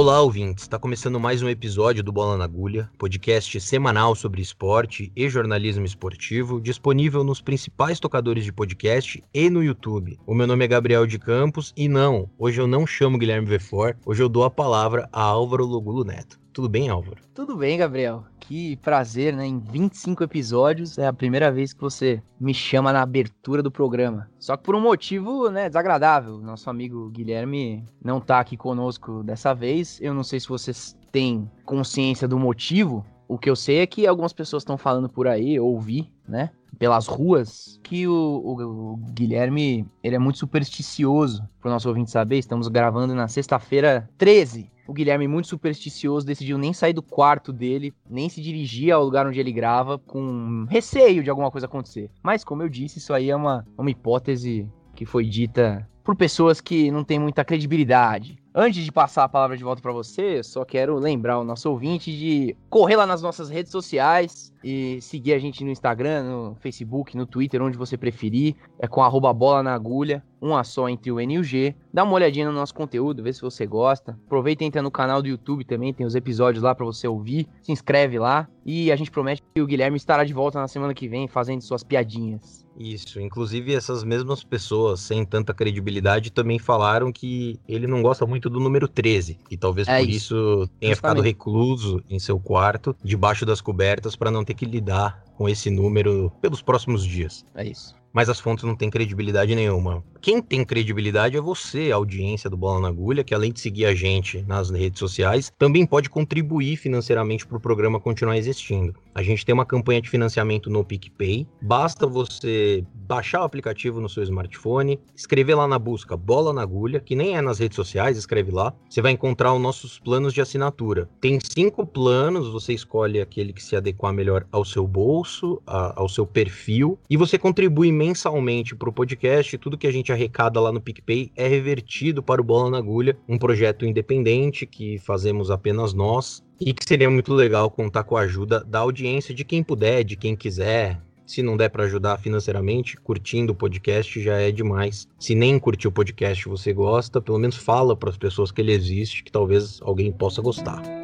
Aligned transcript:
Olá, 0.00 0.22
ouvintes! 0.22 0.64
Está 0.64 0.78
começando 0.78 1.20
mais 1.20 1.42
um 1.42 1.48
episódio 1.50 2.02
do 2.02 2.10
Bola 2.10 2.34
na 2.34 2.44
Agulha, 2.44 2.90
podcast 2.96 3.60
semanal 3.60 4.14
sobre 4.14 4.40
esporte 4.40 5.12
e 5.14 5.28
jornalismo 5.28 5.84
esportivo, 5.84 6.58
disponível 6.58 7.22
nos 7.22 7.42
principais 7.42 8.00
tocadores 8.00 8.42
de 8.42 8.50
podcast 8.50 9.22
e 9.34 9.50
no 9.50 9.62
YouTube. 9.62 10.18
O 10.26 10.34
meu 10.34 10.46
nome 10.46 10.64
é 10.64 10.68
Gabriel 10.68 11.06
de 11.06 11.18
Campos 11.18 11.74
e 11.76 11.86
não, 11.86 12.30
hoje 12.38 12.58
eu 12.58 12.66
não 12.66 12.86
chamo 12.86 13.18
Guilherme 13.18 13.46
Vefor, 13.46 13.94
hoje 14.06 14.22
eu 14.22 14.28
dou 14.30 14.42
a 14.42 14.50
palavra 14.50 15.06
a 15.12 15.20
Álvaro 15.20 15.66
Logulo 15.66 16.02
Neto. 16.02 16.39
Tudo 16.52 16.68
bem, 16.68 16.88
Álvaro? 16.88 17.22
Tudo 17.32 17.56
bem, 17.56 17.78
Gabriel. 17.78 18.24
Que 18.40 18.76
prazer, 18.76 19.34
né? 19.36 19.46
Em 19.46 19.60
25 19.60 20.24
episódios 20.24 20.98
é 20.98 21.06
a 21.06 21.12
primeira 21.12 21.50
vez 21.52 21.72
que 21.72 21.80
você 21.80 22.20
me 22.40 22.52
chama 22.52 22.92
na 22.92 23.02
abertura 23.02 23.62
do 23.62 23.70
programa. 23.70 24.28
Só 24.38 24.56
que 24.56 24.64
por 24.64 24.74
um 24.74 24.80
motivo, 24.80 25.48
né, 25.48 25.68
desagradável. 25.68 26.38
Nosso 26.38 26.68
amigo 26.68 27.08
Guilherme 27.10 27.84
não 28.04 28.20
tá 28.20 28.40
aqui 28.40 28.56
conosco 28.56 29.22
dessa 29.22 29.54
vez. 29.54 30.00
Eu 30.00 30.12
não 30.12 30.24
sei 30.24 30.40
se 30.40 30.48
vocês 30.48 30.96
têm 31.12 31.48
consciência 31.64 32.26
do 32.26 32.38
motivo. 32.38 33.06
O 33.28 33.38
que 33.38 33.48
eu 33.48 33.54
sei 33.54 33.78
é 33.78 33.86
que 33.86 34.06
algumas 34.06 34.32
pessoas 34.32 34.62
estão 34.62 34.76
falando 34.76 35.08
por 35.08 35.28
aí, 35.28 35.60
ouvi, 35.60 36.12
né? 36.28 36.50
Pelas 36.80 37.06
ruas, 37.06 37.78
que 37.84 38.08
o, 38.08 38.12
o, 38.12 38.94
o, 38.94 38.96
Guilherme 39.12 39.86
ele 40.02 40.16
é 40.16 40.18
muito 40.18 40.38
supersticioso. 40.38 41.48
Para 41.60 41.68
o 41.68 41.72
nosso 41.72 41.88
ouvinte 41.88 42.10
saber, 42.10 42.38
estamos 42.38 42.66
gravando 42.66 43.14
na 43.14 43.28
sexta-feira 43.28 44.08
13 44.18 44.68
o 44.90 44.92
Guilherme, 44.92 45.28
muito 45.28 45.46
supersticioso, 45.46 46.26
decidiu 46.26 46.58
nem 46.58 46.72
sair 46.72 46.92
do 46.92 47.02
quarto 47.02 47.52
dele, 47.52 47.94
nem 48.08 48.28
se 48.28 48.42
dirigir 48.42 48.92
ao 48.92 49.04
lugar 49.04 49.24
onde 49.24 49.38
ele 49.38 49.52
grava, 49.52 49.96
com 49.98 50.66
receio 50.68 51.22
de 51.22 51.30
alguma 51.30 51.48
coisa 51.48 51.66
acontecer. 51.66 52.10
Mas, 52.20 52.42
como 52.42 52.64
eu 52.64 52.68
disse, 52.68 52.98
isso 52.98 53.14
aí 53.14 53.30
é 53.30 53.36
uma, 53.36 53.64
uma 53.78 53.90
hipótese 53.90 54.68
que 54.96 55.06
foi 55.06 55.24
dita 55.24 55.88
por 56.10 56.16
pessoas 56.16 56.60
que 56.60 56.90
não 56.90 57.04
têm 57.04 57.20
muita 57.20 57.44
credibilidade. 57.44 58.36
Antes 58.52 58.84
de 58.84 58.90
passar 58.90 59.22
a 59.22 59.28
palavra 59.28 59.56
de 59.56 59.62
volta 59.62 59.80
para 59.80 59.92
você, 59.92 60.42
só 60.42 60.64
quero 60.64 60.96
lembrar 60.96 61.38
o 61.38 61.44
nosso 61.44 61.70
ouvinte 61.70 62.10
de 62.10 62.56
correr 62.68 62.96
lá 62.96 63.06
nas 63.06 63.22
nossas 63.22 63.48
redes 63.48 63.70
sociais 63.70 64.52
e 64.64 64.98
seguir 65.00 65.34
a 65.34 65.38
gente 65.38 65.62
no 65.62 65.70
Instagram, 65.70 66.24
no 66.24 66.56
Facebook, 66.56 67.16
no 67.16 67.26
Twitter, 67.26 67.62
onde 67.62 67.78
você 67.78 67.96
preferir. 67.96 68.56
É 68.80 68.88
com 68.88 69.04
arroba 69.04 69.32
bola 69.32 69.62
na 69.62 69.72
agulha, 69.72 70.20
um 70.42 70.56
a 70.56 70.64
só 70.64 70.88
entre 70.88 71.12
o 71.12 71.20
N 71.20 71.34
e 71.34 71.38
o 71.38 71.44
G. 71.44 71.76
Dá 71.94 72.02
uma 72.02 72.14
olhadinha 72.14 72.46
no 72.46 72.52
nosso 72.52 72.74
conteúdo, 72.74 73.22
vê 73.22 73.32
se 73.32 73.40
você 73.40 73.64
gosta. 73.64 74.18
Aproveita 74.26 74.64
e 74.64 74.66
entra 74.66 74.82
no 74.82 74.90
canal 74.90 75.22
do 75.22 75.28
YouTube 75.28 75.64
também, 75.64 75.94
tem 75.94 76.04
os 76.04 76.16
episódios 76.16 76.64
lá 76.64 76.74
para 76.74 76.84
você 76.84 77.06
ouvir. 77.06 77.46
Se 77.62 77.70
inscreve 77.70 78.18
lá 78.18 78.48
e 78.66 78.90
a 78.90 78.96
gente 78.96 79.12
promete 79.12 79.44
que 79.54 79.62
o 79.62 79.66
Guilherme 79.66 79.96
estará 79.96 80.24
de 80.24 80.32
volta 80.32 80.58
na 80.58 80.66
semana 80.66 80.92
que 80.92 81.06
vem 81.06 81.28
fazendo 81.28 81.60
suas 81.60 81.84
piadinhas. 81.84 82.66
Isso, 82.80 83.20
inclusive 83.20 83.74
essas 83.74 84.02
mesmas 84.02 84.42
pessoas 84.42 85.00
sem 85.00 85.22
tanta 85.22 85.52
credibilidade 85.52 86.30
também 86.30 86.58
falaram 86.58 87.12
que 87.12 87.60
ele 87.68 87.86
não 87.86 88.00
gosta 88.00 88.24
muito 88.24 88.48
do 88.48 88.58
número 88.58 88.88
13 88.88 89.38
e 89.50 89.56
talvez 89.56 89.86
é 89.86 89.98
por 89.98 90.08
isso, 90.08 90.16
isso 90.16 90.34
tenha 90.80 90.94
Justamente. 90.94 90.96
ficado 90.96 91.20
recluso 91.20 92.02
em 92.08 92.18
seu 92.18 92.40
quarto, 92.40 92.96
debaixo 93.04 93.44
das 93.44 93.60
cobertas 93.60 94.16
para 94.16 94.30
não 94.30 94.42
ter 94.42 94.54
que 94.54 94.64
lidar 94.64 95.22
com 95.36 95.46
esse 95.46 95.68
número 95.68 96.32
pelos 96.40 96.62
próximos 96.62 97.04
dias. 97.04 97.44
É 97.54 97.66
isso 97.66 97.99
mas 98.12 98.28
as 98.28 98.40
fontes 98.40 98.64
não 98.64 98.76
têm 98.76 98.90
credibilidade 98.90 99.54
nenhuma. 99.54 100.02
Quem 100.20 100.42
tem 100.42 100.64
credibilidade 100.64 101.36
é 101.36 101.40
você, 101.40 101.90
a 101.90 101.96
audiência 101.96 102.50
do 102.50 102.56
Bola 102.56 102.80
na 102.80 102.88
Agulha, 102.88 103.24
que 103.24 103.34
além 103.34 103.52
de 103.52 103.60
seguir 103.60 103.86
a 103.86 103.94
gente 103.94 104.42
nas 104.42 104.70
redes 104.70 104.98
sociais, 104.98 105.50
também 105.58 105.86
pode 105.86 106.10
contribuir 106.10 106.76
financeiramente 106.76 107.46
para 107.46 107.56
o 107.56 107.60
programa 107.60 107.98
continuar 107.98 108.36
existindo. 108.36 108.94
A 109.14 109.22
gente 109.22 109.44
tem 109.44 109.52
uma 109.52 109.64
campanha 109.64 110.00
de 110.00 110.08
financiamento 110.10 110.70
no 110.70 110.84
PicPay. 110.84 111.46
Basta 111.62 112.06
você 112.06 112.84
baixar 112.94 113.40
o 113.40 113.44
aplicativo 113.44 114.00
no 114.00 114.08
seu 114.08 114.22
smartphone, 114.22 115.00
escrever 115.16 115.54
lá 115.54 115.66
na 115.66 115.78
busca 115.78 116.16
Bola 116.16 116.52
na 116.52 116.62
Agulha, 116.62 117.00
que 117.00 117.16
nem 117.16 117.36
é 117.36 117.40
nas 117.40 117.58
redes 117.58 117.76
sociais, 117.76 118.16
escreve 118.16 118.52
lá. 118.52 118.72
Você 118.88 119.00
vai 119.00 119.12
encontrar 119.12 119.52
os 119.52 119.60
nossos 119.60 119.98
planos 119.98 120.32
de 120.32 120.40
assinatura. 120.40 121.08
Tem 121.20 121.38
cinco 121.40 121.86
planos, 121.86 122.52
você 122.52 122.72
escolhe 122.72 123.20
aquele 123.20 123.52
que 123.52 123.62
se 123.62 123.74
adequar 123.74 124.12
melhor 124.12 124.46
ao 124.52 124.64
seu 124.64 124.86
bolso, 124.86 125.60
a, 125.66 126.00
ao 126.00 126.08
seu 126.08 126.26
perfil, 126.26 126.98
e 127.08 127.16
você 127.16 127.38
contribui 127.38 127.90
mensalmente 128.00 128.74
para 128.74 128.88
o 128.88 128.92
podcast. 128.92 129.58
Tudo 129.58 129.76
que 129.76 129.86
a 129.86 129.92
gente 129.92 130.10
arrecada 130.10 130.58
lá 130.58 130.72
no 130.72 130.80
PicPay 130.80 131.30
é 131.36 131.46
revertido 131.46 132.22
para 132.22 132.40
o 132.40 132.44
Bola 132.44 132.70
na 132.70 132.78
Agulha, 132.78 133.14
um 133.28 133.36
projeto 133.36 133.84
independente 133.84 134.64
que 134.64 134.98
fazemos 134.98 135.50
apenas 135.50 135.92
nós 135.92 136.42
e 136.58 136.72
que 136.72 136.82
seria 136.88 137.10
muito 137.10 137.34
legal 137.34 137.70
contar 137.70 138.04
com 138.04 138.16
a 138.16 138.22
ajuda 138.22 138.64
da 138.64 138.78
audiência 138.78 139.34
de 139.34 139.44
quem 139.44 139.62
puder, 139.62 140.02
de 140.02 140.16
quem 140.16 140.34
quiser. 140.34 140.98
Se 141.26 141.42
não 141.42 141.58
der 141.58 141.68
para 141.68 141.84
ajudar 141.84 142.18
financeiramente, 142.18 142.96
curtindo 142.96 143.52
o 143.52 143.54
podcast 143.54 144.20
já 144.20 144.40
é 144.40 144.50
demais. 144.50 145.06
Se 145.18 145.34
nem 145.34 145.58
curtir 145.58 145.86
o 145.86 145.92
podcast 145.92 146.48
você 146.48 146.72
gosta, 146.72 147.20
pelo 147.20 147.38
menos 147.38 147.56
fala 147.56 147.94
para 147.94 148.08
as 148.08 148.16
pessoas 148.16 148.50
que 148.50 148.62
ele 148.62 148.72
existe, 148.72 149.22
que 149.22 149.30
talvez 149.30 149.78
alguém 149.82 150.10
possa 150.10 150.40
gostar. 150.40 150.99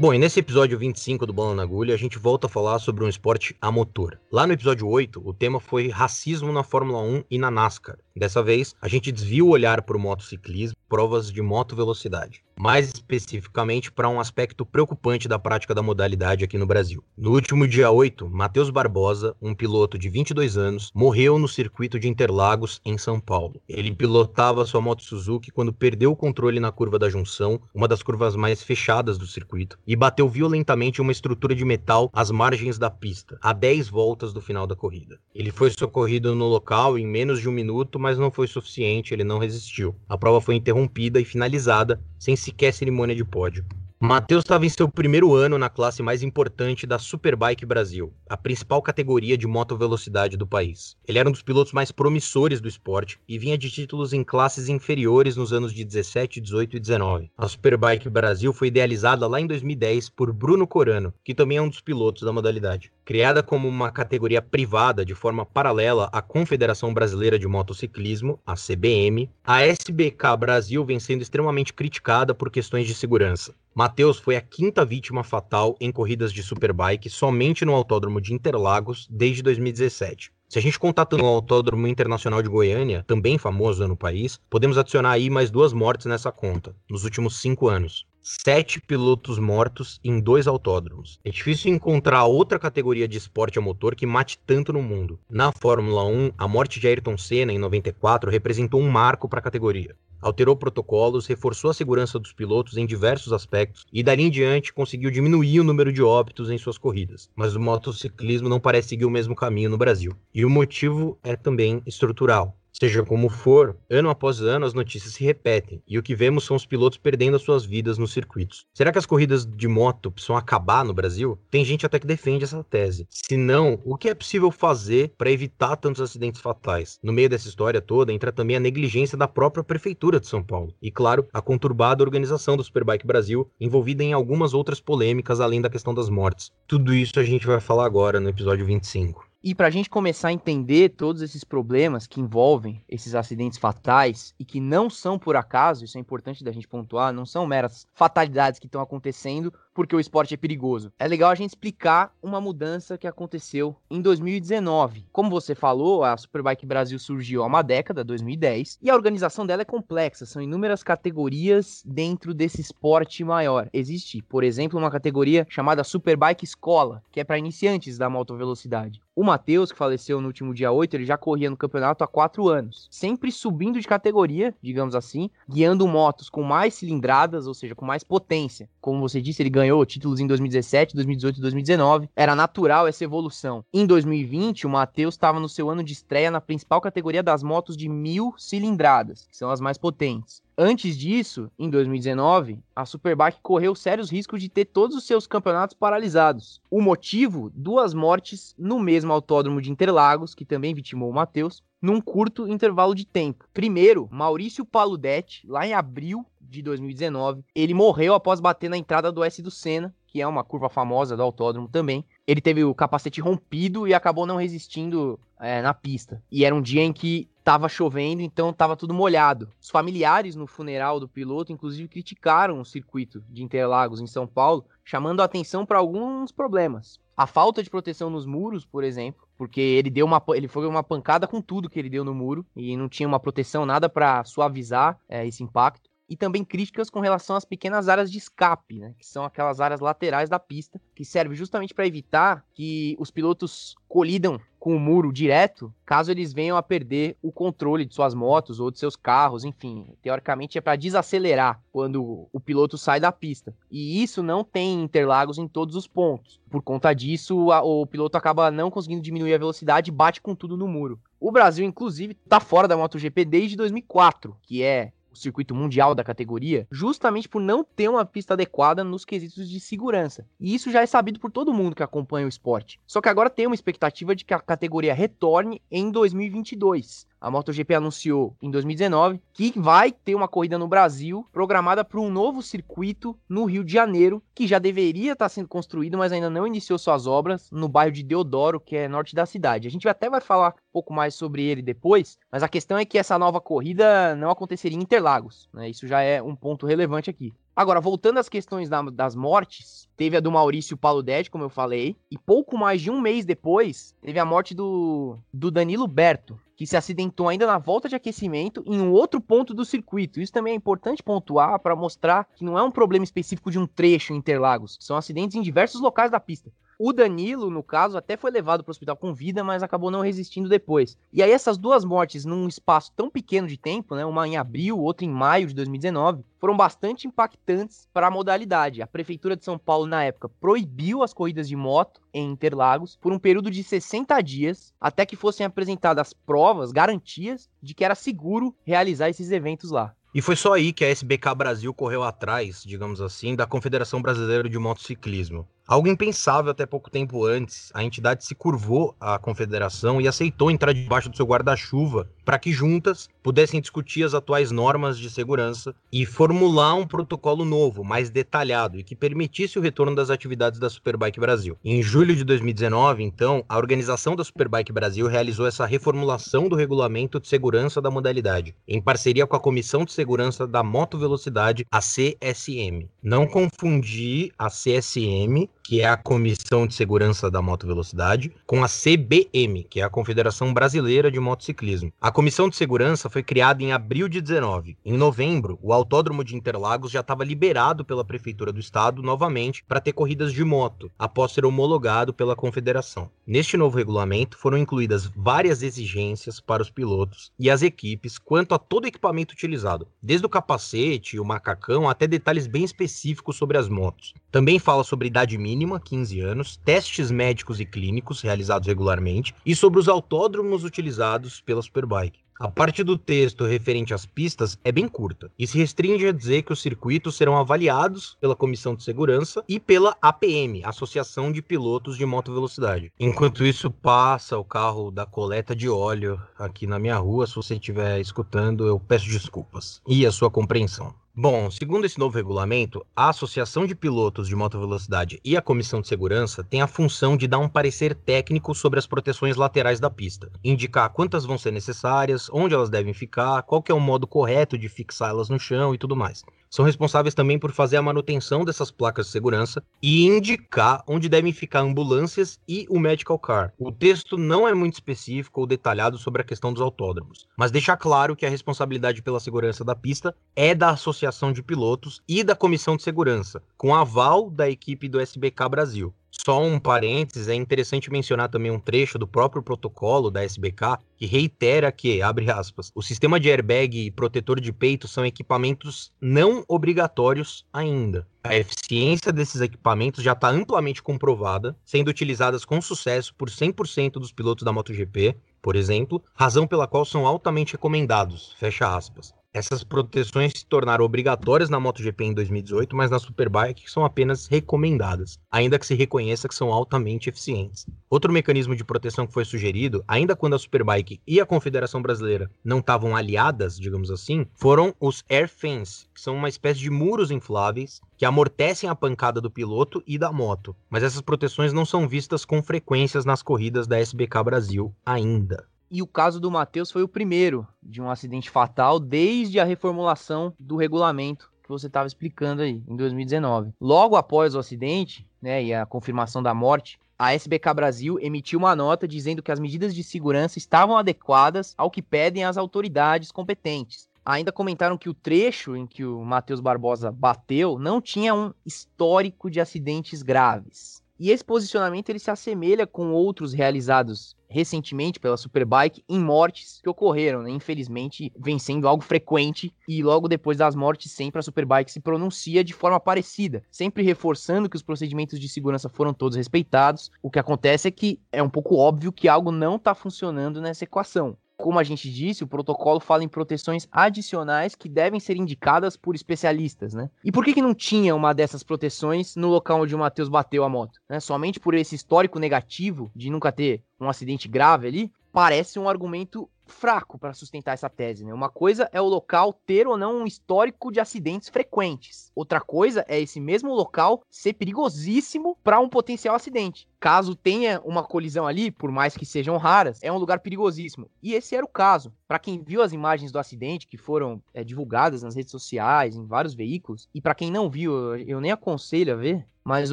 Bom, 0.00 0.14
e 0.14 0.18
nesse 0.18 0.40
episódio 0.40 0.78
25 0.78 1.26
do 1.26 1.32
Bola 1.34 1.54
na 1.54 1.62
Agulha, 1.62 1.92
a 1.92 1.98
gente 1.98 2.18
volta 2.18 2.46
a 2.46 2.48
falar 2.48 2.78
sobre 2.78 3.04
um 3.04 3.08
esporte 3.08 3.54
a 3.60 3.70
motor. 3.70 4.18
Lá 4.32 4.46
no 4.46 4.54
episódio 4.54 4.88
8, 4.88 5.20
o 5.22 5.34
tema 5.34 5.60
foi 5.60 5.90
racismo 5.90 6.50
na 6.50 6.62
Fórmula 6.62 7.02
1 7.02 7.24
e 7.30 7.36
na 7.36 7.50
NASCAR. 7.50 7.98
Dessa 8.16 8.42
vez, 8.42 8.74
a 8.80 8.88
gente 8.88 9.12
desvia 9.12 9.44
o 9.44 9.50
olhar 9.50 9.82
para 9.82 9.98
o 9.98 10.00
motociclismo, 10.00 10.74
provas 10.88 11.30
de 11.30 11.42
moto 11.42 11.76
velocidade 11.76 12.42
mais 12.60 12.88
especificamente 12.88 13.90
para 13.90 14.06
um 14.06 14.20
aspecto 14.20 14.66
preocupante 14.66 15.26
da 15.26 15.38
prática 15.38 15.74
da 15.74 15.82
modalidade 15.82 16.44
aqui 16.44 16.58
no 16.58 16.66
Brasil. 16.66 17.02
No 17.16 17.32
último 17.32 17.66
dia 17.66 17.90
8, 17.90 18.28
Matheus 18.28 18.68
Barbosa, 18.68 19.34
um 19.40 19.54
piloto 19.54 19.96
de 19.96 20.10
22 20.10 20.58
anos, 20.58 20.90
morreu 20.94 21.38
no 21.38 21.48
circuito 21.48 21.98
de 21.98 22.06
Interlagos, 22.06 22.78
em 22.84 22.98
São 22.98 23.18
Paulo. 23.18 23.62
Ele 23.66 23.94
pilotava 23.94 24.66
sua 24.66 24.82
moto 24.82 25.02
Suzuki 25.02 25.50
quando 25.50 25.72
perdeu 25.72 26.12
o 26.12 26.16
controle 26.16 26.60
na 26.60 26.70
curva 26.70 26.98
da 26.98 27.08
junção, 27.08 27.58
uma 27.74 27.88
das 27.88 28.02
curvas 28.02 28.36
mais 28.36 28.62
fechadas 28.62 29.16
do 29.16 29.26
circuito, 29.26 29.78
e 29.86 29.96
bateu 29.96 30.28
violentamente 30.28 31.00
uma 31.00 31.12
estrutura 31.12 31.54
de 31.54 31.64
metal 31.64 32.10
às 32.12 32.30
margens 32.30 32.78
da 32.78 32.90
pista, 32.90 33.38
a 33.40 33.54
10 33.54 33.88
voltas 33.88 34.34
do 34.34 34.40
final 34.42 34.66
da 34.66 34.76
corrida. 34.76 35.18
Ele 35.34 35.50
foi 35.50 35.70
socorrido 35.70 36.34
no 36.34 36.46
local 36.46 36.98
em 36.98 37.06
menos 37.06 37.40
de 37.40 37.48
um 37.48 37.52
minuto, 37.52 37.98
mas 37.98 38.18
não 38.18 38.30
foi 38.30 38.46
suficiente, 38.46 39.14
ele 39.14 39.24
não 39.24 39.38
resistiu. 39.38 39.96
A 40.06 40.18
prova 40.18 40.42
foi 40.42 40.56
interrompida 40.56 41.18
e 41.18 41.24
finalizada 41.24 41.98
sem 42.20 42.36
sequer 42.36 42.72
cerimônia 42.74 43.16
de 43.16 43.24
pódio. 43.24 43.66
Matheus 44.02 44.44
estava 44.44 44.64
em 44.64 44.68
seu 44.70 44.88
primeiro 44.88 45.34
ano 45.34 45.58
na 45.58 45.68
classe 45.68 46.02
mais 46.02 46.22
importante 46.22 46.86
da 46.86 46.98
Superbike 46.98 47.66
Brasil, 47.66 48.14
a 48.26 48.34
principal 48.34 48.80
categoria 48.80 49.36
de 49.36 49.46
moto 49.46 49.76
velocidade 49.76 50.38
do 50.38 50.46
país. 50.46 50.96
Ele 51.06 51.18
era 51.18 51.28
um 51.28 51.32
dos 51.32 51.42
pilotos 51.42 51.74
mais 51.74 51.92
promissores 51.92 52.62
do 52.62 52.68
esporte 52.68 53.20
e 53.28 53.38
vinha 53.38 53.58
de 53.58 53.70
títulos 53.70 54.14
em 54.14 54.24
classes 54.24 54.70
inferiores 54.70 55.36
nos 55.36 55.52
anos 55.52 55.74
de 55.74 55.84
17, 55.84 56.40
18 56.40 56.78
e 56.78 56.80
19. 56.80 57.30
A 57.36 57.46
Superbike 57.46 58.08
Brasil 58.08 58.54
foi 58.54 58.68
idealizada 58.68 59.26
lá 59.26 59.38
em 59.38 59.46
2010 59.46 60.08
por 60.08 60.32
Bruno 60.32 60.66
Corano, 60.66 61.12
que 61.22 61.34
também 61.34 61.58
é 61.58 61.62
um 61.62 61.68
dos 61.68 61.82
pilotos 61.82 62.22
da 62.22 62.32
modalidade. 62.32 62.90
Criada 63.04 63.42
como 63.42 63.68
uma 63.68 63.92
categoria 63.92 64.40
privada 64.40 65.04
de 65.04 65.14
forma 65.14 65.44
paralela 65.44 66.08
à 66.10 66.22
Confederação 66.22 66.94
Brasileira 66.94 67.38
de 67.38 67.46
Motociclismo, 67.46 68.40
a 68.46 68.54
CBM, 68.54 69.28
a 69.44 69.60
SBK 69.60 70.38
Brasil 70.38 70.82
vem 70.86 70.98
sendo 70.98 71.20
extremamente 71.20 71.74
criticada 71.74 72.34
por 72.34 72.50
questões 72.50 72.86
de 72.86 72.94
segurança. 72.94 73.54
Matheus 73.80 74.18
foi 74.18 74.36
a 74.36 74.42
quinta 74.42 74.84
vítima 74.84 75.24
fatal 75.24 75.74
em 75.80 75.90
corridas 75.90 76.34
de 76.34 76.42
superbike 76.42 77.08
somente 77.08 77.64
no 77.64 77.72
Autódromo 77.72 78.20
de 78.20 78.34
Interlagos 78.34 79.08
desde 79.10 79.42
2017. 79.42 80.30
Se 80.50 80.58
a 80.58 80.60
gente 80.60 80.78
contar 80.78 81.08
no 81.12 81.24
Autódromo 81.24 81.86
Internacional 81.86 82.42
de 82.42 82.48
Goiânia, 82.50 83.02
também 83.06 83.38
famoso 83.38 83.88
no 83.88 83.96
país, 83.96 84.38
podemos 84.50 84.76
adicionar 84.76 85.12
aí 85.12 85.30
mais 85.30 85.50
duas 85.50 85.72
mortes 85.72 86.04
nessa 86.04 86.30
conta, 86.30 86.76
nos 86.90 87.04
últimos 87.04 87.40
cinco 87.40 87.70
anos. 87.70 88.04
Sete 88.20 88.82
pilotos 88.82 89.38
mortos 89.38 89.98
em 90.04 90.20
dois 90.20 90.46
autódromos. 90.46 91.18
É 91.24 91.30
difícil 91.30 91.72
encontrar 91.72 92.26
outra 92.26 92.58
categoria 92.58 93.08
de 93.08 93.16
esporte 93.16 93.58
a 93.58 93.62
motor 93.62 93.94
que 93.94 94.04
mate 94.04 94.38
tanto 94.46 94.74
no 94.74 94.82
mundo. 94.82 95.18
Na 95.26 95.52
Fórmula 95.52 96.04
1, 96.04 96.32
a 96.36 96.46
morte 96.46 96.78
de 96.78 96.86
Ayrton 96.86 97.16
Senna 97.16 97.50
em 97.50 97.58
94 97.58 98.30
representou 98.30 98.78
um 98.78 98.90
marco 98.90 99.26
para 99.26 99.38
a 99.38 99.42
categoria 99.42 99.96
alterou 100.20 100.56
protocolos, 100.56 101.26
reforçou 101.26 101.70
a 101.70 101.74
segurança 101.74 102.18
dos 102.18 102.32
pilotos 102.32 102.76
em 102.76 102.86
diversos 102.86 103.32
aspectos 103.32 103.86
e 103.92 104.02
dali 104.02 104.24
em 104.24 104.30
diante 104.30 104.72
conseguiu 104.72 105.10
diminuir 105.10 105.60
o 105.60 105.64
número 105.64 105.92
de 105.92 106.02
óbitos 106.02 106.50
em 106.50 106.58
suas 106.58 106.78
corridas. 106.78 107.30
Mas 107.34 107.54
o 107.54 107.60
motociclismo 107.60 108.48
não 108.48 108.60
parece 108.60 108.88
seguir 108.88 109.04
o 109.04 109.10
mesmo 109.10 109.34
caminho 109.34 109.70
no 109.70 109.78
Brasil. 109.78 110.12
E 110.34 110.44
o 110.44 110.50
motivo 110.50 111.18
é 111.22 111.36
também 111.36 111.82
estrutural. 111.86 112.59
Seja 112.72 113.02
como 113.02 113.28
for, 113.28 113.76
ano 113.90 114.10
após 114.10 114.40
ano 114.40 114.64
as 114.64 114.74
notícias 114.74 115.14
se 115.14 115.24
repetem 115.24 115.82
e 115.86 115.98
o 115.98 116.02
que 116.02 116.14
vemos 116.14 116.44
são 116.44 116.56
os 116.56 116.66
pilotos 116.66 116.98
perdendo 116.98 117.36
as 117.36 117.42
suas 117.42 117.64
vidas 117.64 117.98
nos 117.98 118.12
circuitos. 118.12 118.66
Será 118.72 118.92
que 118.92 118.98
as 118.98 119.06
corridas 119.06 119.44
de 119.44 119.68
moto 119.68 120.10
precisam 120.10 120.36
acabar 120.36 120.84
no 120.84 120.94
Brasil? 120.94 121.38
Tem 121.50 121.64
gente 121.64 121.84
até 121.84 121.98
que 121.98 122.06
defende 122.06 122.44
essa 122.44 122.64
tese. 122.64 123.06
Se 123.10 123.36
não, 123.36 123.80
o 123.84 123.96
que 123.96 124.08
é 124.08 124.14
possível 124.14 124.50
fazer 124.50 125.12
para 125.16 125.30
evitar 125.30 125.76
tantos 125.76 126.00
acidentes 126.00 126.40
fatais? 126.40 126.98
No 127.02 127.12
meio 127.12 127.28
dessa 127.28 127.48
história 127.48 127.80
toda 127.80 128.12
entra 128.12 128.32
também 128.32 128.56
a 128.56 128.60
negligência 128.60 129.18
da 129.18 129.28
própria 129.28 129.64
prefeitura 129.64 130.20
de 130.20 130.26
São 130.26 130.42
Paulo 130.42 130.74
e, 130.80 130.90
claro, 130.90 131.26
a 131.32 131.42
conturbada 131.42 132.04
organização 132.04 132.56
do 132.56 132.64
Superbike 132.64 133.06
Brasil, 133.06 133.50
envolvida 133.60 134.02
em 134.02 134.12
algumas 134.12 134.54
outras 134.54 134.80
polêmicas 134.80 135.40
além 135.40 135.60
da 135.60 135.70
questão 135.70 135.94
das 135.94 136.08
mortes. 136.08 136.50
Tudo 136.66 136.94
isso 136.94 137.18
a 137.18 137.24
gente 137.24 137.46
vai 137.46 137.60
falar 137.60 137.86
agora 137.86 138.20
no 138.20 138.28
episódio 138.28 138.66
25. 138.66 139.29
E 139.42 139.54
para 139.54 139.68
a 139.68 139.70
gente 139.70 139.88
começar 139.88 140.28
a 140.28 140.32
entender 140.32 140.90
todos 140.90 141.22
esses 141.22 141.42
problemas 141.44 142.06
que 142.06 142.20
envolvem 142.20 142.84
esses 142.86 143.14
acidentes 143.14 143.58
fatais 143.58 144.34
e 144.38 144.44
que 144.44 144.60
não 144.60 144.90
são 144.90 145.18
por 145.18 145.34
acaso, 145.34 145.82
isso 145.82 145.96
é 145.96 146.00
importante 146.00 146.44
da 146.44 146.52
gente 146.52 146.68
pontuar, 146.68 147.10
não 147.10 147.24
são 147.24 147.46
meras 147.46 147.86
fatalidades 147.94 148.60
que 148.60 148.66
estão 148.66 148.82
acontecendo 148.82 149.50
porque 149.80 149.96
o 149.96 150.00
esporte 150.00 150.34
é 150.34 150.36
perigoso. 150.36 150.92
É 150.98 151.08
legal 151.08 151.30
a 151.30 151.34
gente 151.34 151.52
explicar 151.52 152.14
uma 152.22 152.38
mudança 152.38 152.98
que 152.98 153.06
aconteceu 153.06 153.74
em 153.90 154.02
2019. 154.02 155.06
Como 155.10 155.30
você 155.30 155.54
falou, 155.54 156.04
a 156.04 156.14
Superbike 156.18 156.66
Brasil 156.66 156.98
surgiu 156.98 157.42
há 157.42 157.46
uma 157.46 157.62
década, 157.62 158.04
2010, 158.04 158.78
e 158.82 158.90
a 158.90 158.94
organização 158.94 159.46
dela 159.46 159.62
é 159.62 159.64
complexa, 159.64 160.26
são 160.26 160.42
inúmeras 160.42 160.82
categorias 160.82 161.82
dentro 161.86 162.34
desse 162.34 162.60
esporte 162.60 163.24
maior. 163.24 163.70
Existe, 163.72 164.20
por 164.20 164.44
exemplo, 164.44 164.78
uma 164.78 164.90
categoria 164.90 165.46
chamada 165.48 165.82
Superbike 165.82 166.44
Escola, 166.44 167.02
que 167.10 167.20
é 167.20 167.24
para 167.24 167.38
iniciantes 167.38 167.96
da 167.96 168.10
motovelocidade. 168.10 169.00
O 169.20 169.22
Matheus, 169.22 169.70
que 169.70 169.76
faleceu 169.76 170.18
no 170.18 170.28
último 170.28 170.54
dia 170.54 170.72
8, 170.72 170.94
ele 170.94 171.04
já 171.04 171.14
corria 171.18 171.50
no 171.50 171.56
campeonato 171.56 172.02
há 172.02 172.06
4 172.06 172.48
anos, 172.48 172.88
sempre 172.90 173.30
subindo 173.30 173.78
de 173.78 173.86
categoria, 173.86 174.54
digamos 174.62 174.94
assim, 174.94 175.28
guiando 175.46 175.86
motos 175.86 176.30
com 176.30 176.42
mais 176.42 176.72
cilindradas, 176.72 177.46
ou 177.46 177.52
seja, 177.52 177.74
com 177.74 177.84
mais 177.84 178.02
potência. 178.02 178.66
Como 178.80 179.00
você 179.00 179.20
disse, 179.20 179.42
ele 179.42 179.50
ganhou 179.50 179.69
títulos 179.84 180.20
em 180.20 180.26
2017, 180.26 180.94
2018 180.94 181.38
e 181.38 181.40
2019. 181.40 182.10
Era 182.14 182.34
natural 182.34 182.86
essa 182.86 183.04
evolução. 183.04 183.64
Em 183.72 183.86
2020, 183.86 184.66
o 184.66 184.70
Matheus 184.70 185.14
estava 185.14 185.40
no 185.40 185.48
seu 185.48 185.70
ano 185.70 185.82
de 185.82 185.92
estreia 185.92 186.30
na 186.30 186.40
principal 186.40 186.80
categoria 186.80 187.22
das 187.22 187.42
motos 187.42 187.76
de 187.76 187.88
mil 187.88 188.34
cilindradas, 188.36 189.26
que 189.26 189.36
são 189.36 189.50
as 189.50 189.60
mais 189.60 189.78
potentes. 189.78 190.42
Antes 190.62 190.98
disso, 190.98 191.50
em 191.58 191.70
2019, 191.70 192.58
a 192.76 192.84
Superbike 192.84 193.38
correu 193.42 193.74
sérios 193.74 194.10
riscos 194.10 194.42
de 194.42 194.48
ter 194.50 194.66
todos 194.66 194.94
os 194.94 195.06
seus 195.06 195.26
campeonatos 195.26 195.74
paralisados. 195.74 196.60
O 196.70 196.82
motivo? 196.82 197.50
Duas 197.54 197.94
mortes 197.94 198.54
no 198.58 198.78
mesmo 198.78 199.10
autódromo 199.10 199.62
de 199.62 199.70
Interlagos, 199.70 200.34
que 200.34 200.44
também 200.44 200.74
vitimou 200.74 201.08
o 201.08 201.14
Matheus, 201.14 201.62
num 201.80 202.00
curto 202.00 202.46
intervalo 202.46 202.94
de 202.94 203.06
tempo. 203.06 203.46
Primeiro, 203.52 204.08
Maurício 204.10 204.64
Paludetti, 204.64 205.46
lá 205.46 205.66
em 205.66 205.72
abril 205.72 206.24
de 206.40 206.62
2019, 206.62 207.44
ele 207.54 207.74
morreu 207.74 208.14
após 208.14 208.40
bater 208.40 208.68
na 208.68 208.76
entrada 208.76 209.10
do 209.12 209.22
S 209.22 209.40
do 209.40 209.50
Senna, 209.50 209.94
que 210.06 210.20
é 210.20 210.26
uma 210.26 210.42
curva 210.42 210.68
famosa 210.68 211.16
do 211.16 211.22
autódromo 211.22 211.68
também. 211.68 212.04
Ele 212.26 212.40
teve 212.40 212.64
o 212.64 212.74
capacete 212.74 213.20
rompido 213.20 213.86
e 213.86 213.94
acabou 213.94 214.26
não 214.26 214.36
resistindo 214.36 215.18
é, 215.38 215.62
na 215.62 215.72
pista. 215.72 216.22
E 216.30 216.44
era 216.44 216.54
um 216.54 216.60
dia 216.60 216.82
em 216.82 216.92
que 216.92 217.28
estava 217.38 217.68
chovendo, 217.68 218.20
então 218.20 218.50
estava 218.50 218.76
tudo 218.76 218.92
molhado. 218.92 219.48
Os 219.60 219.70
familiares 219.70 220.34
no 220.34 220.46
funeral 220.46 220.98
do 221.00 221.08
piloto, 221.08 221.52
inclusive, 221.52 221.88
criticaram 221.88 222.60
o 222.60 222.64
circuito 222.64 223.24
de 223.28 223.42
Interlagos 223.42 224.00
em 224.00 224.06
São 224.06 224.26
Paulo, 224.26 224.64
chamando 224.84 225.20
a 225.20 225.24
atenção 225.24 225.64
para 225.64 225.78
alguns 225.78 226.32
problemas. 226.32 227.00
A 227.20 227.26
falta 227.26 227.62
de 227.62 227.68
proteção 227.68 228.08
nos 228.08 228.24
muros, 228.24 228.64
por 228.64 228.82
exemplo, 228.82 229.28
porque 229.36 229.60
ele 229.60 229.90
deu 229.90 230.06
uma 230.06 230.24
ele 230.28 230.48
foi 230.48 230.66
uma 230.66 230.82
pancada 230.82 231.26
com 231.26 231.42
tudo 231.42 231.68
que 231.68 231.78
ele 231.78 231.90
deu 231.90 232.02
no 232.02 232.14
muro 232.14 232.46
e 232.56 232.74
não 232.78 232.88
tinha 232.88 233.06
uma 233.06 233.20
proteção 233.20 233.66
nada 233.66 233.90
para 233.90 234.24
suavizar 234.24 234.98
é, 235.06 235.26
esse 235.26 235.42
impacto 235.42 235.89
e 236.10 236.16
também 236.16 236.44
críticas 236.44 236.90
com 236.90 236.98
relação 236.98 237.36
às 237.36 237.44
pequenas 237.44 237.88
áreas 237.88 238.10
de 238.10 238.18
escape, 238.18 238.80
né, 238.80 238.92
que 238.98 239.06
são 239.06 239.24
aquelas 239.24 239.60
áreas 239.60 239.78
laterais 239.78 240.28
da 240.28 240.40
pista, 240.40 240.80
que 240.92 241.04
servem 241.04 241.36
justamente 241.36 241.72
para 241.72 241.86
evitar 241.86 242.44
que 242.52 242.96
os 242.98 243.12
pilotos 243.12 243.76
colidam 243.88 244.40
com 244.58 244.76
o 244.76 244.78
muro 244.78 245.10
direto, 245.10 245.72
caso 245.86 246.10
eles 246.10 246.34
venham 246.34 246.56
a 246.56 246.62
perder 246.62 247.16
o 247.22 247.32
controle 247.32 247.86
de 247.86 247.94
suas 247.94 248.12
motos 248.12 248.60
ou 248.60 248.70
de 248.70 248.78
seus 248.78 248.94
carros, 248.94 249.42
enfim, 249.42 249.86
teoricamente 250.02 250.58
é 250.58 250.60
para 250.60 250.76
desacelerar 250.76 251.62
quando 251.72 252.28
o 252.30 252.40
piloto 252.40 252.76
sai 252.76 253.00
da 253.00 253.10
pista. 253.10 253.54
E 253.70 254.02
isso 254.02 254.22
não 254.22 254.44
tem 254.44 254.82
Interlagos 254.82 255.38
em 255.38 255.48
todos 255.48 255.76
os 255.76 255.86
pontos. 255.86 256.38
Por 256.50 256.60
conta 256.60 256.92
disso, 256.92 257.50
a, 257.50 257.62
o 257.62 257.86
piloto 257.86 258.18
acaba 258.18 258.50
não 258.50 258.70
conseguindo 258.70 259.00
diminuir 259.00 259.32
a 259.32 259.38
velocidade 259.38 259.90
e 259.90 259.94
bate 259.94 260.20
com 260.20 260.34
tudo 260.34 260.58
no 260.58 260.68
muro. 260.68 261.00
O 261.18 261.32
Brasil, 261.32 261.64
inclusive, 261.64 262.16
está 262.22 262.38
fora 262.38 262.68
da 262.68 262.76
MotoGP 262.76 263.24
desde 263.24 263.56
2004, 263.56 264.36
que 264.42 264.62
é 264.62 264.92
o 265.12 265.16
circuito 265.16 265.54
mundial 265.54 265.94
da 265.94 266.04
categoria, 266.04 266.66
justamente 266.70 267.28
por 267.28 267.40
não 267.40 267.64
ter 267.64 267.88
uma 267.88 268.04
pista 268.04 268.34
adequada 268.34 268.84
nos 268.84 269.04
quesitos 269.04 269.48
de 269.48 269.60
segurança. 269.60 270.26
E 270.38 270.54
isso 270.54 270.70
já 270.70 270.82
é 270.82 270.86
sabido 270.86 271.20
por 271.20 271.30
todo 271.30 271.52
mundo 271.52 271.74
que 271.74 271.82
acompanha 271.82 272.26
o 272.26 272.28
esporte. 272.28 272.80
Só 272.86 273.00
que 273.00 273.08
agora 273.08 273.30
tem 273.30 273.46
uma 273.46 273.54
expectativa 273.54 274.14
de 274.14 274.24
que 274.24 274.34
a 274.34 274.40
categoria 274.40 274.94
retorne 274.94 275.60
em 275.70 275.90
2022 275.90 277.09
a 277.20 277.30
MotoGP 277.30 277.74
anunciou 277.74 278.34
em 278.40 278.50
2019 278.50 279.20
que 279.32 279.52
vai 279.56 279.92
ter 279.92 280.14
uma 280.14 280.26
corrida 280.26 280.58
no 280.58 280.66
Brasil 280.66 281.26
programada 281.32 281.84
para 281.84 282.00
um 282.00 282.10
novo 282.10 282.42
circuito 282.42 283.16
no 283.28 283.44
Rio 283.44 283.62
de 283.62 283.72
Janeiro, 283.72 284.22
que 284.34 284.46
já 284.46 284.58
deveria 284.58 285.12
estar 285.12 285.28
sendo 285.28 285.48
construído, 285.48 285.98
mas 285.98 286.12
ainda 286.12 286.30
não 286.30 286.46
iniciou 286.46 286.78
suas 286.78 287.06
obras 287.06 287.50
no 287.50 287.68
bairro 287.68 287.92
de 287.92 288.02
Deodoro, 288.02 288.60
que 288.60 288.76
é 288.76 288.88
norte 288.88 289.14
da 289.14 289.26
cidade. 289.26 289.68
A 289.68 289.70
gente 289.70 289.88
até 289.88 290.08
vai 290.08 290.20
falar 290.20 290.50
um 290.50 290.72
pouco 290.72 290.92
mais 290.92 291.14
sobre 291.14 291.42
ele 291.42 291.62
depois, 291.62 292.18
mas 292.32 292.42
a 292.42 292.48
questão 292.48 292.78
é 292.78 292.84
que 292.84 292.98
essa 292.98 293.18
nova 293.18 293.40
corrida 293.40 294.14
não 294.16 294.30
aconteceria 294.30 294.78
em 294.78 294.82
Interlagos. 294.82 295.48
Né? 295.52 295.68
Isso 295.68 295.86
já 295.86 296.00
é 296.00 296.22
um 296.22 296.34
ponto 296.34 296.66
relevante 296.66 297.10
aqui. 297.10 297.34
Agora, 297.60 297.78
voltando 297.78 298.16
às 298.16 298.26
questões 298.26 298.70
da, 298.70 298.80
das 298.80 299.14
mortes, 299.14 299.86
teve 299.94 300.16
a 300.16 300.20
do 300.20 300.32
Maurício 300.32 300.78
Paludetti, 300.78 301.30
como 301.30 301.44
eu 301.44 301.50
falei, 301.50 301.94
e 302.10 302.16
pouco 302.16 302.56
mais 302.56 302.80
de 302.80 302.90
um 302.90 302.98
mês 302.98 303.26
depois, 303.26 303.94
teve 304.00 304.18
a 304.18 304.24
morte 304.24 304.54
do, 304.54 305.18
do 305.30 305.50
Danilo 305.50 305.86
Berto, 305.86 306.40
que 306.56 306.66
se 306.66 306.74
acidentou 306.74 307.28
ainda 307.28 307.46
na 307.46 307.58
volta 307.58 307.86
de 307.86 307.94
aquecimento 307.94 308.64
em 308.66 308.80
um 308.80 308.90
outro 308.92 309.20
ponto 309.20 309.52
do 309.52 309.62
circuito. 309.62 310.22
Isso 310.22 310.32
também 310.32 310.54
é 310.54 310.56
importante 310.56 311.02
pontuar 311.02 311.58
para 311.58 311.76
mostrar 311.76 312.26
que 312.34 312.42
não 312.42 312.58
é 312.58 312.62
um 312.62 312.70
problema 312.70 313.04
específico 313.04 313.50
de 313.50 313.58
um 313.58 313.66
trecho 313.66 314.14
em 314.14 314.16
Interlagos, 314.16 314.78
são 314.80 314.96
acidentes 314.96 315.36
em 315.36 315.42
diversos 315.42 315.82
locais 315.82 316.10
da 316.10 316.18
pista. 316.18 316.50
O 316.82 316.94
Danilo, 316.94 317.50
no 317.50 317.62
caso, 317.62 317.98
até 317.98 318.16
foi 318.16 318.30
levado 318.30 318.64
para 318.64 318.70
o 318.70 318.72
hospital 318.72 318.96
com 318.96 319.12
vida, 319.12 319.44
mas 319.44 319.62
acabou 319.62 319.90
não 319.90 320.00
resistindo 320.00 320.48
depois. 320.48 320.96
E 321.12 321.22
aí 321.22 321.30
essas 321.30 321.58
duas 321.58 321.84
mortes 321.84 322.24
num 322.24 322.48
espaço 322.48 322.90
tão 322.96 323.10
pequeno 323.10 323.46
de 323.46 323.58
tempo, 323.58 323.94
né, 323.94 324.02
uma 324.06 324.26
em 324.26 324.38
abril, 324.38 324.78
outra 324.78 325.04
em 325.04 325.10
maio 325.10 325.46
de 325.46 325.54
2019, 325.54 326.24
foram 326.38 326.56
bastante 326.56 327.06
impactantes 327.06 327.86
para 327.92 328.06
a 328.06 328.10
modalidade. 328.10 328.80
A 328.80 328.86
prefeitura 328.86 329.36
de 329.36 329.44
São 329.44 329.58
Paulo 329.58 329.84
na 329.84 330.04
época 330.04 330.30
proibiu 330.40 331.02
as 331.02 331.12
corridas 331.12 331.46
de 331.46 331.54
moto 331.54 332.00
em 332.14 332.30
Interlagos 332.30 332.96
por 332.96 333.12
um 333.12 333.18
período 333.18 333.50
de 333.50 333.62
60 333.62 334.18
dias, 334.22 334.72
até 334.80 335.04
que 335.04 335.16
fossem 335.16 335.44
apresentadas 335.44 336.14
provas, 336.14 336.72
garantias 336.72 337.46
de 337.62 337.74
que 337.74 337.84
era 337.84 337.94
seguro 337.94 338.56
realizar 338.64 339.10
esses 339.10 339.30
eventos 339.30 339.70
lá. 339.70 339.94
E 340.12 340.20
foi 340.20 340.34
só 340.34 340.54
aí 340.54 340.72
que 340.72 340.84
a 340.84 340.88
SBK 340.88 341.34
Brasil 341.36 341.72
correu 341.72 342.02
atrás, 342.02 342.64
digamos 342.64 343.00
assim, 343.00 343.36
da 343.36 343.46
Confederação 343.46 344.02
Brasileira 344.02 344.48
de 344.48 344.58
Motociclismo. 344.58 345.46
Algo 345.70 345.86
impensável 345.86 346.50
até 346.50 346.66
pouco 346.66 346.90
tempo 346.90 347.24
antes, 347.24 347.70
a 347.72 347.84
entidade 347.84 348.24
se 348.24 348.34
curvou 348.34 348.92
à 349.00 349.20
confederação 349.20 350.00
e 350.00 350.08
aceitou 350.08 350.50
entrar 350.50 350.72
debaixo 350.72 351.08
do 351.08 351.16
seu 351.16 351.24
guarda-chuva 351.24 352.10
para 352.24 352.40
que 352.40 352.52
juntas 352.52 353.08
pudessem 353.22 353.60
discutir 353.60 354.02
as 354.02 354.12
atuais 354.12 354.50
normas 354.50 354.98
de 354.98 355.08
segurança 355.08 355.72
e 355.92 356.04
formular 356.04 356.74
um 356.74 356.84
protocolo 356.84 357.44
novo, 357.44 357.84
mais 357.84 358.10
detalhado 358.10 358.80
e 358.80 358.82
que 358.82 358.96
permitisse 358.96 359.60
o 359.60 359.62
retorno 359.62 359.94
das 359.94 360.10
atividades 360.10 360.58
da 360.58 360.68
Superbike 360.68 361.20
Brasil. 361.20 361.56
Em 361.64 361.80
julho 361.80 362.16
de 362.16 362.24
2019, 362.24 363.04
então, 363.04 363.44
a 363.48 363.56
organização 363.56 364.16
da 364.16 364.24
Superbike 364.24 364.72
Brasil 364.72 365.06
realizou 365.06 365.46
essa 365.46 365.66
reformulação 365.66 366.48
do 366.48 366.56
regulamento 366.56 367.20
de 367.20 367.28
segurança 367.28 367.80
da 367.80 367.92
modalidade, 367.92 368.56
em 368.66 368.82
parceria 368.82 369.24
com 369.24 369.36
a 369.36 369.40
Comissão 369.40 369.84
de 369.84 369.92
Segurança 369.92 370.48
da 370.48 370.64
Moto 370.64 370.98
Velocidade, 370.98 371.64
a 371.70 371.78
CSM. 371.78 372.88
Não 373.00 373.24
confundir 373.24 374.32
a 374.36 374.48
CSM 374.48 375.48
que 375.62 375.80
é 375.80 375.88
a 375.88 375.96
Comissão 375.96 376.66
de 376.66 376.74
Segurança 376.74 377.30
da 377.30 377.40
Moto 377.40 377.66
Velocidade, 377.66 378.32
com 378.46 378.64
a 378.64 378.68
CBM, 378.68 379.64
que 379.64 379.80
é 379.80 379.84
a 379.84 379.90
Confederação 379.90 380.52
Brasileira 380.52 381.10
de 381.10 381.20
Motociclismo. 381.20 381.92
A 382.00 382.10
Comissão 382.10 382.48
de 382.48 382.56
Segurança 382.56 383.08
foi 383.08 383.22
criada 383.22 383.62
em 383.62 383.72
abril 383.72 384.08
de 384.08 384.20
19. 384.20 384.76
Em 384.84 384.96
novembro, 384.96 385.58
o 385.62 385.72
Autódromo 385.72 386.24
de 386.24 386.34
Interlagos 386.34 386.90
já 386.90 387.00
estava 387.00 387.24
liberado 387.24 387.84
pela 387.84 388.04
Prefeitura 388.04 388.52
do 388.52 388.58
Estado 388.58 389.02
novamente 389.02 389.62
para 389.64 389.80
ter 389.80 389.92
corridas 389.92 390.32
de 390.32 390.44
moto, 390.44 390.90
após 390.98 391.32
ser 391.32 391.44
homologado 391.44 392.12
pela 392.12 392.34
Confederação. 392.34 393.10
Neste 393.26 393.56
novo 393.56 393.76
regulamento 393.76 394.36
foram 394.36 394.58
incluídas 394.58 395.06
várias 395.14 395.62
exigências 395.62 396.40
para 396.40 396.62
os 396.62 396.70
pilotos 396.70 397.30
e 397.38 397.48
as 397.50 397.62
equipes 397.62 398.18
quanto 398.18 398.54
a 398.54 398.58
todo 398.58 398.84
o 398.84 398.88
equipamento 398.88 399.34
utilizado, 399.34 399.86
desde 400.02 400.26
o 400.26 400.28
capacete, 400.28 401.20
o 401.20 401.24
macacão, 401.24 401.88
até 401.88 402.06
detalhes 402.06 402.46
bem 402.46 402.64
específicos 402.64 403.36
sobre 403.36 403.56
as 403.56 403.68
motos. 403.68 404.14
Também 404.32 404.58
fala 404.58 404.82
sobre 404.82 405.08
idade 405.08 405.36
mínima 405.38 405.49
mínima, 405.50 405.80
15 405.80 406.20
anos, 406.20 406.56
testes 406.64 407.10
médicos 407.10 407.58
e 407.58 407.66
clínicos 407.66 408.20
realizados 408.20 408.68
regularmente 408.68 409.34
e 409.44 409.54
sobre 409.54 409.80
os 409.80 409.88
autódromos 409.88 410.62
utilizados 410.62 411.40
pela 411.40 411.60
Superbike. 411.60 412.20
A 412.38 412.48
parte 412.48 412.82
do 412.82 412.96
texto 412.96 413.44
referente 413.44 413.92
às 413.92 414.06
pistas 414.06 414.56
é 414.64 414.72
bem 414.72 414.88
curta 414.88 415.30
e 415.38 415.46
se 415.46 415.58
restringe 415.58 416.06
a 416.06 416.12
dizer 416.12 416.42
que 416.42 416.52
os 416.52 416.62
circuitos 416.62 417.16
serão 417.16 417.36
avaliados 417.36 418.16
pela 418.18 418.34
Comissão 418.34 418.74
de 418.74 418.82
Segurança 418.82 419.44
e 419.46 419.60
pela 419.60 419.94
APM, 420.00 420.62
Associação 420.64 421.30
de 421.30 421.42
Pilotos 421.42 421.98
de 421.98 422.06
Moto 422.06 422.32
Velocidade. 422.32 422.90
Enquanto 422.98 423.44
isso, 423.44 423.70
passa 423.70 424.38
o 424.38 424.44
carro 424.44 424.90
da 424.90 425.04
coleta 425.04 425.54
de 425.54 425.68
óleo 425.68 426.18
aqui 426.38 426.66
na 426.66 426.78
minha 426.78 426.96
rua. 426.96 427.26
Se 427.26 427.34
você 427.34 427.54
estiver 427.56 428.00
escutando, 428.00 428.66
eu 428.66 428.80
peço 428.80 429.10
desculpas 429.10 429.82
e 429.86 430.06
a 430.06 430.12
sua 430.12 430.30
compreensão. 430.30 430.94
Bom, 431.22 431.50
segundo 431.50 431.84
esse 431.84 431.98
novo 431.98 432.16
regulamento, 432.16 432.82
a 432.96 433.10
Associação 433.10 433.66
de 433.66 433.74
Pilotos 433.74 434.26
de 434.26 434.34
Moto 434.34 434.58
Velocidade 434.58 435.20
e 435.22 435.36
a 435.36 435.42
Comissão 435.42 435.82
de 435.82 435.86
Segurança 435.86 436.42
têm 436.42 436.62
a 436.62 436.66
função 436.66 437.14
de 437.14 437.28
dar 437.28 437.38
um 437.38 437.46
parecer 437.46 437.94
técnico 437.94 438.54
sobre 438.54 438.78
as 438.78 438.86
proteções 438.86 439.36
laterais 439.36 439.78
da 439.78 439.90
pista, 439.90 440.32
indicar 440.42 440.88
quantas 440.88 441.26
vão 441.26 441.36
ser 441.36 441.50
necessárias, 441.50 442.30
onde 442.32 442.54
elas 442.54 442.70
devem 442.70 442.94
ficar, 442.94 443.42
qual 443.42 443.62
é 443.68 443.74
o 443.74 443.78
modo 443.78 444.06
correto 444.06 444.56
de 444.56 444.66
fixá-las 444.70 445.28
no 445.28 445.38
chão 445.38 445.74
e 445.74 445.78
tudo 445.78 445.94
mais 445.94 446.24
são 446.50 446.64
responsáveis 446.64 447.14
também 447.14 447.38
por 447.38 447.52
fazer 447.52 447.76
a 447.76 447.82
manutenção 447.82 448.44
dessas 448.44 448.70
placas 448.70 449.06
de 449.06 449.12
segurança 449.12 449.62
e 449.80 450.04
indicar 450.04 450.82
onde 450.86 451.08
devem 451.08 451.32
ficar 451.32 451.60
ambulâncias 451.60 452.40
e 452.48 452.66
o 452.68 452.78
medical 452.78 453.18
car. 453.18 453.54
O 453.56 453.70
texto 453.70 454.18
não 454.18 454.48
é 454.48 454.52
muito 454.52 454.74
específico 454.74 455.40
ou 455.40 455.46
detalhado 455.46 455.96
sobre 455.96 456.22
a 456.22 456.24
questão 456.24 456.52
dos 456.52 456.60
autódromos, 456.60 457.28
mas 457.36 457.52
deixa 457.52 457.76
claro 457.76 458.16
que 458.16 458.26
a 458.26 458.30
responsabilidade 458.30 459.00
pela 459.00 459.20
segurança 459.20 459.64
da 459.64 459.76
pista 459.76 460.14
é 460.34 460.54
da 460.54 460.70
Associação 460.70 461.32
de 461.32 461.42
Pilotos 461.42 462.02
e 462.08 462.24
da 462.24 462.34
Comissão 462.34 462.76
de 462.76 462.82
Segurança, 462.82 463.40
com 463.56 463.74
aval 463.74 464.28
da 464.28 464.50
equipe 464.50 464.88
do 464.88 465.00
SBK 465.00 465.48
Brasil. 465.48 465.94
Só 466.10 466.42
um 466.42 466.58
parênteses, 466.58 467.28
é 467.28 467.34
interessante 467.34 467.90
mencionar 467.90 468.28
também 468.28 468.50
um 468.50 468.58
trecho 468.58 468.98
do 468.98 469.06
próprio 469.06 469.42
protocolo 469.42 470.10
da 470.10 470.22
SBK 470.24 470.78
que 470.96 471.06
reitera 471.06 471.70
que, 471.72 472.02
abre 472.02 472.30
aspas, 472.30 472.70
o 472.74 472.82
sistema 472.82 473.18
de 473.18 473.30
airbag 473.30 473.86
e 473.86 473.90
protetor 473.90 474.40
de 474.40 474.52
peito 474.52 474.86
são 474.88 475.06
equipamentos 475.06 475.92
não 476.00 476.44
obrigatórios 476.48 477.46
ainda. 477.52 478.06
A 478.22 478.36
eficiência 478.36 479.12
desses 479.12 479.40
equipamentos 479.40 480.04
já 480.04 480.12
está 480.12 480.28
amplamente 480.28 480.82
comprovada, 480.82 481.56
sendo 481.64 481.88
utilizadas 481.88 482.44
com 482.44 482.60
sucesso 482.60 483.14
por 483.14 483.30
100% 483.30 483.92
dos 483.92 484.12
pilotos 484.12 484.44
da 484.44 484.52
MotoGP, 484.52 485.16
por 485.40 485.56
exemplo, 485.56 486.02
razão 486.14 486.46
pela 486.46 486.66
qual 486.66 486.84
são 486.84 487.06
altamente 487.06 487.52
recomendados, 487.52 488.34
fecha 488.38 488.76
aspas. 488.76 489.14
Essas 489.32 489.62
proteções 489.62 490.32
se 490.34 490.44
tornaram 490.44 490.84
obrigatórias 490.84 491.48
na 491.48 491.60
MotoGP 491.60 492.02
em 492.02 492.14
2018, 492.14 492.74
mas 492.74 492.90
na 492.90 492.98
Superbike 492.98 493.70
são 493.70 493.84
apenas 493.84 494.26
recomendadas, 494.26 495.20
ainda 495.30 495.56
que 495.56 495.66
se 495.66 495.76
reconheça 495.76 496.26
que 496.26 496.34
são 496.34 496.52
altamente 496.52 497.08
eficientes. 497.08 497.64
Outro 497.88 498.12
mecanismo 498.12 498.56
de 498.56 498.64
proteção 498.64 499.06
que 499.06 499.12
foi 499.12 499.24
sugerido, 499.24 499.84
ainda 499.86 500.16
quando 500.16 500.34
a 500.34 500.38
Superbike 500.38 501.00
e 501.06 501.20
a 501.20 501.26
Confederação 501.26 501.80
Brasileira 501.80 502.28
não 502.44 502.58
estavam 502.58 502.96
aliadas, 502.96 503.56
digamos 503.56 503.92
assim, 503.92 504.26
foram 504.34 504.74
os 504.80 505.04
Air 505.08 505.28
Fence, 505.28 505.86
que 505.94 506.00
são 506.00 506.16
uma 506.16 506.28
espécie 506.28 506.58
de 506.58 506.70
muros 506.70 507.12
infláveis 507.12 507.80
que 507.96 508.04
amortecem 508.04 508.68
a 508.68 508.74
pancada 508.74 509.20
do 509.20 509.30
piloto 509.30 509.80
e 509.86 509.96
da 509.96 510.10
moto. 510.10 510.56
Mas 510.68 510.82
essas 510.82 511.02
proteções 511.02 511.52
não 511.52 511.64
são 511.64 511.86
vistas 511.86 512.24
com 512.24 512.42
frequências 512.42 513.04
nas 513.04 513.22
corridas 513.22 513.68
da 513.68 513.78
SBK 513.78 514.24
Brasil 514.24 514.74
ainda. 514.84 515.49
E 515.70 515.80
o 515.82 515.86
caso 515.86 516.18
do 516.18 516.30
Matheus 516.30 516.70
foi 516.70 516.82
o 516.82 516.88
primeiro 516.88 517.46
de 517.62 517.80
um 517.80 517.88
acidente 517.88 518.28
fatal 518.28 518.80
desde 518.80 519.38
a 519.38 519.44
reformulação 519.44 520.34
do 520.36 520.56
regulamento 520.56 521.30
que 521.44 521.48
você 521.48 521.68
estava 521.68 521.86
explicando 521.86 522.42
aí, 522.42 522.62
em 522.66 522.76
2019. 522.76 523.52
Logo 523.60 523.94
após 523.94 524.34
o 524.34 524.38
acidente, 524.40 525.06
né, 525.22 525.42
e 525.44 525.54
a 525.54 525.64
confirmação 525.64 526.22
da 526.22 526.34
morte, 526.34 526.78
a 526.98 527.14
SBK 527.14 527.54
Brasil 527.54 527.98
emitiu 528.00 528.38
uma 528.38 528.54
nota 528.56 528.86
dizendo 528.86 529.22
que 529.22 529.30
as 529.30 529.38
medidas 529.38 529.74
de 529.74 529.84
segurança 529.84 530.38
estavam 530.38 530.76
adequadas 530.76 531.54
ao 531.56 531.70
que 531.70 531.80
pedem 531.80 532.24
as 532.24 532.36
autoridades 532.36 533.12
competentes. 533.12 533.88
Ainda 534.04 534.32
comentaram 534.32 534.76
que 534.76 534.88
o 534.88 534.94
trecho 534.94 535.56
em 535.56 535.66
que 535.66 535.84
o 535.84 536.04
Matheus 536.04 536.40
Barbosa 536.40 536.90
bateu 536.90 537.58
não 537.58 537.80
tinha 537.80 538.12
um 538.12 538.32
histórico 538.44 539.30
de 539.30 539.40
acidentes 539.40 540.02
graves. 540.02 540.82
E 541.00 541.10
esse 541.10 541.24
posicionamento 541.24 541.88
ele 541.88 541.98
se 541.98 542.10
assemelha 542.10 542.66
com 542.66 542.92
outros 542.92 543.32
realizados 543.32 544.14
recentemente 544.28 545.00
pela 545.00 545.16
Superbike 545.16 545.82
em 545.88 545.98
mortes 545.98 546.60
que 546.62 546.68
ocorreram, 546.68 547.22
né? 547.22 547.30
infelizmente 547.30 548.12
vencendo 548.14 548.68
algo 548.68 548.84
frequente 548.84 549.50
e 549.66 549.82
logo 549.82 550.06
depois 550.06 550.36
das 550.36 550.54
mortes 550.54 550.92
sempre 550.92 551.18
a 551.18 551.22
Superbike 551.22 551.72
se 551.72 551.80
pronuncia 551.80 552.44
de 552.44 552.52
forma 552.52 552.78
parecida, 552.78 553.42
sempre 553.50 553.82
reforçando 553.82 554.46
que 554.46 554.56
os 554.56 554.62
procedimentos 554.62 555.18
de 555.18 555.26
segurança 555.26 555.70
foram 555.70 555.94
todos 555.94 556.18
respeitados. 556.18 556.90
O 557.02 557.10
que 557.10 557.18
acontece 557.18 557.66
é 557.66 557.70
que 557.70 557.98
é 558.12 558.22
um 558.22 558.28
pouco 558.28 558.56
óbvio 558.56 558.92
que 558.92 559.08
algo 559.08 559.32
não 559.32 559.56
está 559.56 559.74
funcionando 559.74 560.38
nessa 560.38 560.64
equação. 560.64 561.16
Como 561.40 561.58
a 561.58 561.64
gente 561.64 561.90
disse, 561.90 562.22
o 562.22 562.26
protocolo 562.26 562.80
fala 562.80 563.02
em 563.02 563.08
proteções 563.08 563.66
adicionais 563.72 564.54
que 564.54 564.68
devem 564.68 565.00
ser 565.00 565.16
indicadas 565.16 565.76
por 565.76 565.94
especialistas, 565.94 566.74
né? 566.74 566.90
E 567.04 567.10
por 567.10 567.24
que, 567.24 567.34
que 567.34 567.42
não 567.42 567.54
tinha 567.54 567.94
uma 567.94 568.12
dessas 568.12 568.42
proteções 568.42 569.16
no 569.16 569.28
local 569.28 569.62
onde 569.62 569.74
o 569.74 569.78
Matheus 569.78 570.08
bateu 570.08 570.44
a 570.44 570.48
moto? 570.48 570.80
Né? 570.88 571.00
Somente 571.00 571.40
por 571.40 571.54
esse 571.54 571.74
histórico 571.74 572.18
negativo 572.18 572.90
de 572.94 573.10
nunca 573.10 573.32
ter 573.32 573.62
um 573.80 573.88
acidente 573.88 574.28
grave 574.28 574.68
ali, 574.68 574.92
parece 575.12 575.58
um 575.58 575.68
argumento 575.68 576.28
fraco 576.46 576.98
para 576.98 577.14
sustentar 577.14 577.54
essa 577.54 577.70
tese. 577.70 578.04
Né? 578.04 578.12
Uma 578.12 578.28
coisa 578.28 578.68
é 578.72 578.80
o 578.80 578.86
local 578.86 579.32
ter 579.32 579.66
ou 579.66 579.76
não 579.76 579.98
um 579.98 580.06
histórico 580.06 580.70
de 580.70 580.80
acidentes 580.80 581.28
frequentes. 581.28 582.10
Outra 582.14 582.40
coisa 582.40 582.84
é 582.88 583.00
esse 583.00 583.20
mesmo 583.20 583.54
local 583.54 584.02
ser 584.10 584.34
perigosíssimo 584.34 585.38
para 585.42 585.60
um 585.60 585.68
potencial 585.68 586.14
acidente. 586.14 586.68
Caso 586.80 587.14
tenha 587.14 587.60
uma 587.60 587.84
colisão 587.84 588.26
ali, 588.26 588.50
por 588.50 588.72
mais 588.72 588.96
que 588.96 589.04
sejam 589.04 589.36
raras, 589.36 589.78
é 589.82 589.92
um 589.92 589.98
lugar 589.98 590.20
perigosíssimo. 590.20 590.90
E 591.02 591.12
esse 591.12 591.36
era 591.36 591.44
o 591.44 591.48
caso. 591.48 591.92
Para 592.08 592.18
quem 592.18 592.42
viu 592.42 592.62
as 592.62 592.72
imagens 592.72 593.12
do 593.12 593.18
acidente 593.18 593.66
que 593.66 593.76
foram 593.76 594.22
é, 594.32 594.42
divulgadas 594.42 595.02
nas 595.02 595.14
redes 595.14 595.30
sociais, 595.30 595.94
em 595.94 596.06
vários 596.06 596.32
veículos, 596.32 596.88
e 596.94 597.00
para 597.00 597.14
quem 597.14 597.30
não 597.30 597.50
viu, 597.50 597.96
eu 597.98 598.18
nem 598.18 598.32
aconselho 598.32 598.94
a 598.94 598.96
ver, 598.96 599.26
mas 599.44 599.72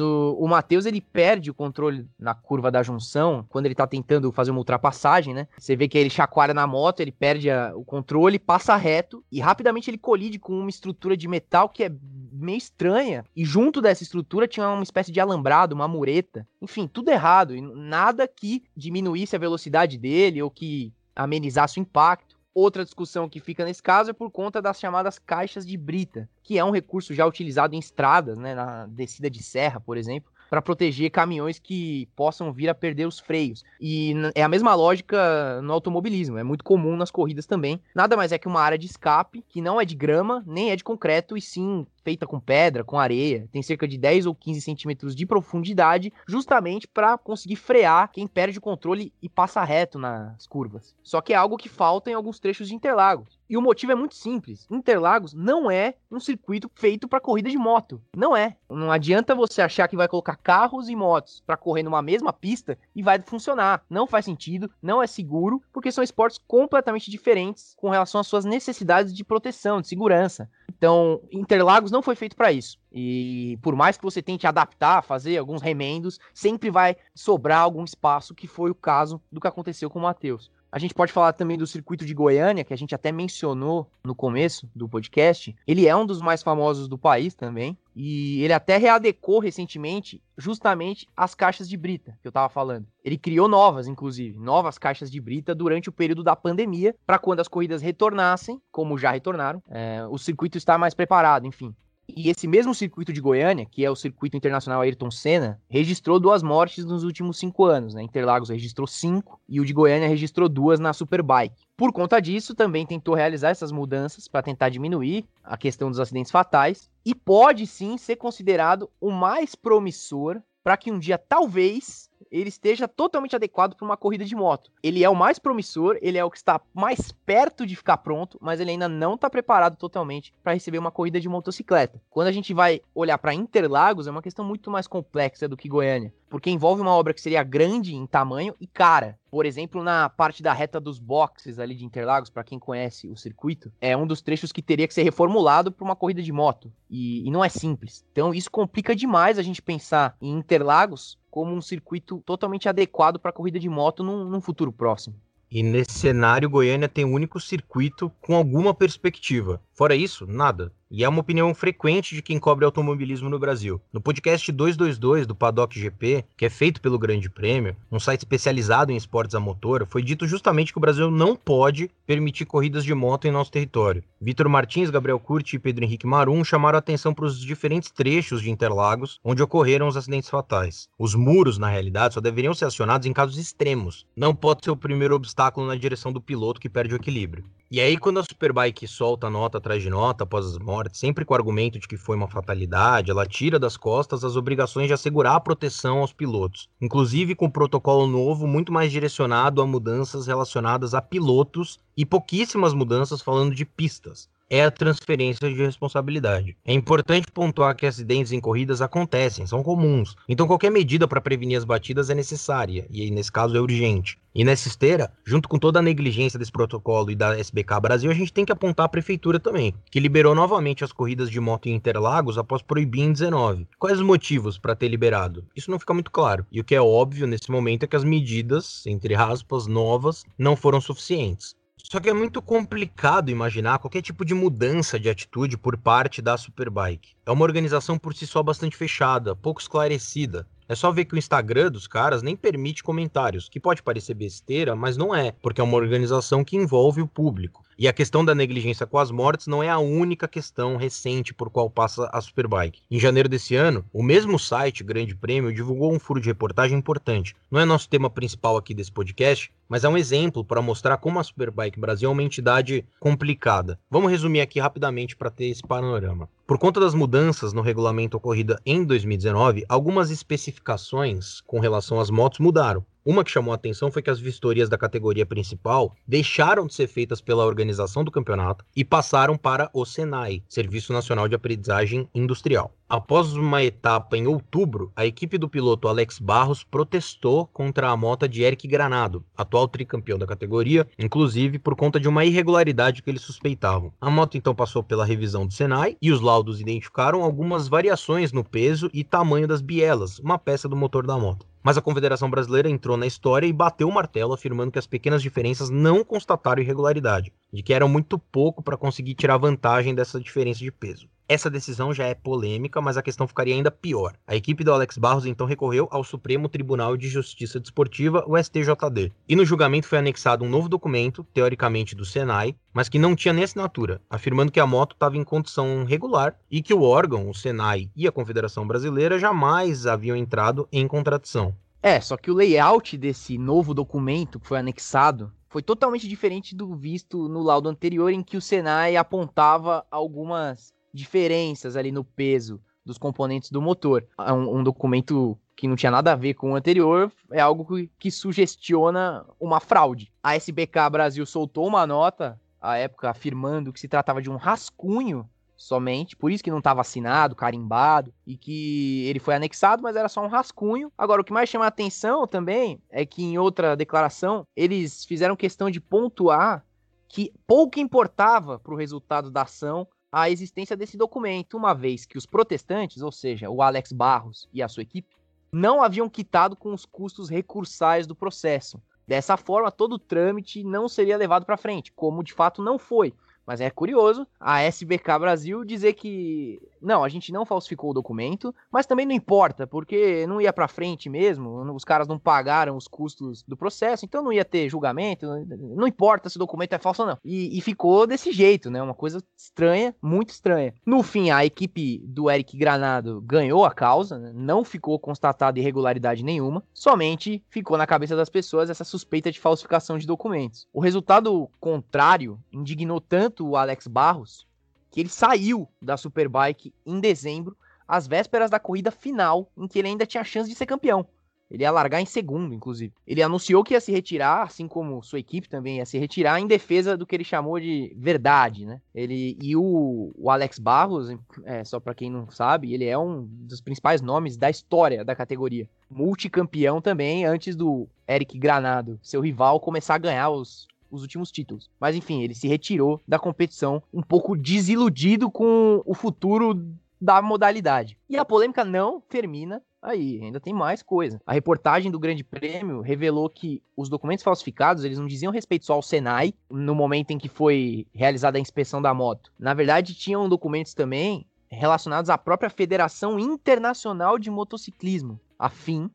o, 0.00 0.36
o 0.38 0.48
Matheus 0.48 0.86
ele 0.86 1.00
perde 1.00 1.50
o 1.50 1.54
controle 1.54 2.06
na 2.18 2.34
curva 2.34 2.70
da 2.70 2.82
junção 2.82 3.44
quando 3.48 3.66
ele 3.66 3.74
tá 3.74 3.86
tentando 3.86 4.32
fazer 4.32 4.50
uma 4.50 4.58
ultrapassagem, 4.58 5.34
né? 5.34 5.46
Você 5.58 5.76
vê 5.76 5.86
que 5.86 5.98
ele 5.98 6.10
chacoalha 6.10 6.54
na 6.54 6.66
moto, 6.66 7.00
ele 7.00 7.12
perde 7.12 7.50
a, 7.50 7.72
o 7.76 7.84
controle, 7.84 8.38
passa 8.38 8.74
reto 8.76 9.22
e 9.30 9.40
rapidamente 9.40 9.90
ele 9.90 9.98
colide 9.98 10.38
com 10.38 10.58
uma 10.58 10.70
estrutura 10.70 11.16
de 11.16 11.28
metal 11.28 11.68
que 11.68 11.84
é 11.84 11.92
meio 12.32 12.58
estranha. 12.58 13.24
E 13.36 13.44
junto 13.44 13.80
dessa 13.80 14.02
estrutura 14.02 14.48
tinha 14.48 14.68
uma 14.68 14.82
espécie 14.82 15.12
de 15.12 15.20
alambrado, 15.20 15.74
uma 15.74 15.88
mureta. 15.88 16.46
Enfim, 16.60 16.86
tudo 16.98 17.10
errado. 17.10 17.54
E 17.54 17.60
nada 17.60 18.26
que 18.26 18.64
diminuísse 18.76 19.36
a 19.36 19.38
velocidade 19.38 19.96
dele 19.96 20.42
ou 20.42 20.50
que 20.50 20.92
amenizasse 21.14 21.78
o 21.78 21.82
impacto. 21.82 22.36
Outra 22.52 22.84
discussão 22.84 23.28
que 23.28 23.38
fica 23.38 23.64
nesse 23.64 23.80
caso 23.80 24.10
é 24.10 24.12
por 24.12 24.30
conta 24.32 24.60
das 24.60 24.80
chamadas 24.80 25.16
caixas 25.16 25.64
de 25.64 25.76
brita, 25.76 26.28
que 26.42 26.58
é 26.58 26.64
um 26.64 26.72
recurso 26.72 27.14
já 27.14 27.24
utilizado 27.24 27.76
em 27.76 27.78
estradas, 27.78 28.36
né, 28.36 28.52
na 28.52 28.86
descida 28.86 29.30
de 29.30 29.40
serra, 29.40 29.78
por 29.78 29.96
exemplo, 29.96 30.32
para 30.50 30.60
proteger 30.60 31.10
caminhões 31.10 31.60
que 31.60 32.08
possam 32.16 32.52
vir 32.52 32.68
a 32.68 32.74
perder 32.74 33.06
os 33.06 33.20
freios. 33.20 33.62
E 33.80 34.12
é 34.34 34.42
a 34.42 34.48
mesma 34.48 34.74
lógica 34.74 35.60
no 35.62 35.72
automobilismo, 35.72 36.38
é 36.38 36.42
muito 36.42 36.64
comum 36.64 36.96
nas 36.96 37.12
corridas 37.12 37.46
também. 37.46 37.80
Nada 37.94 38.16
mais 38.16 38.32
é 38.32 38.38
que 38.38 38.48
uma 38.48 38.60
área 38.60 38.78
de 38.78 38.86
escape 38.86 39.44
que 39.48 39.60
não 39.60 39.80
é 39.80 39.84
de 39.84 39.94
grama, 39.94 40.42
nem 40.44 40.70
é 40.70 40.76
de 40.76 40.82
concreto, 40.82 41.36
e 41.36 41.40
sim 41.40 41.86
feita 42.08 42.26
com 42.26 42.40
pedra, 42.40 42.82
com 42.82 42.98
areia, 42.98 43.46
tem 43.52 43.62
cerca 43.62 43.86
de 43.86 43.98
10 43.98 44.24
ou 44.24 44.34
15 44.34 44.62
centímetros 44.62 45.14
de 45.14 45.26
profundidade, 45.26 46.10
justamente 46.26 46.88
para 46.88 47.18
conseguir 47.18 47.56
frear 47.56 48.10
quem 48.10 48.26
perde 48.26 48.56
o 48.56 48.62
controle 48.62 49.12
e 49.20 49.28
passa 49.28 49.62
reto 49.62 49.98
nas 49.98 50.46
curvas. 50.46 50.96
Só 51.02 51.20
que 51.20 51.34
é 51.34 51.36
algo 51.36 51.58
que 51.58 51.68
falta 51.68 52.10
em 52.10 52.14
alguns 52.14 52.40
trechos 52.40 52.68
de 52.68 52.74
Interlagos. 52.74 53.38
E 53.48 53.56
o 53.56 53.62
motivo 53.62 53.92
é 53.92 53.94
muito 53.94 54.14
simples. 54.14 54.66
Interlagos 54.70 55.32
não 55.32 55.70
é 55.70 55.94
um 56.10 56.20
circuito 56.20 56.70
feito 56.74 57.08
para 57.08 57.20
corrida 57.20 57.48
de 57.48 57.56
moto. 57.56 58.00
Não 58.14 58.36
é. 58.36 58.56
Não 58.68 58.92
adianta 58.92 59.34
você 59.34 59.62
achar 59.62 59.88
que 59.88 59.96
vai 59.96 60.06
colocar 60.06 60.36
carros 60.36 60.88
e 60.88 60.94
motos 60.94 61.42
para 61.46 61.56
correr 61.56 61.82
numa 61.82 62.02
mesma 62.02 62.30
pista 62.30 62.78
e 62.94 63.02
vai 63.02 63.18
funcionar. 63.20 63.82
Não 63.88 64.06
faz 64.06 64.26
sentido, 64.26 64.70
não 64.82 65.02
é 65.02 65.06
seguro, 65.06 65.62
porque 65.72 65.90
são 65.90 66.04
esportes 66.04 66.38
completamente 66.46 67.10
diferentes 67.10 67.74
com 67.76 67.88
relação 67.88 68.20
às 68.20 68.26
suas 68.26 68.44
necessidades 68.44 69.14
de 69.14 69.24
proteção, 69.24 69.80
de 69.80 69.88
segurança. 69.88 70.50
Então, 70.68 71.20
Interlagos 71.32 71.90
não 71.90 71.97
foi 72.02 72.14
feito 72.14 72.36
para 72.36 72.52
isso. 72.52 72.78
E 72.92 73.58
por 73.62 73.74
mais 73.74 73.96
que 73.96 74.04
você 74.04 74.22
tente 74.22 74.46
adaptar, 74.46 75.02
fazer 75.02 75.36
alguns 75.38 75.62
remendos, 75.62 76.18
sempre 76.32 76.70
vai 76.70 76.96
sobrar 77.14 77.60
algum 77.60 77.84
espaço, 77.84 78.34
que 78.34 78.46
foi 78.46 78.70
o 78.70 78.74
caso 78.74 79.20
do 79.30 79.40
que 79.40 79.46
aconteceu 79.46 79.90
com 79.90 79.98
o 79.98 80.02
Matheus. 80.02 80.50
A 80.70 80.78
gente 80.78 80.92
pode 80.92 81.12
falar 81.12 81.32
também 81.32 81.56
do 81.56 81.66
circuito 81.66 82.04
de 82.04 82.12
Goiânia, 82.12 82.62
que 82.62 82.74
a 82.74 82.76
gente 82.76 82.94
até 82.94 83.10
mencionou 83.10 83.90
no 84.04 84.14
começo 84.14 84.68
do 84.74 84.86
podcast. 84.86 85.56
Ele 85.66 85.86
é 85.86 85.96
um 85.96 86.04
dos 86.04 86.20
mais 86.20 86.42
famosos 86.42 86.88
do 86.88 86.98
país 86.98 87.34
também. 87.34 87.76
E 87.96 88.42
ele 88.42 88.52
até 88.52 88.76
readecou 88.76 89.38
recentemente 89.40 90.22
justamente 90.36 91.08
as 91.16 91.34
caixas 91.34 91.68
de 91.68 91.76
brita 91.76 92.18
que 92.20 92.28
eu 92.28 92.32
tava 92.32 92.50
falando. 92.50 92.86
Ele 93.02 93.16
criou 93.16 93.48
novas, 93.48 93.88
inclusive, 93.88 94.38
novas 94.38 94.76
caixas 94.76 95.10
de 95.10 95.20
brita 95.20 95.54
durante 95.54 95.88
o 95.88 95.92
período 95.92 96.22
da 96.22 96.36
pandemia, 96.36 96.94
para 97.06 97.18
quando 97.18 97.40
as 97.40 97.48
corridas 97.48 97.80
retornassem, 97.80 98.60
como 98.70 98.98
já 98.98 99.10
retornaram, 99.10 99.62
é, 99.70 100.06
o 100.08 100.18
circuito 100.18 100.58
estar 100.58 100.76
mais 100.76 100.92
preparado, 100.92 101.46
enfim. 101.46 101.74
E 102.08 102.30
esse 102.30 102.48
mesmo 102.48 102.74
circuito 102.74 103.12
de 103.12 103.20
Goiânia, 103.20 103.66
que 103.66 103.84
é 103.84 103.90
o 103.90 103.94
circuito 103.94 104.36
internacional 104.36 104.80
Ayrton 104.80 105.10
Senna, 105.10 105.60
registrou 105.68 106.18
duas 106.18 106.42
mortes 106.42 106.84
nos 106.84 107.04
últimos 107.04 107.38
cinco 107.38 107.64
anos. 107.64 107.94
Né? 107.94 108.02
Interlagos 108.02 108.48
registrou 108.48 108.86
cinco 108.86 109.40
e 109.48 109.60
o 109.60 109.64
de 109.64 109.72
Goiânia 109.72 110.08
registrou 110.08 110.48
duas 110.48 110.80
na 110.80 110.92
Superbike. 110.92 111.66
Por 111.76 111.92
conta 111.92 112.20
disso, 112.20 112.54
também 112.54 112.86
tentou 112.86 113.14
realizar 113.14 113.50
essas 113.50 113.70
mudanças 113.70 114.26
para 114.26 114.42
tentar 114.42 114.70
diminuir 114.70 115.26
a 115.44 115.56
questão 115.56 115.90
dos 115.90 116.00
acidentes 116.00 116.32
fatais 116.32 116.90
e 117.04 117.14
pode 117.14 117.66
sim 117.66 117.96
ser 117.98 118.16
considerado 118.16 118.90
o 119.00 119.10
mais 119.10 119.54
promissor 119.54 120.40
para 120.64 120.76
que 120.76 120.90
um 120.90 120.98
dia, 120.98 121.16
talvez, 121.16 122.07
ele 122.30 122.48
esteja 122.48 122.86
totalmente 122.86 123.36
adequado 123.36 123.74
para 123.74 123.84
uma 123.84 123.96
corrida 123.96 124.24
de 124.24 124.34
moto. 124.34 124.70
Ele 124.82 125.04
é 125.04 125.08
o 125.08 125.14
mais 125.14 125.38
promissor, 125.38 125.98
ele 126.00 126.18
é 126.18 126.24
o 126.24 126.30
que 126.30 126.36
está 126.36 126.60
mais 126.74 127.12
perto 127.12 127.66
de 127.66 127.76
ficar 127.76 127.98
pronto, 127.98 128.38
mas 128.40 128.60
ele 128.60 128.70
ainda 128.70 128.88
não 128.88 129.14
está 129.14 129.28
preparado 129.28 129.76
totalmente 129.76 130.32
para 130.42 130.52
receber 130.52 130.78
uma 130.78 130.90
corrida 130.90 131.20
de 131.20 131.28
motocicleta. 131.28 132.00
Quando 132.10 132.28
a 132.28 132.32
gente 132.32 132.52
vai 132.54 132.80
olhar 132.94 133.18
para 133.18 133.34
Interlagos, 133.34 134.06
é 134.06 134.10
uma 134.10 134.22
questão 134.22 134.44
muito 134.44 134.70
mais 134.70 134.86
complexa 134.86 135.48
do 135.48 135.56
que 135.56 135.68
Goiânia, 135.68 136.12
porque 136.28 136.50
envolve 136.50 136.82
uma 136.82 136.94
obra 136.94 137.14
que 137.14 137.20
seria 137.20 137.42
grande 137.42 137.94
em 137.94 138.06
tamanho 138.06 138.54
e 138.60 138.66
cara. 138.66 139.18
Por 139.30 139.44
exemplo, 139.44 139.82
na 139.82 140.08
parte 140.08 140.42
da 140.42 140.52
reta 140.52 140.80
dos 140.80 140.98
boxes 140.98 141.58
ali 141.58 141.74
de 141.74 141.84
Interlagos, 141.84 142.30
para 142.30 142.44
quem 142.44 142.58
conhece 142.58 143.08
o 143.08 143.16
circuito, 143.16 143.70
é 143.80 143.96
um 143.96 144.06
dos 144.06 144.22
trechos 144.22 144.52
que 144.52 144.62
teria 144.62 144.88
que 144.88 144.94
ser 144.94 145.02
reformulado 145.02 145.70
para 145.70 145.84
uma 145.84 145.96
corrida 145.96 146.22
de 146.22 146.32
moto. 146.32 146.72
E, 146.88 147.26
e 147.26 147.30
não 147.30 147.44
é 147.44 147.48
simples. 147.48 148.04
Então 148.10 148.32
isso 148.32 148.50
complica 148.50 148.96
demais 148.96 149.38
a 149.38 149.42
gente 149.42 149.60
pensar 149.60 150.16
em 150.20 150.30
Interlagos 150.30 151.18
como 151.30 151.54
um 151.54 151.60
circuito 151.60 152.22
totalmente 152.24 152.68
adequado 152.68 153.18
para 153.18 153.32
corrida 153.32 153.58
de 153.58 153.68
moto 153.68 154.02
num, 154.02 154.24
num 154.24 154.40
futuro 154.40 154.72
próximo. 154.72 155.16
E 155.50 155.62
nesse 155.62 155.92
cenário, 155.92 156.50
Goiânia 156.50 156.88
tem 156.88 157.04
o 157.04 157.08
um 157.08 157.12
único 157.14 157.40
circuito 157.40 158.10
com 158.20 158.34
alguma 158.34 158.74
perspectiva. 158.74 159.62
Fora 159.72 159.94
isso, 159.94 160.26
nada. 160.26 160.72
E 160.90 161.04
é 161.04 161.08
uma 161.08 161.20
opinião 161.20 161.54
frequente 161.54 162.14
de 162.14 162.22
quem 162.22 162.38
cobre 162.38 162.64
automobilismo 162.64 163.28
no 163.28 163.38
Brasil. 163.38 163.78
No 163.92 164.00
podcast 164.00 164.50
222 164.50 165.26
do 165.26 165.34
Paddock 165.34 165.78
GP, 165.78 166.24
que 166.34 166.46
é 166.46 166.48
feito 166.48 166.80
pelo 166.80 166.98
Grande 166.98 167.28
Prêmio, 167.28 167.76
um 167.92 168.00
site 168.00 168.20
especializado 168.20 168.90
em 168.90 168.96
esportes 168.96 169.34
a 169.34 169.40
motor, 169.40 169.86
foi 169.86 170.02
dito 170.02 170.26
justamente 170.26 170.72
que 170.72 170.78
o 170.78 170.80
Brasil 170.80 171.10
não 171.10 171.36
pode 171.36 171.90
permitir 172.06 172.46
corridas 172.46 172.84
de 172.84 172.94
moto 172.94 173.26
em 173.26 173.30
nosso 173.30 173.52
território. 173.52 174.02
Vitor 174.18 174.48
Martins, 174.48 174.88
Gabriel 174.88 175.20
Curti 175.20 175.56
e 175.56 175.58
Pedro 175.58 175.84
Henrique 175.84 176.06
Marum 176.06 176.42
chamaram 176.42 176.78
atenção 176.78 177.12
para 177.12 177.26
os 177.26 177.38
diferentes 177.38 177.90
trechos 177.90 178.40
de 178.40 178.50
Interlagos 178.50 179.20
onde 179.22 179.42
ocorreram 179.42 179.88
os 179.88 179.96
acidentes 179.96 180.30
fatais. 180.30 180.88
Os 180.98 181.14
muros, 181.14 181.58
na 181.58 181.68
realidade, 181.68 182.14
só 182.14 182.20
deveriam 182.20 182.54
ser 182.54 182.64
acionados 182.64 183.06
em 183.06 183.12
casos 183.12 183.36
extremos. 183.36 184.06
Não 184.16 184.34
pode 184.34 184.64
ser 184.64 184.70
o 184.70 184.76
primeiro 184.76 185.14
obstáculo 185.14 185.66
na 185.66 185.76
direção 185.76 186.10
do 186.10 186.20
piloto 186.20 186.58
que 186.58 186.70
perde 186.70 186.94
o 186.94 186.96
equilíbrio. 186.96 187.44
E 187.70 187.82
aí, 187.82 187.98
quando 187.98 188.18
a 188.18 188.22
Superbike 188.22 188.88
solta 188.88 189.28
nota 189.28 189.58
atrás 189.58 189.82
de 189.82 189.90
nota 189.90 190.24
após 190.24 190.46
as 190.46 190.56
mortes, 190.56 190.98
sempre 190.98 191.22
com 191.22 191.34
o 191.34 191.36
argumento 191.36 191.78
de 191.78 191.86
que 191.86 191.98
foi 191.98 192.16
uma 192.16 192.26
fatalidade, 192.26 193.10
ela 193.10 193.26
tira 193.26 193.58
das 193.58 193.76
costas 193.76 194.24
as 194.24 194.36
obrigações 194.36 194.86
de 194.86 194.94
assegurar 194.94 195.34
a 195.34 195.40
proteção 195.40 195.98
aos 195.98 196.10
pilotos, 196.10 196.70
inclusive 196.80 197.34
com 197.34 197.44
um 197.44 197.50
protocolo 197.50 198.06
novo 198.06 198.46
muito 198.46 198.72
mais 198.72 198.90
direcionado 198.90 199.60
a 199.60 199.66
mudanças 199.66 200.26
relacionadas 200.26 200.94
a 200.94 201.02
pilotos 201.02 201.78
e 201.94 202.06
pouquíssimas 202.06 202.72
mudanças 202.72 203.20
falando 203.20 203.54
de 203.54 203.66
pistas 203.66 204.30
é 204.50 204.64
a 204.64 204.70
transferência 204.70 205.48
de 205.48 205.62
responsabilidade. 205.62 206.56
É 206.64 206.72
importante 206.72 207.30
pontuar 207.30 207.76
que 207.76 207.86
acidentes 207.86 208.32
em 208.32 208.40
corridas 208.40 208.80
acontecem, 208.80 209.46
são 209.46 209.62
comuns. 209.62 210.16
Então 210.28 210.46
qualquer 210.46 210.70
medida 210.70 211.06
para 211.06 211.20
prevenir 211.20 211.58
as 211.58 211.64
batidas 211.64 212.10
é 212.10 212.14
necessária, 212.14 212.86
e 212.90 213.10
nesse 213.10 213.30
caso 213.30 213.56
é 213.56 213.60
urgente. 213.60 214.18
E 214.34 214.44
nessa 214.44 214.68
esteira, 214.68 215.10
junto 215.24 215.48
com 215.48 215.58
toda 215.58 215.80
a 215.80 215.82
negligência 215.82 216.38
desse 216.38 216.52
protocolo 216.52 217.10
e 217.10 217.16
da 217.16 217.36
SBK 217.36 217.80
Brasil, 217.80 218.10
a 218.10 218.14
gente 218.14 218.32
tem 218.32 218.44
que 218.44 218.52
apontar 218.52 218.86
a 218.86 218.88
prefeitura 218.88 219.40
também, 219.40 219.74
que 219.90 219.98
liberou 219.98 220.34
novamente 220.34 220.84
as 220.84 220.92
corridas 220.92 221.30
de 221.30 221.40
moto 221.40 221.66
em 221.66 221.74
Interlagos 221.74 222.38
após 222.38 222.62
proibir 222.62 223.02
em 223.02 223.12
19. 223.12 223.66
Quais 223.78 223.98
os 223.98 224.06
motivos 224.06 224.56
para 224.56 224.76
ter 224.76 224.88
liberado? 224.88 225.44
Isso 225.56 225.70
não 225.70 225.78
fica 225.78 225.92
muito 225.92 226.10
claro. 226.10 226.46
E 226.52 226.60
o 226.60 226.64
que 226.64 226.74
é 226.74 226.80
óbvio 226.80 227.26
nesse 227.26 227.50
momento 227.50 227.82
é 227.82 227.86
que 227.86 227.96
as 227.96 228.04
medidas, 228.04 228.86
entre 228.86 229.14
aspas, 229.14 229.66
novas, 229.66 230.24
não 230.38 230.54
foram 230.54 230.80
suficientes. 230.80 231.57
Só 231.82 232.00
que 232.00 232.10
é 232.10 232.12
muito 232.12 232.42
complicado 232.42 233.30
imaginar 233.30 233.78
qualquer 233.78 234.02
tipo 234.02 234.24
de 234.24 234.34
mudança 234.34 234.98
de 234.98 235.08
atitude 235.08 235.56
por 235.56 235.76
parte 235.78 236.20
da 236.20 236.36
Superbike. 236.36 237.14
É 237.24 237.30
uma 237.30 237.44
organização 237.44 237.98
por 237.98 238.14
si 238.14 238.26
só 238.26 238.42
bastante 238.42 238.76
fechada, 238.76 239.36
pouco 239.36 239.60
esclarecida. 239.60 240.46
É 240.68 240.74
só 240.74 240.92
ver 240.92 241.06
que 241.06 241.14
o 241.14 241.18
Instagram 241.18 241.70
dos 241.70 241.86
caras 241.86 242.22
nem 242.22 242.36
permite 242.36 242.82
comentários, 242.82 243.48
que 243.48 243.58
pode 243.58 243.82
parecer 243.82 244.12
besteira, 244.12 244.76
mas 244.76 244.98
não 244.98 245.14
é, 245.14 245.32
porque 245.40 245.62
é 245.62 245.64
uma 245.64 245.78
organização 245.78 246.44
que 246.44 246.56
envolve 246.56 247.00
o 247.00 247.06
público. 247.08 247.64
E 247.78 247.88
a 247.88 247.92
questão 247.92 248.22
da 248.24 248.34
negligência 248.34 248.86
com 248.86 248.98
as 248.98 249.10
mortes 249.10 249.46
não 249.46 249.62
é 249.62 249.70
a 249.70 249.78
única 249.78 250.28
questão 250.28 250.76
recente 250.76 251.32
por 251.32 251.48
qual 251.48 251.70
passa 251.70 252.10
a 252.12 252.20
Superbike. 252.20 252.82
Em 252.90 252.98
janeiro 252.98 253.28
desse 253.28 253.54
ano, 253.54 253.84
o 253.92 254.02
mesmo 254.02 254.38
site, 254.38 254.84
Grande 254.84 255.14
Prêmio, 255.14 255.54
divulgou 255.54 255.94
um 255.94 255.98
furo 255.98 256.20
de 256.20 256.28
reportagem 256.28 256.76
importante. 256.76 257.34
Não 257.50 257.60
é 257.60 257.64
nosso 257.64 257.88
tema 257.88 258.10
principal 258.10 258.56
aqui 258.56 258.74
desse 258.74 258.92
podcast, 258.92 259.50
mas 259.68 259.84
é 259.84 259.88
um 259.88 259.96
exemplo 259.96 260.44
para 260.44 260.60
mostrar 260.60 260.96
como 260.96 261.18
a 261.18 261.24
Superbike 261.24 261.80
Brasil 261.80 262.10
é 262.10 262.12
uma 262.12 262.22
entidade 262.22 262.84
complicada. 263.00 263.78
Vamos 263.88 264.10
resumir 264.10 264.40
aqui 264.40 264.60
rapidamente 264.60 265.16
para 265.16 265.30
ter 265.30 265.46
esse 265.46 265.62
panorama. 265.62 266.28
Por 266.48 266.58
conta 266.58 266.80
das 266.80 266.94
mudanças 266.94 267.52
no 267.52 267.60
regulamento 267.60 268.16
ocorrida 268.16 268.58
em 268.64 268.82
2019, 268.82 269.66
algumas 269.68 270.10
especificações 270.10 271.42
com 271.42 271.60
relação 271.60 272.00
às 272.00 272.08
motos 272.08 272.38
mudaram. 272.38 272.82
Uma 273.04 273.22
que 273.22 273.30
chamou 273.30 273.52
a 273.52 273.54
atenção 273.54 273.90
foi 273.90 274.00
que 274.00 274.08
as 274.08 274.18
vistorias 274.18 274.66
da 274.66 274.78
categoria 274.78 275.26
principal 275.26 275.94
deixaram 276.06 276.66
de 276.66 276.72
ser 276.72 276.86
feitas 276.86 277.20
pela 277.20 277.44
organização 277.44 278.02
do 278.02 278.10
campeonato 278.10 278.64
e 278.74 278.82
passaram 278.82 279.36
para 279.36 279.68
o 279.74 279.84
SENAI, 279.84 280.42
Serviço 280.48 280.90
Nacional 280.90 281.28
de 281.28 281.34
Aprendizagem 281.34 282.08
Industrial. 282.14 282.72
Após 282.90 283.34
uma 283.34 283.62
etapa 283.62 284.16
em 284.16 284.26
outubro, 284.26 284.90
a 284.96 285.04
equipe 285.04 285.36
do 285.36 285.46
piloto 285.46 285.88
Alex 285.88 286.18
Barros 286.18 286.64
protestou 286.64 287.46
contra 287.48 287.90
a 287.90 287.96
moto 287.98 288.26
de 288.26 288.42
Eric 288.42 288.66
Granado, 288.66 289.22
atual 289.36 289.68
tricampeão 289.68 290.18
da 290.18 290.26
categoria, 290.26 290.88
inclusive 290.98 291.58
por 291.58 291.76
conta 291.76 292.00
de 292.00 292.08
uma 292.08 292.24
irregularidade 292.24 293.02
que 293.02 293.10
eles 293.10 293.20
suspeitavam. 293.20 293.92
A 294.00 294.08
moto 294.08 294.38
então 294.38 294.54
passou 294.54 294.82
pela 294.82 295.04
revisão 295.04 295.46
do 295.46 295.52
Senai 295.52 295.98
e 296.00 296.10
os 296.10 296.22
laudos 296.22 296.62
identificaram 296.62 297.22
algumas 297.22 297.68
variações 297.68 298.32
no 298.32 298.42
peso 298.42 298.88
e 298.94 299.04
tamanho 299.04 299.46
das 299.46 299.60
bielas, 299.60 300.18
uma 300.20 300.38
peça 300.38 300.66
do 300.66 300.74
motor 300.74 301.06
da 301.06 301.18
moto. 301.18 301.46
Mas 301.62 301.76
a 301.76 301.82
Confederação 301.82 302.30
Brasileira 302.30 302.70
entrou 302.70 302.96
na 302.96 303.06
história 303.06 303.46
e 303.46 303.52
bateu 303.52 303.86
o 303.86 303.92
martelo, 303.92 304.32
afirmando 304.32 304.72
que 304.72 304.78
as 304.78 304.86
pequenas 304.86 305.20
diferenças 305.20 305.68
não 305.68 306.02
constataram 306.02 306.62
irregularidade, 306.62 307.34
de 307.52 307.62
que 307.62 307.74
era 307.74 307.86
muito 307.86 308.18
pouco 308.18 308.62
para 308.62 308.78
conseguir 308.78 309.12
tirar 309.12 309.36
vantagem 309.36 309.94
dessa 309.94 310.18
diferença 310.18 310.60
de 310.60 310.72
peso. 310.72 311.06
Essa 311.30 311.50
decisão 311.50 311.92
já 311.92 312.06
é 312.06 312.14
polêmica, 312.14 312.80
mas 312.80 312.96
a 312.96 313.02
questão 313.02 313.28
ficaria 313.28 313.54
ainda 313.54 313.70
pior. 313.70 314.14
A 314.26 314.34
equipe 314.34 314.64
do 314.64 314.72
Alex 314.72 314.96
Barros 314.96 315.26
então 315.26 315.46
recorreu 315.46 315.86
ao 315.90 316.02
Supremo 316.02 316.48
Tribunal 316.48 316.96
de 316.96 317.06
Justiça 317.06 317.60
Desportiva, 317.60 318.24
o 318.26 318.34
STJD. 318.42 319.12
E 319.28 319.36
no 319.36 319.44
julgamento 319.44 319.86
foi 319.86 319.98
anexado 319.98 320.42
um 320.42 320.48
novo 320.48 320.70
documento, 320.70 321.22
teoricamente 321.34 321.94
do 321.94 322.02
Senai, 322.02 322.56
mas 322.72 322.88
que 322.88 322.98
não 322.98 323.14
tinha 323.14 323.34
nem 323.34 323.44
assinatura, 323.44 324.00
afirmando 324.08 324.50
que 324.50 324.58
a 324.58 324.66
moto 324.66 324.94
estava 324.94 325.18
em 325.18 325.22
condição 325.22 325.84
regular 325.84 326.34
e 326.50 326.62
que 326.62 326.72
o 326.72 326.80
órgão, 326.80 327.28
o 327.28 327.34
Senai 327.34 327.90
e 327.94 328.08
a 328.08 328.12
Confederação 328.12 328.66
Brasileira 328.66 329.18
jamais 329.18 329.86
haviam 329.86 330.16
entrado 330.16 330.66
em 330.72 330.88
contradição. 330.88 331.54
É, 331.82 332.00
só 332.00 332.16
que 332.16 332.30
o 332.30 332.34
layout 332.34 332.96
desse 332.96 333.36
novo 333.36 333.74
documento 333.74 334.40
que 334.40 334.48
foi 334.48 334.58
anexado 334.58 335.30
foi 335.50 335.62
totalmente 335.62 336.08
diferente 336.08 336.56
do 336.56 336.74
visto 336.74 337.28
no 337.28 337.42
laudo 337.42 337.68
anterior, 337.68 338.10
em 338.10 338.22
que 338.22 338.36
o 338.38 338.40
Senai 338.40 338.96
apontava 338.96 339.84
algumas 339.90 340.72
diferenças 340.92 341.76
ali 341.76 341.92
no 341.92 342.04
peso 342.04 342.60
dos 342.84 342.98
componentes 342.98 343.50
do 343.50 343.60
motor. 343.60 344.06
É 344.18 344.32
um, 344.32 344.58
um 344.58 344.64
documento 344.64 345.38
que 345.54 345.68
não 345.68 345.76
tinha 345.76 345.90
nada 345.90 346.12
a 346.12 346.16
ver 346.16 346.34
com 346.34 346.52
o 346.52 346.54
anterior, 346.54 347.12
é 347.32 347.40
algo 347.40 347.64
que, 347.64 347.90
que 347.98 348.10
sugestiona 348.10 349.26
uma 349.40 349.60
fraude. 349.60 350.10
A 350.22 350.36
SBK 350.36 350.88
Brasil 350.90 351.26
soltou 351.26 351.66
uma 351.66 351.86
nota 351.86 352.40
à 352.60 352.76
época 352.76 353.10
afirmando 353.10 353.72
que 353.72 353.80
se 353.80 353.88
tratava 353.88 354.22
de 354.22 354.30
um 354.30 354.36
rascunho 354.36 355.28
somente, 355.56 356.14
por 356.16 356.30
isso 356.30 356.44
que 356.44 356.50
não 356.50 356.58
estava 356.58 356.80
assinado, 356.80 357.34
carimbado, 357.34 358.14
e 358.24 358.36
que 358.36 359.04
ele 359.06 359.18
foi 359.18 359.34
anexado, 359.34 359.82
mas 359.82 359.96
era 359.96 360.08
só 360.08 360.24
um 360.24 360.28
rascunho. 360.28 360.92
Agora, 360.96 361.20
o 361.20 361.24
que 361.24 361.32
mais 361.32 361.48
chama 361.48 361.64
a 361.64 361.68
atenção 361.68 362.26
também 362.26 362.80
é 362.88 363.04
que 363.04 363.24
em 363.24 363.36
outra 363.36 363.76
declaração 363.76 364.44
eles 364.56 365.04
fizeram 365.04 365.34
questão 365.34 365.68
de 365.68 365.80
pontuar 365.80 366.64
que 367.08 367.32
pouco 367.46 367.80
importava 367.80 368.58
para 368.58 368.72
o 368.72 368.76
resultado 368.76 369.30
da 369.30 369.42
ação 369.42 369.88
a 370.10 370.30
existência 370.30 370.76
desse 370.76 370.96
documento, 370.96 371.56
uma 371.56 371.74
vez 371.74 372.06
que 372.06 372.16
os 372.16 372.26
protestantes, 372.26 373.02
ou 373.02 373.12
seja, 373.12 373.50
o 373.50 373.62
Alex 373.62 373.92
Barros 373.92 374.48
e 374.52 374.62
a 374.62 374.68
sua 374.68 374.82
equipe, 374.82 375.14
não 375.52 375.82
haviam 375.82 376.08
quitado 376.08 376.56
com 376.56 376.72
os 376.72 376.84
custos 376.84 377.28
recursais 377.28 378.06
do 378.06 378.14
processo. 378.14 378.80
Dessa 379.06 379.36
forma, 379.36 379.70
todo 379.70 379.94
o 379.94 379.98
trâmite 379.98 380.62
não 380.62 380.88
seria 380.88 381.16
levado 381.16 381.46
para 381.46 381.56
frente, 381.56 381.92
como 381.92 382.22
de 382.22 382.32
fato 382.32 382.62
não 382.62 382.78
foi, 382.78 383.14
Mas 383.48 383.62
é 383.62 383.70
curioso 383.70 384.26
a 384.38 384.60
SBK 384.60 385.18
Brasil 385.18 385.64
dizer 385.64 385.94
que 385.94 386.60
não, 386.82 387.02
a 387.02 387.08
gente 387.08 387.32
não 387.32 387.46
falsificou 387.46 387.90
o 387.90 387.94
documento, 387.94 388.54
mas 388.70 388.84
também 388.84 389.06
não 389.06 389.14
importa, 389.14 389.66
porque 389.66 390.26
não 390.26 390.38
ia 390.38 390.52
para 390.52 390.68
frente 390.68 391.08
mesmo, 391.08 391.62
os 391.74 391.82
caras 391.82 392.06
não 392.06 392.18
pagaram 392.18 392.76
os 392.76 392.86
custos 392.86 393.42
do 393.48 393.56
processo, 393.56 394.04
então 394.04 394.22
não 394.22 394.32
ia 394.32 394.44
ter 394.44 394.68
julgamento, 394.68 395.26
não 395.48 395.88
importa 395.88 396.28
se 396.28 396.36
o 396.36 396.38
documento 396.38 396.74
é 396.74 396.78
falso 396.78 397.02
ou 397.02 397.08
não. 397.08 397.18
E, 397.24 397.56
e 397.56 397.60
ficou 397.62 398.06
desse 398.06 398.32
jeito, 398.32 398.70
né? 398.70 398.82
Uma 398.82 398.94
coisa 398.94 399.22
estranha, 399.34 399.94
muito 400.02 400.28
estranha. 400.28 400.74
No 400.84 401.02
fim, 401.02 401.30
a 401.30 401.42
equipe 401.42 402.02
do 402.04 402.30
Eric 402.30 402.54
Granado 402.54 403.22
ganhou 403.22 403.64
a 403.64 403.72
causa, 403.72 404.18
né? 404.18 404.30
não 404.34 404.62
ficou 404.62 404.98
constatada 404.98 405.58
irregularidade 405.58 406.22
nenhuma, 406.22 406.62
somente 406.74 407.42
ficou 407.48 407.78
na 407.78 407.86
cabeça 407.86 408.14
das 408.14 408.28
pessoas 408.28 408.68
essa 408.68 408.84
suspeita 408.84 409.32
de 409.32 409.40
falsificação 409.40 409.96
de 409.96 410.06
documentos. 410.06 410.66
O 410.70 410.80
resultado 410.80 411.48
contrário 411.58 412.38
indignou 412.52 413.00
tanto 413.00 413.37
tanto 413.38 413.46
o 413.46 413.56
Alex 413.56 413.86
Barros 413.86 414.46
que 414.90 415.00
ele 415.00 415.08
saiu 415.08 415.68
da 415.80 415.96
Superbike 415.96 416.72
em 416.84 416.98
dezembro, 416.98 417.56
às 417.86 418.06
vésperas 418.06 418.50
da 418.50 418.58
corrida 418.58 418.90
final, 418.90 419.50
em 419.56 419.68
que 419.68 419.78
ele 419.78 419.88
ainda 419.88 420.06
tinha 420.06 420.24
chance 420.24 420.48
de 420.48 420.56
ser 420.56 420.66
campeão. 420.66 421.06
Ele 421.50 421.62
ia 421.62 421.70
largar 421.70 422.00
em 422.00 422.06
segundo, 422.06 422.54
inclusive. 422.54 422.92
Ele 423.06 423.22
anunciou 423.22 423.64
que 423.64 423.74
ia 423.74 423.80
se 423.80 423.92
retirar, 423.92 424.42
assim 424.42 424.66
como 424.66 425.02
sua 425.02 425.18
equipe 425.18 425.48
também 425.48 425.76
ia 425.78 425.86
se 425.86 425.98
retirar, 425.98 426.40
em 426.40 426.46
defesa 426.46 426.96
do 426.96 427.06
que 427.06 427.14
ele 427.16 427.24
chamou 427.24 427.58
de 427.60 427.94
verdade, 427.96 428.66
né? 428.66 428.80
Ele 428.94 429.36
e 429.42 429.54
o, 429.56 430.10
o 430.16 430.30
Alex 430.30 430.58
Barros, 430.58 431.08
é, 431.44 431.64
só 431.64 431.80
para 431.80 431.94
quem 431.94 432.10
não 432.10 432.30
sabe, 432.30 432.74
ele 432.74 432.84
é 432.84 432.98
um 432.98 433.26
dos 433.26 433.60
principais 433.60 434.02
nomes 434.02 434.36
da 434.36 434.50
história 434.50 435.04
da 435.04 435.14
categoria. 435.14 435.68
Multicampeão 435.90 436.80
também, 436.82 437.24
antes 437.24 437.56
do 437.56 437.88
Eric 438.06 438.38
Granado, 438.38 438.98
seu 439.02 439.20
rival, 439.20 439.60
começar 439.60 439.94
a 439.94 439.98
ganhar 439.98 440.28
os, 440.30 440.66
os 440.90 441.02
últimos 441.02 441.30
títulos. 441.30 441.70
Mas 441.78 441.96
enfim, 441.96 442.22
ele 442.22 442.34
se 442.34 442.48
retirou 442.48 443.00
da 443.06 443.18
competição 443.18 443.82
um 443.92 444.02
pouco 444.02 444.36
desiludido 444.36 445.30
com 445.30 445.82
o 445.84 445.94
futuro 445.94 446.54
da 447.00 447.22
modalidade. 447.22 447.96
E 448.08 448.16
a 448.16 448.24
polêmica 448.24 448.64
não 448.64 449.00
termina 449.00 449.62
aí, 449.80 450.20
ainda 450.22 450.40
tem 450.40 450.52
mais 450.52 450.82
coisa. 450.82 451.20
A 451.24 451.32
reportagem 451.32 451.90
do 451.90 451.98
Grande 451.98 452.24
Prêmio 452.24 452.80
revelou 452.80 453.28
que 453.28 453.62
os 453.76 453.88
documentos 453.88 454.24
falsificados, 454.24 454.84
eles 454.84 454.98
não 454.98 455.06
diziam 455.06 455.32
respeito 455.32 455.66
só 455.66 455.74
ao 455.74 455.82
Senai 455.82 456.34
no 456.50 456.74
momento 456.74 457.12
em 457.12 457.18
que 457.18 457.28
foi 457.28 457.86
realizada 457.94 458.38
a 458.38 458.40
inspeção 458.40 458.82
da 458.82 458.92
moto. 458.92 459.32
Na 459.38 459.54
verdade, 459.54 459.94
tinham 459.94 460.28
documentos 460.28 460.74
também 460.74 461.26
relacionados 461.50 462.10
à 462.10 462.18
própria 462.18 462.50
Federação 462.50 463.18
Internacional 463.18 464.18
de 464.18 464.30
Motociclismo, 464.30 465.18
a 465.38 465.48
FIM, 465.48 465.90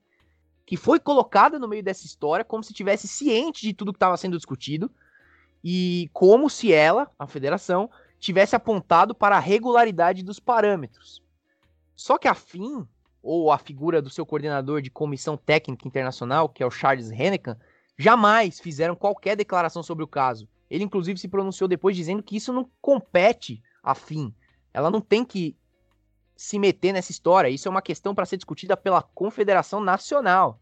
que 0.65 0.77
foi 0.77 0.99
colocada 0.99 1.59
no 1.59 1.67
meio 1.67 1.83
dessa 1.83 2.05
história 2.05 2.45
como 2.45 2.63
se 2.63 2.73
tivesse 2.73 3.07
ciente 3.07 3.61
de 3.61 3.73
tudo 3.73 3.91
que 3.91 3.97
estava 3.97 4.17
sendo 4.17 4.37
discutido 4.37 4.89
e 5.63 6.09
como 6.13 6.49
se 6.49 6.73
ela, 6.73 7.09
a 7.17 7.27
federação, 7.27 7.89
tivesse 8.19 8.55
apontado 8.55 9.13
para 9.13 9.35
a 9.37 9.39
regularidade 9.39 10.23
dos 10.23 10.39
parâmetros. 10.39 11.21
Só 11.95 12.17
que 12.17 12.27
a 12.27 12.33
FIM, 12.33 12.87
ou 13.21 13.51
a 13.51 13.57
figura 13.57 14.01
do 14.01 14.09
seu 14.09 14.25
coordenador 14.25 14.81
de 14.81 14.89
comissão 14.89 15.37
técnica 15.37 15.87
internacional, 15.87 16.49
que 16.49 16.61
é 16.61 16.65
o 16.65 16.71
Charles 16.71 17.11
Hennecan, 17.11 17.57
jamais 17.97 18.59
fizeram 18.59 18.95
qualquer 18.95 19.35
declaração 19.35 19.83
sobre 19.83 20.03
o 20.03 20.07
caso. 20.07 20.47
Ele, 20.69 20.83
inclusive, 20.83 21.19
se 21.19 21.27
pronunciou 21.27 21.67
depois 21.67 21.95
dizendo 21.95 22.23
que 22.23 22.35
isso 22.35 22.51
não 22.51 22.69
compete 22.81 23.61
à 23.81 23.93
FIM. 23.93 24.33
Ela 24.73 24.89
não 24.89 24.99
tem 24.99 25.23
que 25.23 25.55
se 26.43 26.59
meter 26.59 26.91
nessa 26.91 27.09
história. 27.09 27.47
Isso 27.47 27.69
é 27.69 27.71
uma 27.71 27.81
questão 27.81 28.13
para 28.13 28.25
ser 28.25 28.35
discutida 28.35 28.75
pela 28.75 29.01
Confederação 29.01 29.79
Nacional. 29.79 30.59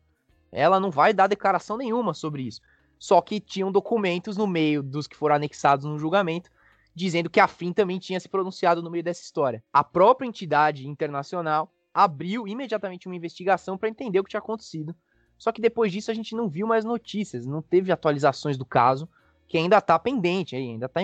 Ela 0.51 0.79
não 0.79 0.91
vai 0.91 1.11
dar 1.11 1.25
declaração 1.25 1.75
nenhuma 1.75 2.13
sobre 2.13 2.43
isso. 2.43 2.61
Só 2.99 3.19
que 3.19 3.39
tinham 3.39 3.71
documentos 3.71 4.37
no 4.37 4.45
meio 4.45 4.83
dos 4.83 5.07
que 5.07 5.15
foram 5.15 5.37
anexados 5.37 5.83
no 5.83 5.97
julgamento 5.97 6.51
dizendo 6.93 7.31
que 7.31 7.39
a 7.39 7.47
FIM 7.47 7.73
também 7.73 7.97
tinha 7.97 8.19
se 8.19 8.29
pronunciado 8.29 8.83
no 8.83 8.91
meio 8.91 9.03
dessa 9.03 9.23
história. 9.23 9.63
A 9.73 9.83
própria 9.83 10.27
entidade 10.27 10.87
internacional 10.87 11.73
abriu 11.91 12.47
imediatamente 12.47 13.07
uma 13.07 13.15
investigação 13.15 13.75
para 13.75 13.89
entender 13.89 14.19
o 14.19 14.23
que 14.23 14.29
tinha 14.29 14.39
acontecido. 14.39 14.95
Só 15.35 15.51
que 15.51 15.61
depois 15.61 15.91
disso 15.91 16.11
a 16.11 16.13
gente 16.13 16.35
não 16.35 16.47
viu 16.47 16.67
mais 16.67 16.85
notícias, 16.85 17.43
não 17.47 17.59
teve 17.59 17.91
atualizações 17.91 18.55
do 18.55 18.65
caso, 18.65 19.09
que 19.47 19.57
ainda 19.57 19.79
está 19.79 19.97
pendente, 19.97 20.55
ainda 20.55 20.85
está 20.85 21.01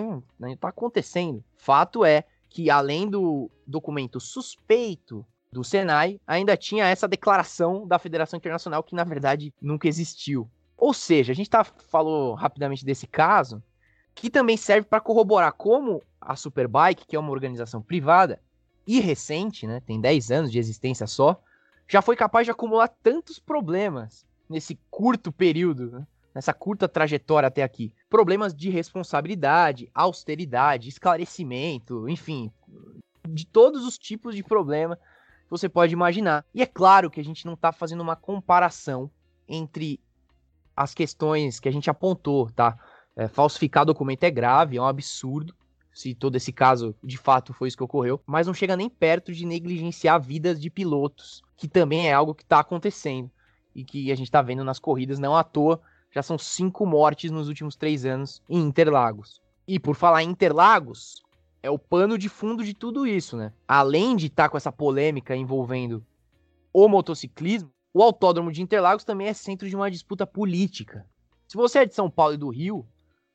tá 0.59 0.69
acontecendo. 0.69 1.43
Fato 1.55 2.05
é 2.05 2.25
que 2.49 2.69
além 2.69 3.09
do 3.09 3.49
documento 3.65 4.19
suspeito 4.19 5.25
do 5.51 5.63
Senai, 5.63 6.19
ainda 6.25 6.57
tinha 6.57 6.85
essa 6.85 7.07
declaração 7.07 7.87
da 7.87 7.97
Federação 7.97 8.37
Internacional 8.37 8.83
que 8.83 8.95
na 8.95 9.03
verdade 9.03 9.53
nunca 9.61 9.87
existiu. 9.87 10.49
Ou 10.77 10.93
seja, 10.93 11.31
a 11.31 11.35
gente 11.35 11.49
tá, 11.49 11.63
falou 11.63 12.35
rapidamente 12.35 12.85
desse 12.85 13.07
caso, 13.07 13.63
que 14.13 14.29
também 14.29 14.57
serve 14.57 14.87
para 14.87 15.01
corroborar 15.01 15.53
como 15.53 16.01
a 16.19 16.35
Superbike, 16.35 17.05
que 17.07 17.15
é 17.15 17.19
uma 17.19 17.31
organização 17.31 17.81
privada 17.81 18.41
e 18.85 18.99
recente, 18.99 19.67
né, 19.67 19.81
tem 19.81 19.99
10 19.99 20.31
anos 20.31 20.51
de 20.51 20.59
existência 20.59 21.05
só, 21.05 21.41
já 21.87 22.01
foi 22.01 22.15
capaz 22.15 22.45
de 22.45 22.51
acumular 22.51 22.87
tantos 22.87 23.37
problemas 23.37 24.25
nesse 24.49 24.79
curto 24.89 25.31
período, 25.31 25.91
né, 25.91 26.07
nessa 26.33 26.53
curta 26.53 26.87
trajetória 26.87 27.47
até 27.47 27.63
aqui. 27.63 27.93
Problemas 28.09 28.55
de 28.55 28.69
responsabilidade, 28.69 29.89
austeridade, 29.93 30.87
esclarecimento, 30.87 32.07
enfim, 32.07 32.51
de 33.27 33.45
todos 33.45 33.85
os 33.85 33.97
tipos 33.97 34.35
de 34.35 34.43
problema 34.43 34.95
que 34.95 35.49
você 35.51 35.67
pode 35.67 35.93
imaginar. 35.93 36.45
E 36.53 36.61
é 36.61 36.65
claro 36.65 37.09
que 37.09 37.19
a 37.19 37.23
gente 37.23 37.45
não 37.45 37.53
está 37.53 37.71
fazendo 37.71 38.01
uma 38.01 38.15
comparação 38.15 39.11
entre 39.47 39.99
as 40.75 40.93
questões 40.93 41.59
que 41.59 41.67
a 41.67 41.71
gente 41.71 41.89
apontou, 41.89 42.51
tá? 42.51 42.77
É, 43.15 43.27
falsificar 43.27 43.83
documento 43.83 44.23
é 44.23 44.29
grave, 44.29 44.77
é 44.77 44.81
um 44.81 44.85
absurdo. 44.85 45.55
Se 45.91 46.13
todo 46.13 46.35
esse 46.35 46.53
caso 46.53 46.95
de 47.03 47.17
fato 47.17 47.53
foi 47.53 47.67
isso 47.67 47.77
que 47.77 47.83
ocorreu, 47.83 48.21
mas 48.27 48.45
não 48.45 48.53
chega 48.53 48.77
nem 48.77 48.87
perto 48.87 49.33
de 49.33 49.45
negligenciar 49.45 50.21
vidas 50.21 50.61
de 50.61 50.69
pilotos, 50.69 51.41
que 51.55 51.67
também 51.67 52.07
é 52.07 52.13
algo 52.13 52.35
que 52.35 52.43
está 52.43 52.59
acontecendo 52.59 53.31
e 53.73 53.83
que 53.83 54.11
a 54.11 54.15
gente 54.15 54.27
está 54.27 54.41
vendo 54.43 54.63
nas 54.63 54.77
corridas, 54.77 55.17
não 55.17 55.35
à 55.35 55.43
toa 55.43 55.81
já 56.11 56.23
são 56.23 56.37
cinco 56.37 56.85
mortes 56.85 57.31
nos 57.31 57.47
últimos 57.47 57.75
três 57.75 58.05
anos 58.05 58.41
em 58.49 58.59
Interlagos. 58.59 59.41
E 59.67 59.79
por 59.79 59.95
falar 59.95 60.23
em 60.23 60.29
Interlagos, 60.29 61.21
é 61.61 61.69
o 61.69 61.77
pano 61.77 62.17
de 62.17 62.29
fundo 62.29 62.63
de 62.63 62.73
tudo 62.73 63.05
isso, 63.05 63.35
né? 63.35 63.51
Além 63.67 64.15
de 64.15 64.27
estar 64.27 64.43
tá 64.43 64.49
com 64.49 64.57
essa 64.57 64.71
polêmica 64.71 65.35
envolvendo 65.35 66.05
o 66.71 66.87
motociclismo, 66.87 67.71
o 67.93 68.01
Autódromo 68.01 68.51
de 68.51 68.61
Interlagos 68.61 69.03
também 69.03 69.27
é 69.27 69.33
centro 69.33 69.67
de 69.67 69.75
uma 69.75 69.89
disputa 69.89 70.25
política. 70.25 71.05
Se 71.47 71.57
você 71.57 71.79
é 71.79 71.85
de 71.85 71.95
São 71.95 72.09
Paulo 72.09 72.35
e 72.35 72.37
do 72.37 72.49
Rio, 72.49 72.85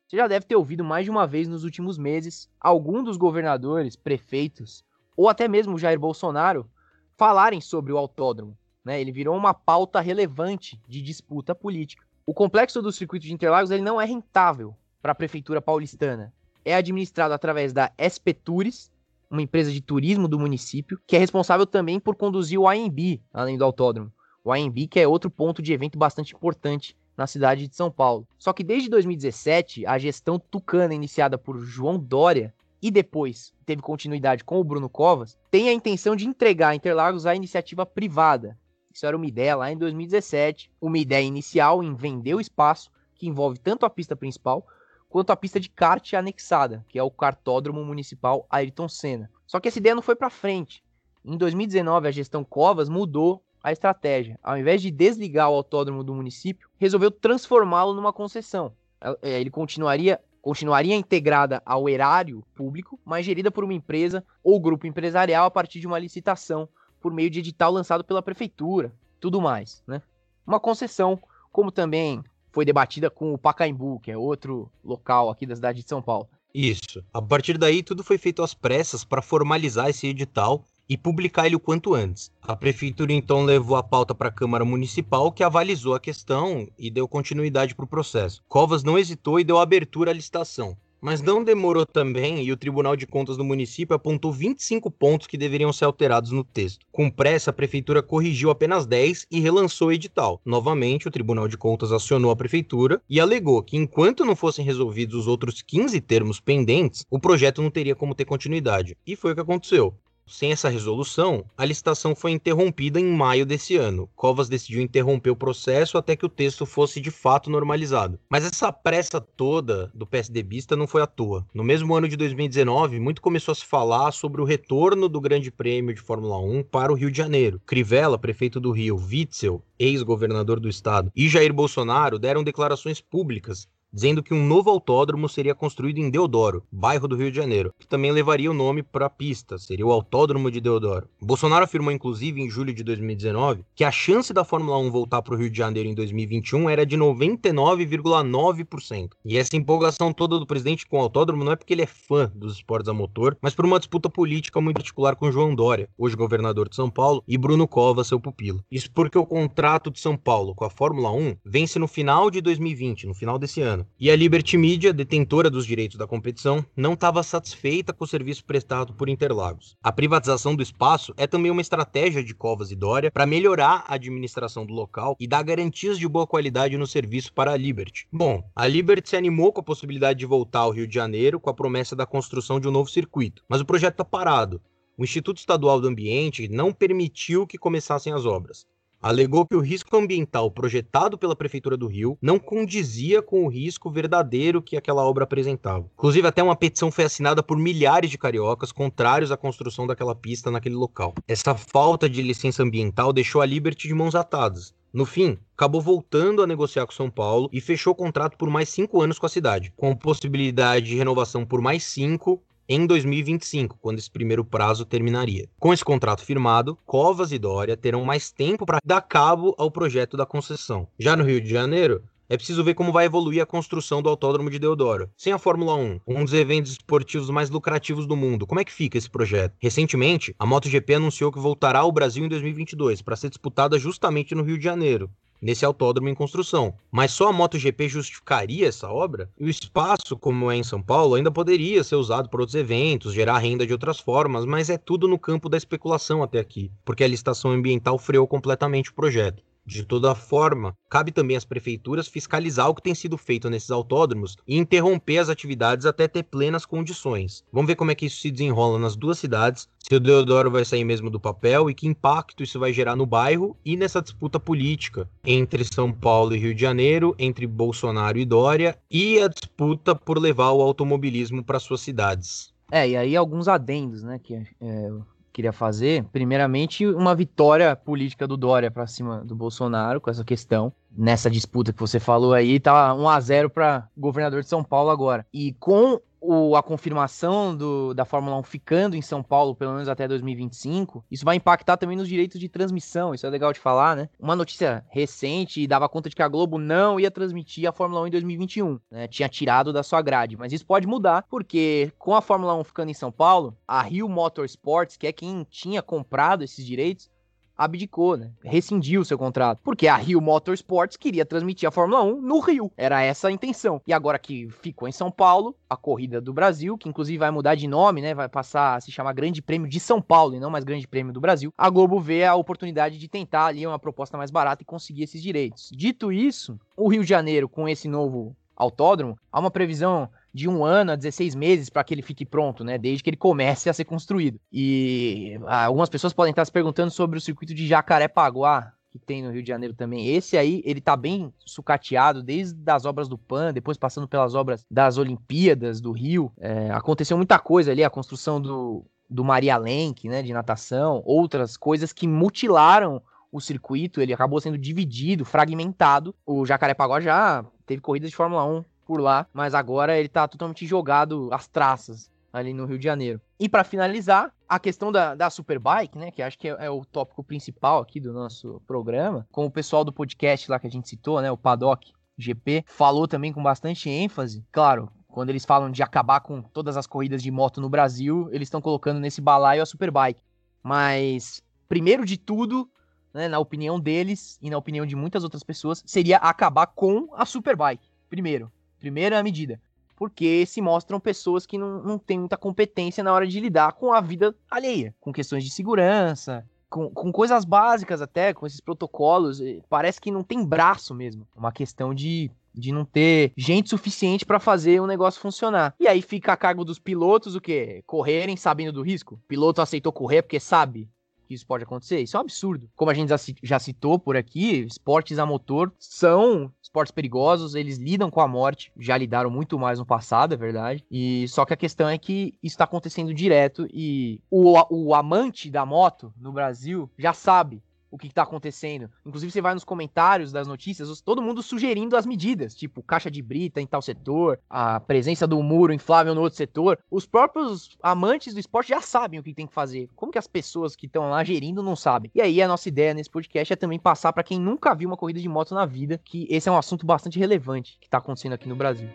você 0.07 0.17
já 0.17 0.27
deve 0.27 0.45
ter 0.45 0.55
ouvido 0.55 0.83
mais 0.83 1.05
de 1.05 1.11
uma 1.11 1.27
vez 1.27 1.47
nos 1.47 1.63
últimos 1.63 1.97
meses 1.97 2.49
algum 2.59 3.03
dos 3.03 3.17
governadores, 3.17 3.95
prefeitos 3.95 4.83
ou 5.17 5.27
até 5.27 5.47
mesmo 5.47 5.77
Jair 5.77 5.99
Bolsonaro 5.99 6.69
falarem 7.17 7.61
sobre 7.61 7.91
o 7.91 7.97
autódromo. 7.97 8.57
Né? 8.83 8.99
Ele 8.99 9.11
virou 9.11 9.35
uma 9.35 9.53
pauta 9.53 9.99
relevante 9.99 10.79
de 10.87 11.01
disputa 11.01 11.53
política. 11.55 12.05
O 12.25 12.33
complexo 12.33 12.81
do 12.81 12.89
circuito 12.89 13.25
de 13.25 13.33
Interlagos 13.33 13.69
ele 13.69 13.83
não 13.83 13.99
é 13.99 14.05
rentável 14.05 14.73
para 15.01 15.11
a 15.11 15.15
prefeitura 15.15 15.61
paulistana. 15.61 16.33
É 16.63 16.73
administrado 16.73 17.33
através 17.33 17.73
da 17.73 17.91
SP 17.99 18.31
Tours, 18.33 18.89
uma 19.29 19.41
empresa 19.41 19.69
de 19.69 19.81
turismo 19.81 20.25
do 20.25 20.39
município, 20.39 20.97
que 21.05 21.17
é 21.17 21.19
responsável 21.19 21.65
também 21.65 21.99
por 21.99 22.15
conduzir 22.15 22.57
o 22.57 22.65
AMB, 22.65 23.21
além 23.33 23.57
do 23.57 23.65
autódromo. 23.65 24.09
O 24.41 24.53
AMB 24.53 24.87
que 24.87 25.01
é 25.01 25.07
outro 25.07 25.29
ponto 25.29 25.61
de 25.61 25.73
evento 25.73 25.97
bastante 25.97 26.33
importante 26.33 26.95
na 27.17 27.27
cidade 27.27 27.67
de 27.67 27.75
São 27.75 27.91
Paulo. 27.91 28.25
Só 28.39 28.53
que 28.53 28.63
desde 28.63 28.89
2017, 28.89 29.85
a 29.85 29.97
gestão 29.97 30.39
tucana 30.39 30.93
iniciada 30.93 31.37
por 31.37 31.59
João 31.59 31.99
Dória 31.99 32.53
e 32.81 32.89
depois 32.89 33.53
teve 33.65 33.81
continuidade 33.81 34.45
com 34.45 34.61
o 34.61 34.63
Bruno 34.63 34.89
Covas, 34.89 35.37
tem 35.51 35.67
a 35.67 35.73
intenção 35.73 36.15
de 36.15 36.25
entregar 36.25 36.73
Interlagos 36.73 37.25
à 37.25 37.35
iniciativa 37.35 37.85
privada, 37.85 38.57
isso 38.93 39.05
era 39.05 39.17
uma 39.17 39.25
ideia 39.25 39.55
lá 39.55 39.71
em 39.71 39.77
2017, 39.77 40.71
uma 40.79 40.97
ideia 40.97 41.25
inicial 41.25 41.83
em 41.83 41.95
vender 41.95 42.35
o 42.35 42.39
espaço, 42.39 42.91
que 43.15 43.27
envolve 43.27 43.57
tanto 43.59 43.85
a 43.85 43.89
pista 43.89 44.15
principal 44.15 44.65
quanto 45.09 45.31
a 45.31 45.35
pista 45.35 45.59
de 45.59 45.69
kart 45.69 46.13
anexada, 46.13 46.85
que 46.87 46.97
é 46.97 47.03
o 47.03 47.11
Kartódromo 47.11 47.83
Municipal 47.83 48.47
Ayrton 48.49 48.87
Senna. 48.89 49.29
Só 49.45 49.59
que 49.59 49.67
essa 49.67 49.77
ideia 49.79 49.95
não 49.95 50.01
foi 50.01 50.15
para 50.15 50.29
frente. 50.29 50.83
Em 51.23 51.37
2019, 51.37 52.07
a 52.07 52.11
gestão 52.11 52.43
Covas 52.43 52.89
mudou 52.89 53.43
a 53.63 53.71
estratégia. 53.71 54.39
Ao 54.43 54.57
invés 54.57 54.81
de 54.81 54.91
desligar 54.91 55.49
o 55.49 55.55
autódromo 55.55 56.03
do 56.03 56.13
município, 56.13 56.67
resolveu 56.77 57.09
transformá-lo 57.09 57.93
numa 57.93 58.11
concessão. 58.11 58.73
É, 59.21 59.39
ele 59.39 59.49
continuaria 59.49 60.19
continuaria 60.41 60.93
integrada 60.93 61.61
ao 61.65 61.87
erário 61.87 62.43
público, 62.53 62.99
mas 63.05 63.25
gerida 63.25 63.49
por 63.49 63.63
uma 63.63 63.73
empresa 63.73 64.25
ou 64.43 64.59
grupo 64.59 64.85
empresarial 64.85 65.45
a 65.45 65.51
partir 65.51 65.79
de 65.79 65.87
uma 65.87 65.97
licitação 65.97 66.67
por 67.03 67.13
meio 67.13 67.29
de 67.29 67.39
edital 67.39 67.69
lançado 67.69 68.01
pela 68.01 68.21
prefeitura, 68.21 68.93
tudo 69.19 69.41
mais, 69.41 69.83
né? 69.85 70.01
Uma 70.47 70.57
concessão, 70.57 71.19
como 71.51 71.69
também 71.69 72.23
foi 72.49 72.63
debatida 72.63 73.09
com 73.09 73.33
o 73.33 73.37
Pacaembu, 73.37 73.99
que 73.99 74.09
é 74.09 74.17
outro 74.17 74.71
local 74.81 75.29
aqui 75.29 75.45
da 75.45 75.53
cidade 75.55 75.83
de 75.83 75.89
São 75.89 76.01
Paulo. 76.01 76.29
Isso. 76.53 77.03
A 77.13 77.21
partir 77.21 77.57
daí, 77.57 77.83
tudo 77.83 78.03
foi 78.03 78.17
feito 78.17 78.41
às 78.41 78.53
pressas 78.53 79.03
para 79.03 79.21
formalizar 79.21 79.89
esse 79.89 80.07
edital 80.07 80.63
e 80.87 80.97
publicar 80.97 81.45
ele 81.45 81.55
o 81.55 81.59
quanto 81.59 81.93
antes. 81.93 82.31
A 82.41 82.55
prefeitura 82.55 83.11
então 83.11 83.43
levou 83.43 83.75
a 83.75 83.83
pauta 83.83 84.15
para 84.15 84.29
a 84.29 84.33
Câmara 84.33 84.63
Municipal, 84.63 85.31
que 85.31 85.43
avalizou 85.43 85.95
a 85.95 85.99
questão 85.99 86.67
e 86.77 86.89
deu 86.89 87.07
continuidade 87.07 87.75
para 87.75 87.85
o 87.85 87.87
processo. 87.87 88.41
Covas 88.47 88.83
não 88.83 88.97
hesitou 88.97 89.39
e 89.39 89.43
deu 89.43 89.57
abertura 89.57 90.11
à 90.11 90.13
licitação 90.13 90.77
Mas 91.03 91.21
não 91.21 91.43
demorou 91.43 91.85
também 91.85 92.45
e 92.45 92.49
o 92.53 92.55
Tribunal 92.55 92.95
de 92.95 93.05
Contas 93.05 93.35
do 93.35 93.43
município 93.43 93.93
apontou 93.93 94.31
25 94.31 94.89
pontos 94.89 95.27
que 95.27 95.37
deveriam 95.37 95.73
ser 95.73 95.83
alterados 95.83 96.31
no 96.31 96.45
texto. 96.45 96.85
Com 96.93 97.09
pressa, 97.09 97.49
a 97.49 97.53
prefeitura 97.53 98.01
corrigiu 98.01 98.49
apenas 98.49 98.85
10 98.85 99.27
e 99.29 99.41
relançou 99.41 99.89
o 99.89 99.91
edital. 99.91 100.39
Novamente, 100.45 101.05
o 101.05 101.11
Tribunal 101.11 101.49
de 101.49 101.57
Contas 101.57 101.91
acionou 101.91 102.31
a 102.31 102.37
prefeitura 102.37 103.01
e 103.09 103.19
alegou 103.19 103.61
que 103.61 103.75
enquanto 103.75 104.23
não 104.23 104.33
fossem 104.33 104.63
resolvidos 104.63 105.15
os 105.15 105.27
outros 105.27 105.61
15 105.61 105.99
termos 105.99 106.39
pendentes, 106.39 107.05
o 107.11 107.19
projeto 107.19 107.61
não 107.61 107.69
teria 107.69 107.95
como 107.95 108.15
ter 108.15 108.23
continuidade. 108.23 108.95
E 109.05 109.17
foi 109.17 109.33
o 109.33 109.35
que 109.35 109.41
aconteceu. 109.41 109.93
Sem 110.25 110.51
essa 110.51 110.69
resolução, 110.69 111.45
a 111.57 111.65
licitação 111.65 112.15
foi 112.15 112.31
interrompida 112.31 112.99
em 112.99 113.05
maio 113.05 113.45
desse 113.45 113.75
ano. 113.75 114.09
Covas 114.15 114.49
decidiu 114.49 114.81
interromper 114.81 115.29
o 115.29 115.35
processo 115.35 115.97
até 115.97 116.15
que 116.15 116.25
o 116.25 116.29
texto 116.29 116.65
fosse 116.65 117.01
de 117.01 117.11
fato 117.11 117.49
normalizado. 117.49 118.19
Mas 118.29 118.45
essa 118.45 118.71
pressa 118.71 119.19
toda 119.19 119.91
do 119.93 120.07
PSDBista 120.07 120.75
não 120.75 120.87
foi 120.87 121.01
à 121.01 121.07
toa. 121.07 121.45
No 121.53 121.63
mesmo 121.63 121.93
ano 121.93 122.07
de 122.07 122.15
2019, 122.15 122.99
muito 122.99 123.21
começou 123.21 123.51
a 123.51 123.55
se 123.55 123.65
falar 123.65 124.11
sobre 124.11 124.41
o 124.41 124.45
retorno 124.45 125.09
do 125.09 125.21
Grande 125.21 125.51
Prêmio 125.51 125.93
de 125.93 126.01
Fórmula 126.01 126.39
1 126.39 126.63
para 126.63 126.91
o 126.91 126.95
Rio 126.95 127.11
de 127.11 127.17
Janeiro. 127.17 127.61
Crivella, 127.65 128.17
prefeito 128.17 128.59
do 128.59 128.71
Rio, 128.71 128.95
Witzel, 128.95 129.63
ex-governador 129.77 130.59
do 130.59 130.69
estado, 130.69 131.11
e 131.15 131.27
Jair 131.27 131.53
Bolsonaro 131.53 132.17
deram 132.17 132.43
declarações 132.43 133.01
públicas 133.01 133.67
dizendo 133.93 134.23
que 134.23 134.33
um 134.33 134.45
novo 134.45 134.69
autódromo 134.69 135.29
seria 135.29 135.53
construído 135.53 135.99
em 135.99 136.09
Deodoro, 136.09 136.63
bairro 136.71 137.07
do 137.07 137.15
Rio 137.15 137.29
de 137.29 137.37
Janeiro, 137.37 137.73
que 137.77 137.87
também 137.87 138.11
levaria 138.11 138.49
o 138.49 138.53
nome 138.53 138.81
para 138.81 139.05
a 139.05 139.09
pista, 139.09 139.57
seria 139.57 139.85
o 139.85 139.91
Autódromo 139.91 140.49
de 140.49 140.59
Deodoro. 140.59 141.07
Bolsonaro 141.21 141.63
afirmou, 141.63 141.91
inclusive, 141.91 142.41
em 142.41 142.49
julho 142.49 142.73
de 142.73 142.83
2019, 142.83 143.63
que 143.75 143.83
a 143.83 143.91
chance 143.91 144.33
da 144.33 144.43
Fórmula 144.43 144.79
1 144.79 144.89
voltar 144.89 145.21
para 145.21 145.35
o 145.35 145.37
Rio 145.37 145.49
de 145.49 145.57
Janeiro 145.57 145.89
em 145.89 145.93
2021 145.93 146.69
era 146.69 146.85
de 146.85 146.97
99,9%. 146.97 149.09
E 149.23 149.37
essa 149.37 149.55
empolgação 149.55 150.11
toda 150.11 150.39
do 150.39 150.47
presidente 150.47 150.87
com 150.87 150.97
o 150.97 151.01
autódromo 151.01 151.43
não 151.43 151.51
é 151.51 151.55
porque 151.55 151.73
ele 151.73 151.83
é 151.83 151.87
fã 151.87 152.31
dos 152.33 152.53
esportes 152.53 152.89
a 152.89 152.93
motor, 152.93 153.37
mas 153.41 153.53
por 153.53 153.65
uma 153.65 153.79
disputa 153.79 154.09
política 154.09 154.59
muito 154.59 154.77
particular 154.77 155.15
com 155.15 155.31
João 155.31 155.53
Dória, 155.53 155.87
hoje 155.97 156.15
governador 156.15 156.67
de 156.67 156.75
São 156.75 156.89
Paulo, 156.89 157.23
e 157.27 157.37
Bruno 157.37 157.67
Cova, 157.67 158.03
seu 158.03 158.19
pupilo. 158.19 158.63
Isso 158.71 158.89
porque 158.91 159.17
o 159.17 159.25
contrato 159.25 159.91
de 159.91 159.99
São 159.99 160.17
Paulo 160.17 160.55
com 160.55 160.65
a 160.65 160.69
Fórmula 160.69 161.11
1 161.11 161.35
vence 161.45 161.77
no 161.77 161.87
final 161.87 162.31
de 162.31 162.41
2020, 162.41 163.07
no 163.07 163.13
final 163.13 163.37
desse 163.37 163.61
ano. 163.61 163.82
E 163.99 164.09
a 164.09 164.15
Liberty 164.15 164.57
Media, 164.57 164.93
detentora 164.93 165.49
dos 165.49 165.65
direitos 165.65 165.97
da 165.97 166.07
competição, 166.07 166.65
não 166.75 166.93
estava 166.93 167.23
satisfeita 167.23 167.93
com 167.93 168.03
o 168.03 168.07
serviço 168.07 168.45
prestado 168.45 168.93
por 168.93 169.09
Interlagos. 169.09 169.77
A 169.81 169.91
privatização 169.91 170.55
do 170.55 170.63
espaço 170.63 171.13
é 171.17 171.27
também 171.27 171.51
uma 171.51 171.61
estratégia 171.61 172.23
de 172.23 172.33
Covas 172.33 172.71
e 172.71 172.75
Dória 172.75 173.11
para 173.11 173.25
melhorar 173.25 173.85
a 173.87 173.95
administração 173.95 174.65
do 174.65 174.73
local 174.73 175.15
e 175.19 175.27
dar 175.27 175.43
garantias 175.43 175.97
de 175.97 176.07
boa 176.07 176.27
qualidade 176.27 176.77
no 176.77 176.87
serviço 176.87 177.33
para 177.33 177.51
a 177.51 177.57
Liberty. 177.57 178.07
Bom, 178.11 178.43
a 178.55 178.67
Liberty 178.67 179.09
se 179.09 179.15
animou 179.15 179.51
com 179.51 179.61
a 179.61 179.63
possibilidade 179.63 180.19
de 180.19 180.25
voltar 180.25 180.59
ao 180.59 180.71
Rio 180.71 180.87
de 180.87 180.93
Janeiro 180.93 181.39
com 181.39 181.49
a 181.49 181.53
promessa 181.53 181.95
da 181.95 182.05
construção 182.05 182.59
de 182.59 182.67
um 182.67 182.71
novo 182.71 182.89
circuito, 182.89 183.43
mas 183.47 183.61
o 183.61 183.65
projeto 183.65 183.93
está 183.93 184.05
parado. 184.05 184.61
O 184.97 185.03
Instituto 185.03 185.37
Estadual 185.37 185.81
do 185.81 185.87
Ambiente 185.87 186.47
não 186.47 186.71
permitiu 186.71 187.47
que 187.47 187.57
começassem 187.57 188.13
as 188.13 188.25
obras 188.25 188.65
alegou 189.03 189.45
que 189.45 189.55
o 189.55 189.59
risco 189.59 189.95
ambiental 189.97 190.49
projetado 190.49 191.17
pela 191.17 191.35
Prefeitura 191.35 191.75
do 191.75 191.87
Rio 191.87 192.17
não 192.21 192.39
condizia 192.39 193.21
com 193.21 193.43
o 193.43 193.49
risco 193.49 193.91
verdadeiro 193.91 194.61
que 194.61 194.77
aquela 194.77 195.03
obra 195.03 195.25
apresentava. 195.25 195.85
Inclusive, 195.93 196.25
até 196.25 196.41
uma 196.41 196.55
petição 196.55 196.89
foi 196.89 197.03
assinada 197.03 197.43
por 197.43 197.57
milhares 197.57 198.09
de 198.09 198.17
cariocas 198.17 198.71
contrários 198.71 199.31
à 199.31 199.35
construção 199.35 199.85
daquela 199.85 200.15
pista 200.15 200.49
naquele 200.49 200.75
local. 200.75 201.13
Essa 201.27 201.53
falta 201.53 202.09
de 202.09 202.21
licença 202.21 202.63
ambiental 202.63 203.11
deixou 203.11 203.41
a 203.41 203.45
Liberty 203.45 203.89
de 203.89 203.93
mãos 203.93 204.15
atadas. 204.15 204.73
No 204.93 205.05
fim, 205.05 205.39
acabou 205.57 205.81
voltando 205.81 206.43
a 206.43 206.47
negociar 206.47 206.85
com 206.85 206.93
São 206.93 207.09
Paulo 207.09 207.49
e 207.51 207.59
fechou 207.59 207.93
o 207.93 207.95
contrato 207.95 208.37
por 208.37 208.49
mais 208.49 208.69
cinco 208.69 209.01
anos 209.01 209.17
com 209.17 209.25
a 209.25 209.29
cidade, 209.29 209.73
com 209.75 209.95
possibilidade 209.95 210.85
de 210.85 210.95
renovação 210.95 211.43
por 211.43 211.61
mais 211.61 211.83
cinco 211.83 212.41
em 212.73 212.87
2025, 212.87 213.77
quando 213.79 213.99
esse 213.99 214.09
primeiro 214.09 214.43
prazo 214.43 214.83
terminaria. 214.83 215.47
Com 215.59 215.71
esse 215.71 215.85
contrato 215.85 216.25
firmado, 216.25 216.75
Covas 216.85 217.31
e 217.31 217.37
Dória 217.37 217.77
terão 217.77 218.03
mais 218.03 218.31
tempo 218.31 218.65
para 218.65 218.79
dar 218.83 219.01
cabo 219.01 219.53
ao 219.59 219.69
projeto 219.69 220.17
da 220.17 220.25
concessão. 220.25 220.87
Já 220.97 221.15
no 221.15 221.23
Rio 221.23 221.39
de 221.39 221.49
Janeiro, 221.49 222.01
é 222.27 222.35
preciso 222.35 222.63
ver 222.63 222.73
como 222.73 222.91
vai 222.91 223.05
evoluir 223.05 223.43
a 223.43 223.45
construção 223.45 224.01
do 224.01 224.09
Autódromo 224.09 224.49
de 224.49 224.57
Deodoro. 224.57 225.07
Sem 225.15 225.31
a 225.31 225.37
Fórmula 225.37 225.75
1, 225.75 225.99
um 226.07 226.23
dos 226.23 226.33
eventos 226.33 226.71
esportivos 226.71 227.29
mais 227.29 227.51
lucrativos 227.51 228.07
do 228.07 228.15
mundo, 228.15 228.47
como 228.47 228.59
é 228.59 228.65
que 228.65 228.73
fica 228.73 228.97
esse 228.97 229.09
projeto? 229.09 229.53
Recentemente, 229.59 230.33
a 230.39 230.45
MotoGP 230.45 230.95
anunciou 230.95 231.31
que 231.31 231.37
voltará 231.37 231.79
ao 231.79 231.91
Brasil 231.91 232.25
em 232.25 232.29
2022 232.29 233.03
para 233.03 233.15
ser 233.15 233.29
disputada 233.29 233.77
justamente 233.77 234.33
no 234.33 234.41
Rio 234.41 234.57
de 234.57 234.63
Janeiro 234.63 235.11
nesse 235.43 235.65
autódromo 235.65 236.09
em 236.09 236.15
construção. 236.15 236.73
Mas 236.89 237.11
só 237.11 237.27
a 237.27 237.33
MotoGP 237.33 237.89
justificaria 237.89 238.67
essa 238.67 238.89
obra? 238.89 239.29
E 239.37 239.43
o 239.43 239.49
espaço, 239.49 240.17
como 240.17 240.49
é 240.49 240.55
em 240.55 240.63
São 240.63 240.81
Paulo, 240.81 241.15
ainda 241.15 241.29
poderia 241.29 241.83
ser 241.83 241.95
usado 241.95 242.29
por 242.29 242.39
outros 242.39 242.55
eventos, 242.55 243.13
gerar 243.13 243.37
renda 243.39 243.67
de 243.67 243.73
outras 243.73 243.99
formas, 243.99 244.45
mas 244.45 244.69
é 244.69 244.77
tudo 244.77 245.07
no 245.07 245.19
campo 245.19 245.49
da 245.49 245.57
especulação 245.57 246.23
até 246.23 246.39
aqui, 246.39 246.71
porque 246.85 247.03
a 247.03 247.07
licitação 247.07 247.51
ambiental 247.51 247.99
freou 247.99 248.25
completamente 248.25 248.89
o 248.89 248.93
projeto. 248.93 249.43
De 249.65 249.83
toda 249.83 250.13
forma, 250.13 250.75
cabe 250.89 251.11
também 251.11 251.37
às 251.37 251.45
prefeituras 251.45 252.07
fiscalizar 252.07 252.69
o 252.69 252.75
que 252.75 252.81
tem 252.81 252.93
sido 252.93 253.17
feito 253.17 253.49
nesses 253.49 253.71
autódromos 253.71 254.35
e 254.45 254.57
interromper 254.57 255.19
as 255.19 255.29
atividades 255.29 255.85
até 255.85 256.07
ter 256.07 256.23
plenas 256.23 256.65
condições. 256.65 257.45
Vamos 257.51 257.67
ver 257.67 257.75
como 257.75 257.89
é 257.89 257.95
que 257.95 258.07
isso 258.07 258.19
se 258.19 258.29
desenrola 258.29 258.77
nas 258.77 258.95
duas 258.95 259.17
cidades, 259.17 259.69
se 259.79 259.95
o 259.95 259.99
Deodoro 259.99 260.51
vai 260.51 260.65
sair 260.65 260.83
mesmo 260.83 261.09
do 261.09 261.19
papel 261.19 261.69
e 261.69 261.73
que 261.73 261.87
impacto 261.87 262.43
isso 262.43 262.59
vai 262.59 262.73
gerar 262.73 262.95
no 262.95 263.05
bairro 263.05 263.55
e 263.63 263.77
nessa 263.77 264.01
disputa 264.01 264.39
política 264.39 265.09
entre 265.25 265.63
São 265.63 265.91
Paulo 265.91 266.35
e 266.35 266.39
Rio 266.39 266.55
de 266.55 266.61
Janeiro, 266.61 267.15
entre 267.17 267.47
Bolsonaro 267.47 268.17
e 268.17 268.25
Dória 268.25 268.77
e 268.91 269.19
a 269.19 269.27
disputa 269.27 269.95
por 269.95 270.17
levar 270.17 270.51
o 270.51 270.61
automobilismo 270.61 271.43
para 271.43 271.59
suas 271.59 271.81
cidades. 271.81 272.53
É, 272.71 272.89
e 272.89 272.97
aí 272.97 273.15
alguns 273.15 273.47
adendos, 273.47 274.03
né, 274.03 274.19
que 274.23 274.33
é, 274.33 274.89
queria 275.33 275.51
fazer, 275.51 276.05
primeiramente, 276.13 276.85
uma 276.85 277.15
vitória 277.15 277.75
política 277.75 278.27
do 278.27 278.37
Dória 278.37 278.69
para 278.69 278.85
cima 278.85 279.23
do 279.25 279.35
Bolsonaro 279.35 279.99
com 279.99 280.09
essa 280.09 280.23
questão. 280.23 280.71
Nessa 280.95 281.29
disputa 281.29 281.73
que 281.73 281.79
você 281.79 281.99
falou 281.99 282.33
aí, 282.33 282.59
tá 282.59 282.93
1 282.93 283.09
a 283.09 283.19
0 283.19 283.49
para 283.49 283.87
governador 283.97 284.43
de 284.43 284.47
São 284.47 284.63
Paulo 284.63 284.91
agora. 284.91 285.25
E 285.33 285.53
com 285.53 285.99
o, 286.23 286.55
a 286.55 286.63
confirmação 286.63 287.55
do, 287.55 287.93
da 287.93 288.05
Fórmula 288.05 288.37
1 288.37 288.43
ficando 288.43 288.95
em 288.95 289.01
São 289.01 289.21
Paulo, 289.21 289.55
pelo 289.55 289.73
menos 289.73 289.89
até 289.89 290.07
2025, 290.07 291.03
isso 291.11 291.25
vai 291.25 291.35
impactar 291.35 291.77
também 291.77 291.97
nos 291.97 292.07
direitos 292.07 292.39
de 292.39 292.47
transmissão. 292.47 293.13
Isso 293.13 293.25
é 293.25 293.29
legal 293.29 293.51
de 293.51 293.59
falar, 293.59 293.95
né? 293.95 294.09
Uma 294.19 294.35
notícia 294.35 294.85
recente 294.89 295.67
dava 295.67 295.89
conta 295.89 296.09
de 296.09 296.15
que 296.15 296.23
a 296.23 296.27
Globo 296.27 296.57
não 296.57 296.99
ia 296.99 297.11
transmitir 297.11 297.67
a 297.67 297.73
Fórmula 297.73 298.01
1 298.03 298.07
em 298.07 298.11
2021, 298.11 298.79
né? 298.89 299.07
Tinha 299.07 299.27
tirado 299.27 299.73
da 299.73 299.83
sua 299.83 300.01
grade. 300.01 300.37
Mas 300.37 300.53
isso 300.53 300.65
pode 300.65 300.87
mudar, 300.87 301.25
porque 301.29 301.91
com 301.99 302.15
a 302.15 302.21
Fórmula 302.21 302.55
1 302.55 302.63
ficando 302.63 302.89
em 302.89 302.93
São 302.95 303.11
Paulo, 303.11 303.57
a 303.67 303.81
Rio 303.81 304.07
Motorsports, 304.07 304.95
que 304.95 305.07
é 305.07 305.11
quem 305.11 305.45
tinha 305.49 305.81
comprado 305.81 306.43
esses 306.43 306.65
direitos, 306.65 307.09
abdicou, 307.57 308.17
né? 308.17 308.31
Rescindiu 308.43 309.01
o 309.01 309.05
seu 309.05 309.17
contrato. 309.17 309.59
Porque 309.63 309.87
a 309.87 309.95
Rio 309.95 310.21
Motorsports 310.21 310.97
queria 310.97 311.25
transmitir 311.25 311.67
a 311.67 311.71
Fórmula 311.71 312.03
1 312.03 312.21
no 312.21 312.39
Rio. 312.39 312.71
Era 312.75 313.01
essa 313.01 313.27
a 313.27 313.31
intenção. 313.31 313.81
E 313.85 313.93
agora 313.93 314.19
que 314.19 314.49
ficou 314.61 314.87
em 314.87 314.91
São 314.91 315.11
Paulo, 315.11 315.55
a 315.69 315.77
corrida 315.77 316.19
do 316.19 316.33
Brasil, 316.33 316.77
que 316.77 316.89
inclusive 316.89 317.17
vai 317.17 317.31
mudar 317.31 317.55
de 317.55 317.67
nome, 317.67 318.01
né? 318.01 318.13
Vai 318.13 318.29
passar 318.29 318.75
a 318.75 318.81
se 318.81 318.91
chamar 318.91 319.13
Grande 319.13 319.41
Prêmio 319.41 319.69
de 319.69 319.79
São 319.79 320.01
Paulo 320.01 320.35
e 320.35 320.39
não 320.39 320.49
mais 320.49 320.63
Grande 320.63 320.87
Prêmio 320.87 321.13
do 321.13 321.21
Brasil. 321.21 321.53
A 321.57 321.69
Globo 321.69 321.99
vê 321.99 322.25
a 322.25 322.35
oportunidade 322.35 322.97
de 322.97 323.07
tentar 323.07 323.47
ali 323.47 323.65
uma 323.65 323.79
proposta 323.79 324.17
mais 324.17 324.31
barata 324.31 324.63
e 324.63 324.65
conseguir 324.65 325.03
esses 325.03 325.21
direitos. 325.21 325.69
Dito 325.71 326.11
isso, 326.11 326.59
o 326.75 326.87
Rio 326.87 327.03
de 327.03 327.09
Janeiro, 327.09 327.47
com 327.47 327.67
esse 327.67 327.87
novo 327.87 328.35
autódromo, 328.55 329.17
há 329.31 329.39
uma 329.39 329.51
previsão 329.51 330.09
de 330.33 330.49
um 330.49 330.65
ano 330.65 330.91
a 330.91 330.95
16 330.95 331.35
meses 331.35 331.69
para 331.69 331.83
que 331.83 331.93
ele 331.93 332.01
fique 332.01 332.25
pronto, 332.25 332.63
né? 332.63 332.77
Desde 332.77 333.03
que 333.03 333.09
ele 333.09 333.17
comece 333.17 333.69
a 333.69 333.73
ser 333.73 333.85
construído. 333.85 334.39
E 334.51 335.39
algumas 335.45 335.89
pessoas 335.89 336.11
podem 336.11 336.31
estar 336.31 336.43
se 336.43 336.51
perguntando 336.51 336.89
sobre 336.89 337.17
o 337.17 337.21
circuito 337.21 337.53
de 337.53 337.67
Jacarepaguá, 337.67 338.73
que 338.89 338.97
tem 338.97 339.23
no 339.23 339.31
Rio 339.31 339.43
de 339.43 339.49
Janeiro 339.49 339.73
também. 339.73 340.07
Esse 340.07 340.37
aí, 340.37 340.61
ele 340.65 340.81
tá 340.81 340.95
bem 340.95 341.33
sucateado 341.39 342.23
desde 342.23 342.59
as 342.69 342.85
obras 342.85 343.07
do 343.07 343.17
PAN, 343.17 343.53
depois 343.53 343.77
passando 343.77 344.07
pelas 344.07 344.35
obras 344.35 344.65
das 344.69 344.97
Olimpíadas 344.97 345.79
do 345.79 345.91
Rio. 345.91 346.31
É, 346.39 346.71
aconteceu 346.71 347.17
muita 347.17 347.39
coisa 347.39 347.71
ali, 347.71 347.83
a 347.83 347.89
construção 347.89 348.39
do, 348.39 348.85
do 349.09 349.23
Maria 349.23 349.57
Lenk, 349.57 350.07
né, 350.07 350.21
de 350.21 350.31
natação, 350.31 351.01
outras 351.05 351.57
coisas 351.57 351.91
que 351.91 352.07
mutilaram 352.07 353.01
o 353.31 353.41
circuito, 353.41 353.99
ele 353.99 354.13
acabou 354.13 354.39
sendo 354.39 354.59
dividido, 354.59 355.25
fragmentado. 355.25 356.13
O 356.23 356.45
Jacarepaguá 356.45 357.01
já 357.01 357.43
teve 357.65 357.81
corridas 357.81 358.11
de 358.11 358.15
Fórmula 358.15 358.45
1 358.45 358.63
por 358.85 358.99
lá, 358.99 359.27
mas 359.33 359.53
agora 359.53 359.97
ele 359.97 360.09
tá 360.09 360.27
totalmente 360.27 360.65
jogado 360.65 361.29
às 361.31 361.47
traças 361.47 362.11
ali 362.31 362.53
no 362.53 362.65
Rio 362.65 362.79
de 362.79 362.83
Janeiro. 362.83 363.21
E 363.39 363.47
para 363.47 363.63
finalizar, 363.63 364.33
a 364.49 364.59
questão 364.59 364.91
da, 364.91 365.13
da 365.13 365.29
Superbike, 365.29 365.97
né, 365.97 366.11
que 366.11 366.21
acho 366.21 366.37
que 366.37 366.47
é, 366.47 366.65
é, 366.65 366.69
o 366.69 366.83
tópico 366.83 367.23
principal 367.23 367.81
aqui 367.81 367.99
do 367.99 368.11
nosso 368.11 368.61
programa, 368.65 369.27
com 369.31 369.45
o 369.45 369.51
pessoal 369.51 369.83
do 369.83 369.93
podcast 369.93 370.49
lá 370.49 370.59
que 370.59 370.67
a 370.67 370.71
gente 370.71 370.89
citou, 370.89 371.21
né, 371.21 371.31
o 371.31 371.37
Paddock 371.37 371.91
GP, 372.17 372.63
falou 372.67 373.07
também 373.07 373.31
com 373.31 373.41
bastante 373.41 373.89
ênfase. 373.89 374.43
Claro, 374.51 374.91
quando 375.07 375.29
eles 375.29 375.45
falam 375.45 375.71
de 375.71 375.83
acabar 375.83 376.21
com 376.21 376.41
todas 376.41 376.75
as 376.75 376.87
corridas 376.87 377.21
de 377.21 377.29
moto 377.29 377.61
no 377.61 377.69
Brasil, 377.69 378.27
eles 378.31 378.47
estão 378.47 378.61
colocando 378.61 378.99
nesse 378.99 379.21
balaio 379.21 379.61
a 379.61 379.65
Superbike. 379.65 380.23
Mas, 380.61 381.43
primeiro 381.67 382.05
de 382.05 382.17
tudo, 382.17 382.69
né, 383.13 383.27
na 383.27 383.37
opinião 383.37 383.79
deles 383.79 384.39
e 384.41 384.49
na 384.49 384.57
opinião 384.57 384.85
de 384.85 384.95
muitas 384.95 385.23
outras 385.23 385.43
pessoas, 385.43 385.83
seria 385.85 386.17
acabar 386.17 386.67
com 386.67 387.09
a 387.13 387.25
Superbike. 387.25 387.87
Primeiro. 388.09 388.51
Primeira 388.83 389.23
medida. 389.23 389.61
porque 389.95 390.45
se 390.45 390.59
mostram 390.59 390.99
pessoas 390.99 391.45
que 391.45 391.57
não, 391.57 391.81
não 391.81 391.97
têm 391.97 392.19
muita 392.19 392.35
competência 392.35 393.01
na 393.01 393.13
hora 393.13 393.25
de 393.25 393.39
lidar 393.39 393.71
com 393.71 393.93
a 393.93 394.01
vida 394.01 394.35
alheia, 394.51 394.93
com 394.99 395.13
questões 395.13 395.45
de 395.45 395.49
segurança, 395.49 396.45
com, 396.69 396.89
com, 396.89 397.09
coisas 397.09 397.45
básicas 397.45 398.01
até, 398.01 398.33
com 398.33 398.45
esses 398.45 398.59
protocolos. 398.59 399.39
Parece 399.69 400.01
que 400.01 400.11
não 400.11 400.21
tem 400.21 400.43
braço 400.43 400.93
mesmo. 400.93 401.25
Uma 401.33 401.53
questão 401.53 401.93
de 401.93 402.29
de 402.53 402.71
não 402.71 402.85
ter 402.85 403.31
gente 403.35 403.69
suficiente 403.69 404.25
para 404.25 404.39
fazer 404.39 404.79
o 404.79 404.85
negócio 404.85 405.19
funcionar. 405.19 405.73
E 405.79 405.87
aí 405.87 406.01
fica 406.01 406.33
a 406.33 406.37
cargo 406.37 406.63
dos 406.63 406.77
pilotos 406.77 407.35
o 407.35 407.41
quê? 407.41 407.83
Correrem 407.87 408.37
sabendo 408.37 408.73
do 408.73 408.83
risco. 408.83 409.15
O 409.15 409.27
piloto 409.27 409.59
aceitou 409.59 409.91
correr 409.91 410.21
porque 410.21 410.39
sabe 410.39 410.87
que 411.23 411.33
isso 411.33 411.45
pode 411.45 411.63
acontecer. 411.63 411.99
Isso 411.99 412.17
é 412.17 412.19
um 412.19 412.23
absurdo. 412.23 412.69
Como 412.75 412.91
a 412.91 412.93
gente 412.93 413.11
já 413.41 413.59
citou 413.59 413.97
por 413.97 414.15
aqui, 414.15 414.59
esportes 414.61 415.19
a 415.19 415.25
motor 415.25 415.73
são 415.79 416.51
esportes 416.61 416.91
perigosos, 416.91 417.55
eles 417.55 417.77
lidam 417.77 418.09
com 418.09 418.19
a 418.19 418.27
morte, 418.27 418.71
já 418.77 418.97
lidaram 418.97 419.29
muito 419.29 419.59
mais 419.59 419.79
no 419.79 419.85
passado, 419.85 420.33
é 420.33 420.37
verdade. 420.37 420.83
E 420.89 421.27
só 421.27 421.45
que 421.45 421.53
a 421.53 421.57
questão 421.57 421.87
é 421.87 421.97
que 421.97 422.33
isso 422.41 422.55
está 422.55 422.63
acontecendo 422.63 423.13
direto 423.13 423.67
e 423.71 424.19
o, 424.29 424.55
o 424.69 424.95
amante 424.95 425.49
da 425.49 425.65
moto 425.65 426.13
no 426.19 426.31
Brasil 426.31 426.89
já 426.97 427.13
sabe 427.13 427.61
o 427.93 427.97
que 427.97 428.07
está 428.07 428.23
acontecendo. 428.23 428.89
Inclusive, 429.05 429.31
você 429.31 429.39
vai 429.39 429.53
nos 429.53 429.63
comentários 429.63 430.31
das 430.31 430.47
notícias, 430.47 430.99
todo 430.99 431.21
mundo 431.21 431.43
sugerindo 431.43 431.95
as 431.95 432.07
medidas, 432.07 432.55
tipo 432.55 432.81
caixa 432.81 433.11
de 433.11 433.21
brita 433.21 433.61
em 433.61 433.67
tal 433.67 433.83
setor, 433.83 434.39
a 434.49 434.79
presença 434.79 435.27
do 435.27 435.41
muro 435.43 435.71
inflável 435.71 436.15
no 436.15 436.21
outro 436.21 436.35
setor. 436.35 436.79
Os 436.89 437.05
próprios 437.05 437.77
amantes 437.83 438.33
do 438.33 438.39
esporte 438.39 438.69
já 438.69 438.81
sabem 438.81 439.19
o 439.19 439.23
que 439.23 439.31
tem 439.31 439.45
que 439.45 439.53
fazer. 439.53 439.87
Como 439.95 440.11
que 440.11 440.17
as 440.17 440.25
pessoas 440.25 440.75
que 440.75 440.87
estão 440.87 441.11
lá 441.11 441.23
gerindo 441.23 441.61
não 441.61 441.75
sabem? 441.75 442.09
E 442.15 442.21
aí, 442.21 442.41
a 442.41 442.47
nossa 442.47 442.67
ideia 442.67 442.95
nesse 442.95 443.11
podcast 443.11 443.53
é 443.53 443.55
também 443.55 443.77
passar 443.77 444.11
para 444.11 444.23
quem 444.23 444.39
nunca 444.39 444.73
viu 444.73 444.89
uma 444.89 444.97
corrida 444.97 445.19
de 445.19 445.29
moto 445.29 445.53
na 445.53 445.67
vida, 445.67 446.01
que 446.03 446.25
esse 446.31 446.49
é 446.49 446.51
um 446.51 446.57
assunto 446.57 446.87
bastante 446.87 447.19
relevante 447.19 447.77
que 447.79 447.85
está 447.85 447.99
acontecendo 447.99 448.33
aqui 448.33 448.49
no 448.49 448.55
Brasil. 448.55 448.89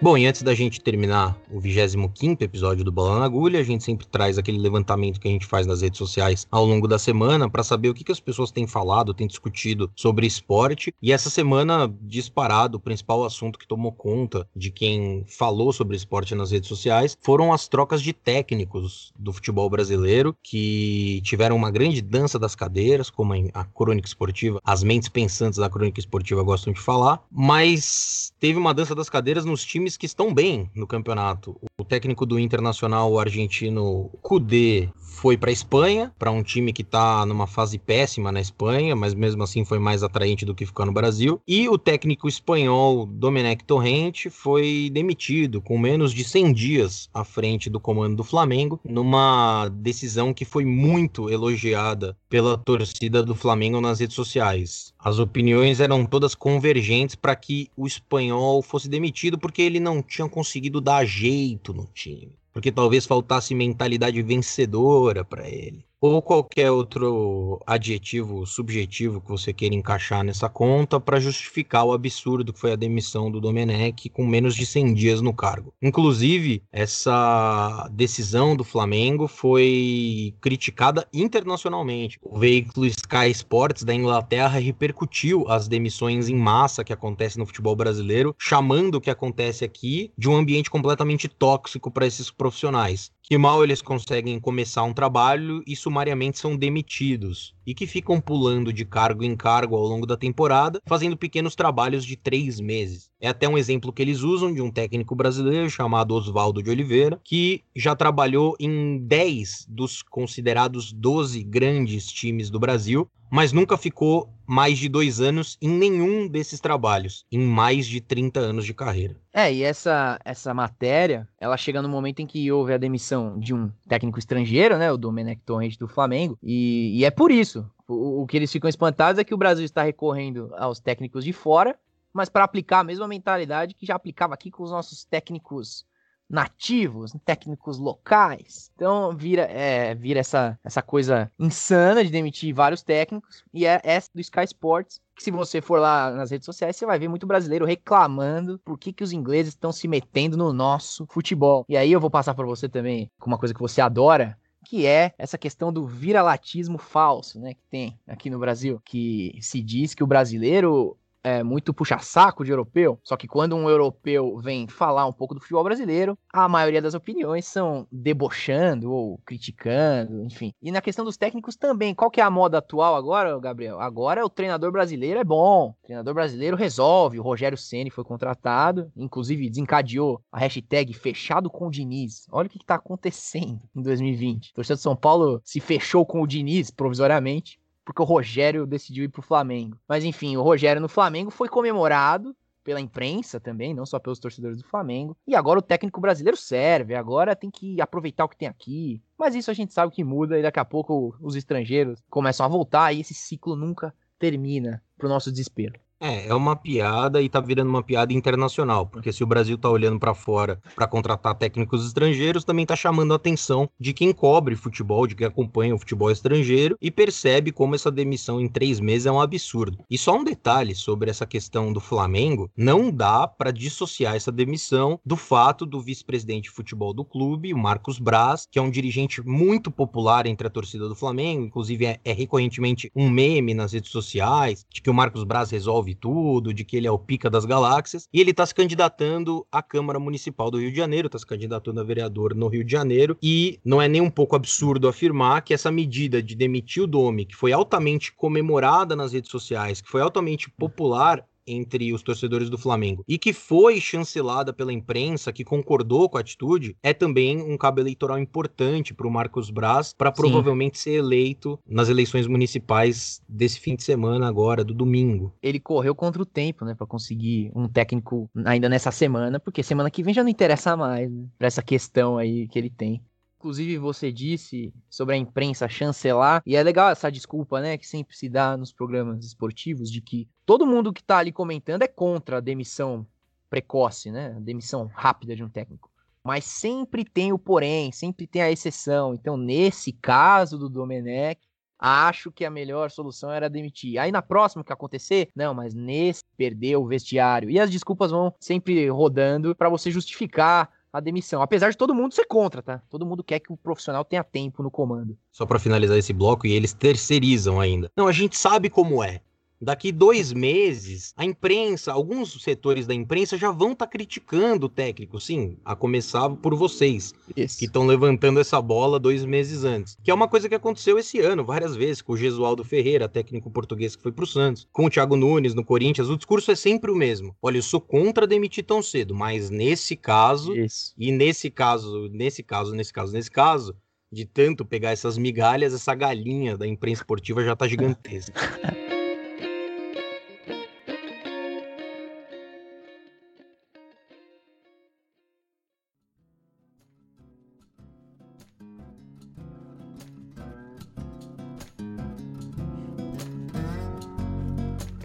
Bom, 0.00 0.16
e 0.16 0.28
antes 0.28 0.42
da 0.44 0.54
gente 0.54 0.80
terminar 0.80 1.36
o 1.50 1.58
25 1.58 2.44
episódio 2.44 2.84
do 2.84 2.92
Bola 2.92 3.18
na 3.18 3.24
Agulha, 3.24 3.58
a 3.58 3.64
gente 3.64 3.82
sempre 3.82 4.06
traz 4.06 4.38
aquele 4.38 4.56
levantamento 4.56 5.18
que 5.18 5.26
a 5.26 5.30
gente 5.30 5.44
faz 5.44 5.66
nas 5.66 5.82
redes 5.82 5.98
sociais 5.98 6.46
ao 6.52 6.64
longo 6.64 6.86
da 6.86 7.00
semana 7.00 7.50
para 7.50 7.64
saber 7.64 7.88
o 7.88 7.94
que, 7.94 8.04
que 8.04 8.12
as 8.12 8.20
pessoas 8.20 8.52
têm 8.52 8.64
falado, 8.64 9.12
têm 9.12 9.26
discutido 9.26 9.90
sobre 9.96 10.24
esporte. 10.24 10.94
E 11.02 11.12
essa 11.12 11.28
semana, 11.28 11.92
disparado, 12.00 12.76
o 12.76 12.80
principal 12.80 13.24
assunto 13.24 13.58
que 13.58 13.66
tomou 13.66 13.90
conta 13.90 14.48
de 14.54 14.70
quem 14.70 15.24
falou 15.26 15.72
sobre 15.72 15.96
esporte 15.96 16.32
nas 16.32 16.52
redes 16.52 16.68
sociais 16.68 17.18
foram 17.20 17.52
as 17.52 17.66
trocas 17.66 18.00
de 18.00 18.12
técnicos 18.12 19.12
do 19.18 19.32
futebol 19.32 19.68
brasileiro, 19.68 20.36
que 20.44 21.20
tiveram 21.24 21.56
uma 21.56 21.72
grande 21.72 22.00
dança 22.00 22.38
das 22.38 22.54
cadeiras, 22.54 23.10
como 23.10 23.34
a 23.52 23.64
crônica 23.64 24.06
esportiva, 24.06 24.60
as 24.64 24.84
mentes 24.84 25.08
pensantes 25.08 25.58
da 25.58 25.68
crônica 25.68 25.98
esportiva 25.98 26.40
gostam 26.44 26.72
de 26.72 26.80
falar, 26.80 27.20
mas 27.28 28.32
teve 28.38 28.56
uma 28.56 28.72
dança 28.72 28.94
das 28.94 29.10
cadeiras 29.10 29.44
nos 29.44 29.64
times 29.64 29.87
times 29.88 29.96
que 29.96 30.06
estão 30.06 30.34
bem 30.34 30.70
no 30.74 30.86
campeonato. 30.86 31.58
O 31.80 31.84
técnico 31.84 32.26
do 32.26 32.38
Internacional 32.38 33.10
o 33.10 33.18
argentino 33.18 34.10
Cudê 34.20 34.88
foi 35.18 35.36
para 35.36 35.50
a 35.50 35.52
Espanha, 35.52 36.14
para 36.16 36.30
um 36.30 36.44
time 36.44 36.72
que 36.72 36.82
está 36.82 37.26
numa 37.26 37.48
fase 37.48 37.76
péssima 37.76 38.30
na 38.30 38.40
Espanha, 38.40 38.94
mas 38.94 39.14
mesmo 39.14 39.42
assim 39.42 39.64
foi 39.64 39.80
mais 39.80 40.04
atraente 40.04 40.44
do 40.44 40.54
que 40.54 40.64
ficar 40.64 40.86
no 40.86 40.92
Brasil. 40.92 41.42
E 41.46 41.68
o 41.68 41.76
técnico 41.76 42.28
espanhol 42.28 43.04
Domenech 43.04 43.64
Torrente 43.64 44.30
foi 44.30 44.88
demitido 44.92 45.60
com 45.60 45.76
menos 45.76 46.12
de 46.12 46.22
100 46.22 46.52
dias 46.52 47.10
à 47.12 47.24
frente 47.24 47.68
do 47.68 47.80
comando 47.80 48.14
do 48.14 48.22
Flamengo, 48.22 48.78
numa 48.84 49.68
decisão 49.68 50.32
que 50.32 50.44
foi 50.44 50.64
muito 50.64 51.28
elogiada 51.28 52.16
pela 52.28 52.56
torcida 52.56 53.20
do 53.20 53.34
Flamengo 53.34 53.80
nas 53.80 53.98
redes 53.98 54.14
sociais. 54.14 54.94
As 55.00 55.18
opiniões 55.18 55.80
eram 55.80 56.06
todas 56.06 56.36
convergentes 56.36 57.16
para 57.16 57.34
que 57.34 57.68
o 57.76 57.88
espanhol 57.88 58.62
fosse 58.62 58.88
demitido 58.88 59.36
porque 59.36 59.62
ele 59.62 59.80
não 59.80 60.00
tinha 60.00 60.28
conseguido 60.28 60.80
dar 60.80 61.04
jeito 61.04 61.74
no 61.74 61.88
time 61.92 62.37
porque 62.58 62.72
talvez 62.72 63.06
faltasse 63.06 63.54
mentalidade 63.54 64.20
vencedora 64.20 65.24
para 65.24 65.48
ele 65.48 65.87
ou 66.00 66.22
qualquer 66.22 66.70
outro 66.70 67.60
adjetivo 67.66 68.46
subjetivo 68.46 69.20
que 69.20 69.28
você 69.28 69.52
queira 69.52 69.74
encaixar 69.74 70.22
nessa 70.22 70.48
conta 70.48 71.00
para 71.00 71.20
justificar 71.20 71.84
o 71.84 71.92
absurdo 71.92 72.52
que 72.52 72.60
foi 72.60 72.72
a 72.72 72.76
demissão 72.76 73.30
do 73.30 73.40
Domenech 73.40 74.08
com 74.10 74.26
menos 74.26 74.54
de 74.54 74.64
100 74.64 74.94
dias 74.94 75.20
no 75.20 75.34
cargo. 75.34 75.72
Inclusive, 75.82 76.62
essa 76.72 77.88
decisão 77.92 78.54
do 78.54 78.64
Flamengo 78.64 79.26
foi 79.26 80.34
criticada 80.40 81.06
internacionalmente. 81.12 82.18
O 82.22 82.38
veículo 82.38 82.86
Sky 82.86 83.30
Sports 83.30 83.82
da 83.82 83.94
Inglaterra 83.94 84.58
repercutiu 84.58 85.48
as 85.48 85.68
demissões 85.68 86.28
em 86.28 86.36
massa 86.36 86.84
que 86.84 86.92
acontecem 86.92 87.40
no 87.40 87.46
futebol 87.46 87.74
brasileiro, 87.74 88.34
chamando 88.38 88.96
o 88.96 89.00
que 89.00 89.10
acontece 89.10 89.64
aqui 89.64 90.12
de 90.16 90.28
um 90.28 90.36
ambiente 90.36 90.70
completamente 90.70 91.28
tóxico 91.28 91.90
para 91.90 92.06
esses 92.06 92.30
profissionais 92.30 93.10
que 93.28 93.36
mal 93.36 93.62
eles 93.62 93.82
conseguem 93.82 94.40
começar 94.40 94.84
um 94.84 94.94
trabalho 94.94 95.62
e 95.66 95.76
sumariamente 95.76 96.38
são 96.38 96.56
demitidos 96.56 97.54
e 97.68 97.74
que 97.74 97.86
ficam 97.86 98.18
pulando 98.18 98.72
de 98.72 98.82
cargo 98.82 99.22
em 99.22 99.36
cargo 99.36 99.76
ao 99.76 99.82
longo 99.82 100.06
da 100.06 100.16
temporada, 100.16 100.80
fazendo 100.86 101.18
pequenos 101.18 101.54
trabalhos 101.54 102.02
de 102.02 102.16
três 102.16 102.58
meses. 102.58 103.10
É 103.20 103.28
até 103.28 103.46
um 103.46 103.58
exemplo 103.58 103.92
que 103.92 104.00
eles 104.00 104.22
usam 104.22 104.54
de 104.54 104.62
um 104.62 104.70
técnico 104.70 105.14
brasileiro 105.14 105.68
chamado 105.68 106.14
Oswaldo 106.14 106.62
de 106.62 106.70
Oliveira, 106.70 107.20
que 107.22 107.62
já 107.76 107.94
trabalhou 107.94 108.56
em 108.58 108.98
10 109.00 109.66
dos 109.68 110.00
considerados 110.00 110.94
12 110.94 111.44
grandes 111.44 112.06
times 112.06 112.48
do 112.48 112.58
Brasil, 112.58 113.06
mas 113.30 113.52
nunca 113.52 113.76
ficou 113.76 114.30
mais 114.46 114.78
de 114.78 114.88
dois 114.88 115.20
anos 115.20 115.58
em 115.60 115.68
nenhum 115.68 116.26
desses 116.26 116.58
trabalhos, 116.58 117.26
em 117.30 117.38
mais 117.38 117.86
de 117.86 118.00
30 118.00 118.40
anos 118.40 118.64
de 118.64 118.72
carreira. 118.72 119.16
É, 119.32 119.52
e 119.52 119.62
essa, 119.62 120.18
essa 120.24 120.54
matéria, 120.54 121.28
ela 121.38 121.56
chega 121.56 121.82
no 121.82 121.88
momento 121.88 122.20
em 122.20 122.26
que 122.26 122.50
houve 122.50 122.72
a 122.72 122.78
demissão 122.78 123.38
de 123.38 123.54
um 123.54 123.70
técnico 123.86 124.18
estrangeiro, 124.18 124.78
né, 124.78 124.90
o 124.90 124.96
Domenech 124.96 125.42
Torrente 125.44 125.78
do 125.78 125.86
Flamengo, 125.86 126.38
e, 126.42 126.98
e 126.98 127.04
é 127.04 127.10
por 127.10 127.30
isso. 127.30 127.57
O, 127.86 128.22
o 128.22 128.26
que 128.26 128.36
eles 128.36 128.52
ficam 128.52 128.68
espantados 128.68 129.18
é 129.18 129.24
que 129.24 129.34
o 129.34 129.38
Brasil 129.38 129.64
está 129.64 129.82
recorrendo 129.82 130.52
aos 130.56 130.80
técnicos 130.80 131.24
de 131.24 131.32
fora, 131.32 131.78
mas 132.12 132.28
para 132.28 132.44
aplicar 132.44 132.80
a 132.80 132.84
mesma 132.84 133.06
mentalidade 133.06 133.74
que 133.74 133.86
já 133.86 133.94
aplicava 133.94 134.34
aqui 134.34 134.50
com 134.50 134.62
os 134.62 134.70
nossos 134.70 135.04
técnicos 135.04 135.86
nativos, 136.28 137.12
técnicos 137.24 137.78
locais. 137.78 138.70
Então 138.74 139.16
vira, 139.16 139.42
é, 139.42 139.94
vira 139.94 140.20
essa, 140.20 140.58
essa 140.62 140.82
coisa 140.82 141.32
insana 141.38 142.04
de 142.04 142.10
demitir 142.10 142.54
vários 142.54 142.82
técnicos. 142.82 143.42
E 143.52 143.64
é 143.64 143.80
essa 143.82 144.10
do 144.14 144.20
Sky 144.20 144.44
Sports. 144.44 145.00
Que 145.16 145.24
se 145.24 145.30
você 145.32 145.60
for 145.60 145.80
lá 145.80 146.12
nas 146.12 146.30
redes 146.30 146.46
sociais, 146.46 146.76
você 146.76 146.86
vai 146.86 146.98
ver 146.98 147.08
muito 147.08 147.26
brasileiro 147.26 147.64
reclamando 147.64 148.60
por 148.64 148.78
que, 148.78 148.92
que 148.92 149.02
os 149.02 149.12
ingleses 149.12 149.54
estão 149.54 149.72
se 149.72 149.88
metendo 149.88 150.36
no 150.36 150.52
nosso 150.52 151.06
futebol. 151.10 151.64
E 151.68 151.76
aí 151.76 151.90
eu 151.90 151.98
vou 151.98 152.10
passar 152.10 152.34
para 152.34 152.46
você 152.46 152.68
também 152.68 153.10
com 153.18 153.28
uma 153.28 153.38
coisa 153.38 153.52
que 153.52 153.60
você 153.60 153.80
adora, 153.80 154.38
que 154.68 154.84
é 154.84 155.14
essa 155.16 155.38
questão 155.38 155.72
do 155.72 155.86
viralatismo 155.86 156.76
falso, 156.76 157.40
né, 157.40 157.54
que 157.54 157.62
tem 157.70 157.98
aqui 158.06 158.28
no 158.28 158.38
Brasil, 158.38 158.78
que 158.84 159.38
se 159.40 159.62
diz 159.62 159.94
que 159.94 160.04
o 160.04 160.06
brasileiro 160.06 160.94
é, 161.28 161.42
muito 161.42 161.74
puxa-saco 161.74 162.42
de 162.42 162.50
europeu, 162.50 162.98
só 163.04 163.14
que 163.16 163.28
quando 163.28 163.54
um 163.54 163.68
europeu 163.68 164.38
vem 164.38 164.66
falar 164.66 165.06
um 165.06 165.12
pouco 165.12 165.34
do 165.34 165.40
futebol 165.40 165.62
brasileiro, 165.62 166.16
a 166.32 166.48
maioria 166.48 166.80
das 166.80 166.94
opiniões 166.94 167.44
são 167.46 167.86
debochando 167.92 168.90
ou 168.90 169.18
criticando, 169.26 170.24
enfim. 170.24 170.54
E 170.62 170.72
na 170.72 170.80
questão 170.80 171.04
dos 171.04 171.18
técnicos 171.18 171.54
também, 171.54 171.94
qual 171.94 172.10
que 172.10 172.20
é 172.20 172.24
a 172.24 172.30
moda 172.30 172.58
atual 172.58 172.96
agora, 172.96 173.38
Gabriel? 173.38 173.78
Agora 173.78 174.24
o 174.24 174.30
treinador 174.30 174.72
brasileiro 174.72 175.20
é 175.20 175.24
bom, 175.24 175.74
o 175.82 175.86
treinador 175.86 176.14
brasileiro 176.14 176.56
resolve, 176.56 177.20
o 177.20 177.22
Rogério 177.22 177.58
Ceni 177.58 177.90
foi 177.90 178.04
contratado, 178.04 178.90
inclusive 178.96 179.50
desencadeou 179.50 180.22
a 180.32 180.38
hashtag 180.38 180.94
fechado 180.94 181.50
com 181.50 181.66
o 181.66 181.70
Diniz. 181.70 182.26
Olha 182.32 182.46
o 182.46 182.50
que 182.50 182.56
está 182.56 182.76
acontecendo 182.76 183.60
em 183.76 183.82
2020. 183.82 184.50
O 184.50 184.54
torcedor 184.54 184.76
de 184.76 184.82
São 184.82 184.96
Paulo 184.96 185.42
se 185.44 185.60
fechou 185.60 186.06
com 186.06 186.22
o 186.22 186.26
Diniz 186.26 186.70
provisoriamente, 186.70 187.60
porque 187.88 188.02
o 188.02 188.04
Rogério 188.04 188.66
decidiu 188.66 189.04
ir 189.04 189.08
pro 189.08 189.22
Flamengo. 189.22 189.78
Mas 189.88 190.04
enfim, 190.04 190.36
o 190.36 190.42
Rogério 190.42 190.78
no 190.78 190.90
Flamengo 190.90 191.30
foi 191.30 191.48
comemorado 191.48 192.36
pela 192.62 192.82
imprensa 192.82 193.40
também, 193.40 193.72
não 193.72 193.86
só 193.86 193.98
pelos 193.98 194.18
torcedores 194.18 194.58
do 194.58 194.68
Flamengo. 194.68 195.16
E 195.26 195.34
agora 195.34 195.58
o 195.58 195.62
técnico 195.62 195.98
brasileiro 195.98 196.36
serve, 196.36 196.94
agora 196.94 197.34
tem 197.34 197.50
que 197.50 197.80
aproveitar 197.80 198.26
o 198.26 198.28
que 198.28 198.36
tem 198.36 198.46
aqui. 198.46 199.02
Mas 199.16 199.34
isso 199.34 199.50
a 199.50 199.54
gente 199.54 199.72
sabe 199.72 199.90
que 199.90 200.04
muda 200.04 200.38
e 200.38 200.42
daqui 200.42 200.60
a 200.60 200.66
pouco 200.66 201.16
os 201.18 201.34
estrangeiros 201.34 202.04
começam 202.10 202.44
a 202.44 202.48
voltar 202.50 202.92
e 202.92 203.00
esse 203.00 203.14
ciclo 203.14 203.56
nunca 203.56 203.94
termina 204.18 204.82
pro 204.98 205.08
nosso 205.08 205.30
desespero. 205.30 205.80
É, 206.00 206.28
é 206.28 206.34
uma 206.34 206.54
piada 206.54 207.20
e 207.20 207.28
tá 207.28 207.40
virando 207.40 207.70
uma 207.70 207.82
piada 207.82 208.12
internacional, 208.12 208.86
porque 208.86 209.12
se 209.12 209.24
o 209.24 209.26
Brasil 209.26 209.58
tá 209.58 209.68
olhando 209.68 209.98
para 209.98 210.14
fora 210.14 210.60
para 210.76 210.86
contratar 210.86 211.34
técnicos 211.34 211.84
estrangeiros, 211.84 212.44
também 212.44 212.64
tá 212.64 212.76
chamando 212.76 213.12
a 213.12 213.16
atenção 213.16 213.68
de 213.80 213.92
quem 213.92 214.12
cobre 214.12 214.54
futebol, 214.54 215.08
de 215.08 215.16
quem 215.16 215.26
acompanha 215.26 215.74
o 215.74 215.78
futebol 215.78 216.08
estrangeiro 216.08 216.78
e 216.80 216.88
percebe 216.88 217.50
como 217.50 217.74
essa 217.74 217.90
demissão 217.90 218.40
em 218.40 218.46
três 218.46 218.78
meses 218.78 219.06
é 219.06 219.12
um 219.12 219.20
absurdo. 219.20 219.78
E 219.90 219.98
só 219.98 220.16
um 220.16 220.22
detalhe 220.22 220.72
sobre 220.72 221.10
essa 221.10 221.26
questão 221.26 221.72
do 221.72 221.80
Flamengo: 221.80 222.48
não 222.56 222.92
dá 222.92 223.26
para 223.26 223.50
dissociar 223.50 224.14
essa 224.14 224.30
demissão 224.30 225.00
do 225.04 225.16
fato 225.16 225.66
do 225.66 225.80
vice-presidente 225.80 226.44
de 226.44 226.50
futebol 226.50 226.94
do 226.94 227.04
clube, 227.04 227.52
o 227.52 227.58
Marcos 227.58 227.98
Braz, 227.98 228.46
que 228.48 228.58
é 228.58 228.62
um 228.62 228.70
dirigente 228.70 229.20
muito 229.26 229.68
popular 229.68 230.26
entre 230.26 230.46
a 230.46 230.50
torcida 230.50 230.88
do 230.88 230.94
Flamengo, 230.94 231.44
inclusive 231.44 231.86
é, 231.86 232.00
é 232.04 232.12
recorrentemente 232.12 232.88
um 232.94 233.10
meme 233.10 233.52
nas 233.52 233.72
redes 233.72 233.90
sociais, 233.90 234.64
de 234.72 234.80
que 234.80 234.90
o 234.90 234.94
Marcos 234.94 235.24
Braz 235.24 235.50
resolve 235.50 235.87
resolve 235.88 235.94
tudo, 235.94 236.52
de 236.52 236.64
que 236.64 236.76
ele 236.76 236.86
é 236.86 236.90
o 236.90 236.98
pica 236.98 237.30
das 237.30 237.44
galáxias, 237.44 238.08
e 238.12 238.20
ele 238.20 238.30
está 238.30 238.44
se 238.44 238.54
candidatando 238.54 239.46
à 239.50 239.62
Câmara 239.62 239.98
Municipal 239.98 240.50
do 240.50 240.58
Rio 240.58 240.70
de 240.70 240.76
Janeiro, 240.76 241.06
está 241.06 241.18
se 241.18 241.26
candidatando 241.26 241.80
a 241.80 241.84
vereador 241.84 242.34
no 242.34 242.48
Rio 242.48 242.64
de 242.64 242.72
Janeiro, 242.72 243.16
e 243.22 243.58
não 243.64 243.80
é 243.80 243.88
nem 243.88 244.00
um 244.00 244.10
pouco 244.10 244.36
absurdo 244.36 244.88
afirmar 244.88 245.42
que 245.42 245.54
essa 245.54 245.70
medida 245.70 246.22
de 246.22 246.34
demitir 246.34 246.82
o 246.82 246.86
Domi, 246.86 247.24
que 247.24 247.36
foi 247.36 247.52
altamente 247.52 248.12
comemorada 248.12 248.94
nas 248.94 249.12
redes 249.12 249.30
sociais, 249.30 249.80
que 249.80 249.90
foi 249.90 250.00
altamente 250.00 250.50
popular 250.50 251.24
entre 251.48 251.92
os 251.92 252.02
torcedores 252.02 252.50
do 252.50 252.58
Flamengo 252.58 253.02
e 253.08 253.18
que 253.18 253.32
foi 253.32 253.80
chancelada 253.80 254.52
pela 254.52 254.72
imprensa, 254.72 255.32
que 255.32 255.44
concordou 255.44 256.08
com 256.08 256.18
a 256.18 256.20
atitude, 256.20 256.76
é 256.82 256.92
também 256.92 257.40
um 257.40 257.56
cabo 257.56 257.80
eleitoral 257.80 258.18
importante 258.18 258.94
para 258.94 259.06
o 259.06 259.10
Marcos 259.10 259.50
Braz 259.50 259.92
para 259.92 260.12
provavelmente 260.12 260.78
ser 260.78 260.92
eleito 260.92 261.58
nas 261.66 261.88
eleições 261.88 262.26
municipais 262.26 263.22
desse 263.28 263.58
fim 263.60 263.74
de 263.74 263.82
semana 263.82 264.28
agora, 264.28 264.64
do 264.64 264.74
domingo. 264.74 265.32
Ele 265.42 265.58
correu 265.58 265.94
contra 265.94 266.22
o 266.22 266.26
tempo, 266.26 266.64
né, 266.64 266.74
para 266.74 266.86
conseguir 266.86 267.50
um 267.54 267.68
técnico 267.68 268.28
ainda 268.44 268.68
nessa 268.68 268.90
semana, 268.90 269.40
porque 269.40 269.62
semana 269.62 269.90
que 269.90 270.02
vem 270.02 270.14
já 270.14 270.22
não 270.22 270.30
interessa 270.30 270.76
mais, 270.76 271.10
né, 271.10 271.26
para 271.38 271.46
essa 271.46 271.62
questão 271.62 272.18
aí 272.18 272.46
que 272.48 272.58
ele 272.58 272.70
tem. 272.70 273.02
Inclusive, 273.38 273.78
você 273.78 274.10
disse 274.10 274.74
sobre 274.90 275.14
a 275.14 275.18
imprensa 275.18 275.68
chancelar, 275.68 276.42
e 276.44 276.56
é 276.56 276.62
legal 276.62 276.90
essa 276.90 277.10
desculpa, 277.10 277.60
né, 277.60 277.78
que 277.78 277.86
sempre 277.86 278.16
se 278.16 278.28
dá 278.28 278.56
nos 278.56 278.72
programas 278.72 279.24
esportivos, 279.24 279.90
de 279.92 280.00
que 280.00 280.28
todo 280.48 280.66
mundo 280.66 280.94
que 280.94 281.04
tá 281.04 281.18
ali 281.18 281.30
comentando 281.30 281.82
é 281.82 281.86
contra 281.86 282.38
a 282.38 282.40
demissão 282.40 283.06
precoce, 283.50 284.10
né, 284.10 284.34
a 284.34 284.40
demissão 284.40 284.90
rápida 284.94 285.36
de 285.36 285.44
um 285.44 285.48
técnico. 285.50 285.90
Mas 286.24 286.46
sempre 286.46 287.04
tem 287.04 287.34
o 287.34 287.38
porém, 287.38 287.92
sempre 287.92 288.26
tem 288.26 288.40
a 288.40 288.50
exceção. 288.50 289.12
Então, 289.12 289.36
nesse 289.36 289.92
caso 289.92 290.56
do 290.56 290.70
Domenech, 290.70 291.38
acho 291.78 292.32
que 292.32 292.46
a 292.46 292.50
melhor 292.50 292.90
solução 292.90 293.30
era 293.30 293.50
demitir. 293.50 293.98
Aí 293.98 294.10
na 294.10 294.22
próxima 294.22 294.64
que 294.64 294.72
acontecer, 294.72 295.28
não, 295.36 295.52
mas 295.52 295.74
nesse 295.74 296.22
perdeu 296.34 296.82
o 296.82 296.86
vestiário. 296.86 297.50
E 297.50 297.60
as 297.60 297.70
desculpas 297.70 298.10
vão 298.10 298.32
sempre 298.40 298.88
rodando 298.88 299.54
para 299.54 299.68
você 299.68 299.90
justificar 299.90 300.70
a 300.90 300.98
demissão. 300.98 301.42
Apesar 301.42 301.68
de 301.68 301.76
todo 301.76 301.94
mundo 301.94 302.14
ser 302.14 302.24
contra, 302.24 302.62
tá? 302.62 302.82
Todo 302.88 303.04
mundo 303.04 303.22
quer 303.22 303.38
que 303.38 303.52
o 303.52 303.56
profissional 303.56 304.02
tenha 304.02 304.24
tempo 304.24 304.62
no 304.62 304.70
comando. 304.70 305.14
Só 305.30 305.44
para 305.44 305.58
finalizar 305.58 305.98
esse 305.98 306.14
bloco, 306.14 306.46
e 306.46 306.52
eles 306.52 306.72
terceirizam 306.72 307.60
ainda. 307.60 307.90
Não, 307.94 308.08
a 308.08 308.12
gente 308.12 308.36
sabe 308.36 308.70
como 308.70 309.04
é. 309.04 309.20
Daqui 309.60 309.90
dois 309.90 310.32
meses, 310.32 311.12
a 311.16 311.24
imprensa, 311.24 311.92
alguns 311.92 312.40
setores 312.42 312.86
da 312.86 312.94
imprensa 312.94 313.36
já 313.36 313.50
vão 313.50 313.72
estar 313.72 313.86
tá 313.86 313.90
criticando 313.90 314.66
o 314.66 314.68
técnico, 314.68 315.20
sim, 315.20 315.56
a 315.64 315.74
começar 315.74 316.30
por 316.30 316.54
vocês, 316.54 317.12
Isso. 317.36 317.58
que 317.58 317.64
estão 317.64 317.84
levantando 317.84 318.38
essa 318.38 318.62
bola 318.62 319.00
dois 319.00 319.24
meses 319.24 319.64
antes. 319.64 319.96
Que 320.04 320.12
é 320.12 320.14
uma 320.14 320.28
coisa 320.28 320.48
que 320.48 320.54
aconteceu 320.54 320.96
esse 320.96 321.18
ano, 321.18 321.44
várias 321.44 321.74
vezes, 321.74 322.00
com 322.00 322.12
o 322.12 322.16
Gesualdo 322.16 322.62
Ferreira, 322.62 323.08
técnico 323.08 323.50
português 323.50 323.96
que 323.96 324.02
foi 324.02 324.12
pro 324.12 324.26
Santos, 324.26 324.68
com 324.70 324.86
o 324.86 324.90
Thiago 324.90 325.16
Nunes 325.16 325.54
no 325.54 325.64
Corinthians, 325.64 326.08
o 326.08 326.16
discurso 326.16 326.52
é 326.52 326.56
sempre 326.56 326.92
o 326.92 326.96
mesmo. 326.96 327.34
Olha, 327.42 327.58
eu 327.58 327.62
sou 327.62 327.80
contra 327.80 328.28
demitir 328.28 328.64
tão 328.64 328.80
cedo, 328.80 329.12
mas 329.12 329.50
nesse 329.50 329.96
caso, 329.96 330.54
Isso. 330.54 330.94
e 330.96 331.10
nesse 331.10 331.50
caso, 331.50 332.08
nesse 332.12 332.44
caso, 332.44 332.74
nesse 332.76 332.92
caso, 332.92 333.12
nesse 333.12 333.30
caso, 333.30 333.74
de 334.10 334.24
tanto 334.24 334.64
pegar 334.64 334.92
essas 334.92 335.18
migalhas, 335.18 335.74
essa 335.74 335.94
galinha 335.96 336.56
da 336.56 336.66
imprensa 336.66 337.02
esportiva 337.02 337.42
já 337.42 337.56
tá 337.56 337.66
gigantesca. 337.66 338.32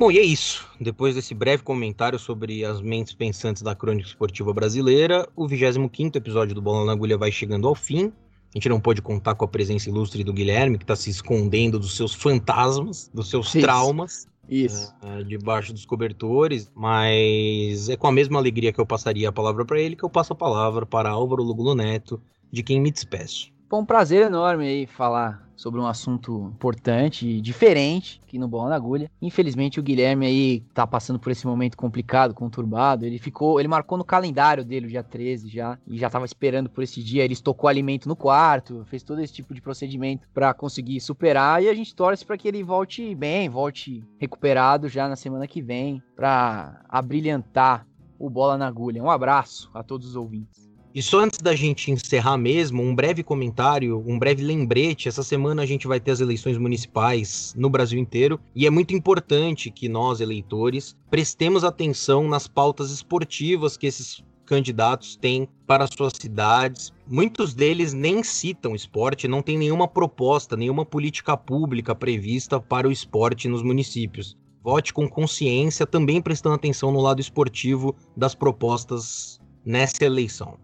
Bom, 0.03 0.11
e 0.11 0.19
é 0.19 0.21
isso. 0.21 0.67
Depois 0.81 1.15
desse 1.15 1.33
breve 1.33 1.63
comentário 1.63 2.19
sobre 2.19 2.65
as 2.65 2.81
mentes 2.81 3.13
pensantes 3.13 3.61
da 3.61 3.73
crônica 3.73 4.09
esportiva 4.09 4.53
brasileira, 4.53 5.25
o 5.33 5.47
25 5.47 6.17
episódio 6.17 6.53
do 6.53 6.61
Bola 6.61 6.85
na 6.85 6.91
Agulha 6.91 7.17
vai 7.17 7.31
chegando 7.31 7.69
ao 7.69 7.73
fim. 7.73 8.11
A 8.53 8.57
gente 8.57 8.67
não 8.67 8.81
pode 8.81 9.01
contar 9.01 9.33
com 9.33 9.45
a 9.45 9.47
presença 9.47 9.87
ilustre 9.87 10.21
do 10.21 10.33
Guilherme, 10.33 10.77
que 10.77 10.83
está 10.83 10.93
se 10.93 11.09
escondendo 11.09 11.79
dos 11.79 11.95
seus 11.95 12.13
fantasmas, 12.13 13.09
dos 13.13 13.29
seus 13.29 13.47
isso. 13.47 13.61
traumas. 13.61 14.27
Isso. 14.49 14.93
Uh, 15.01 15.23
debaixo 15.23 15.71
dos 15.71 15.85
cobertores, 15.85 16.69
mas 16.75 17.87
é 17.87 17.95
com 17.95 18.07
a 18.07 18.11
mesma 18.11 18.37
alegria 18.39 18.73
que 18.73 18.81
eu 18.81 18.85
passaria 18.85 19.29
a 19.29 19.31
palavra 19.31 19.63
para 19.63 19.79
ele 19.79 19.95
que 19.95 20.03
eu 20.03 20.09
passo 20.09 20.33
a 20.33 20.35
palavra 20.35 20.85
para 20.85 21.11
Álvaro 21.11 21.43
Lugulo 21.43 21.73
Neto, 21.75 22.21
de 22.51 22.61
quem 22.61 22.81
me 22.81 22.91
despeço. 22.91 23.53
Foi 23.69 23.79
um 23.79 23.85
prazer 23.85 24.23
enorme 24.23 24.67
aí 24.67 24.85
falar 24.85 25.49
sobre 25.55 25.79
um 25.79 25.87
assunto 25.87 26.51
importante 26.53 27.27
e 27.27 27.41
diferente 27.41 28.21
aqui 28.23 28.37
no 28.37 28.47
Bola 28.47 28.69
na 28.69 28.75
Agulha. 28.75 29.09
Infelizmente 29.21 29.79
o 29.79 29.83
Guilherme 29.83 30.25
aí 30.25 30.59
tá 30.73 30.85
passando 30.85 31.19
por 31.19 31.31
esse 31.31 31.45
momento 31.45 31.77
complicado, 31.77 32.33
conturbado. 32.33 33.05
Ele 33.05 33.19
ficou, 33.19 33.59
ele 33.59 33.67
marcou 33.67 33.97
no 33.97 34.03
calendário 34.03 34.65
dele 34.65 34.87
o 34.87 34.89
dia 34.89 35.03
13 35.03 35.49
já 35.49 35.77
e 35.87 35.97
já 35.97 36.09
tava 36.09 36.25
esperando 36.25 36.69
por 36.69 36.83
esse 36.83 37.03
dia. 37.03 37.23
Ele 37.23 37.33
estocou 37.33 37.67
alimento 37.67 38.07
no 38.07 38.15
quarto, 38.15 38.83
fez 38.85 39.03
todo 39.03 39.21
esse 39.21 39.33
tipo 39.33 39.53
de 39.53 39.61
procedimento 39.61 40.27
para 40.33 40.53
conseguir 40.53 40.99
superar 40.99 41.61
e 41.61 41.69
a 41.69 41.73
gente 41.73 41.95
torce 41.95 42.25
para 42.25 42.37
que 42.37 42.47
ele 42.47 42.63
volte 42.63 43.13
bem, 43.15 43.49
volte 43.49 44.03
recuperado 44.19 44.89
já 44.89 45.07
na 45.07 45.15
semana 45.15 45.47
que 45.47 45.61
vem 45.61 46.01
para 46.15 46.81
abrilhantar 46.89 47.85
o 48.17 48.29
Bola 48.29 48.57
na 48.57 48.67
Agulha. 48.67 49.03
Um 49.03 49.09
abraço 49.09 49.69
a 49.73 49.83
todos 49.83 50.07
os 50.07 50.15
ouvintes. 50.15 50.72
E 50.95 51.01
só 51.01 51.21
antes 51.21 51.39
da 51.39 51.55
gente 51.55 51.89
encerrar 51.89 52.37
mesmo, 52.37 52.83
um 52.83 52.93
breve 52.93 53.23
comentário, 53.23 54.03
um 54.05 54.19
breve 54.19 54.43
lembrete. 54.43 55.07
Essa 55.07 55.23
semana 55.23 55.63
a 55.63 55.65
gente 55.65 55.87
vai 55.87 55.99
ter 55.99 56.11
as 56.11 56.19
eleições 56.19 56.55
municipais 56.55 57.51
no 57.57 57.67
Brasil 57.67 57.99
inteiro 57.99 58.39
e 58.55 58.67
é 58.67 58.69
muito 58.69 58.93
importante 58.93 59.71
que 59.71 59.89
nós, 59.89 60.21
eleitores, 60.21 60.95
prestemos 61.09 61.63
atenção 61.63 62.27
nas 62.27 62.47
pautas 62.47 62.91
esportivas 62.91 63.75
que 63.75 63.87
esses 63.87 64.23
candidatos 64.45 65.15
têm 65.15 65.49
para 65.65 65.87
suas 65.87 66.13
cidades. 66.15 66.93
Muitos 67.07 67.55
deles 67.55 67.91
nem 67.91 68.21
citam 68.21 68.75
esporte, 68.75 69.27
não 69.27 69.41
tem 69.41 69.57
nenhuma 69.57 69.87
proposta, 69.87 70.55
nenhuma 70.55 70.85
política 70.85 71.35
pública 71.35 71.95
prevista 71.95 72.59
para 72.59 72.87
o 72.87 72.91
esporte 72.91 73.47
nos 73.47 73.63
municípios. 73.63 74.37
Vote 74.63 74.93
com 74.93 75.09
consciência, 75.09 75.87
também 75.87 76.21
prestando 76.21 76.53
atenção 76.53 76.91
no 76.91 77.01
lado 77.01 77.19
esportivo 77.19 77.95
das 78.15 78.35
propostas 78.35 79.39
nessa 79.65 80.05
eleição. 80.05 80.62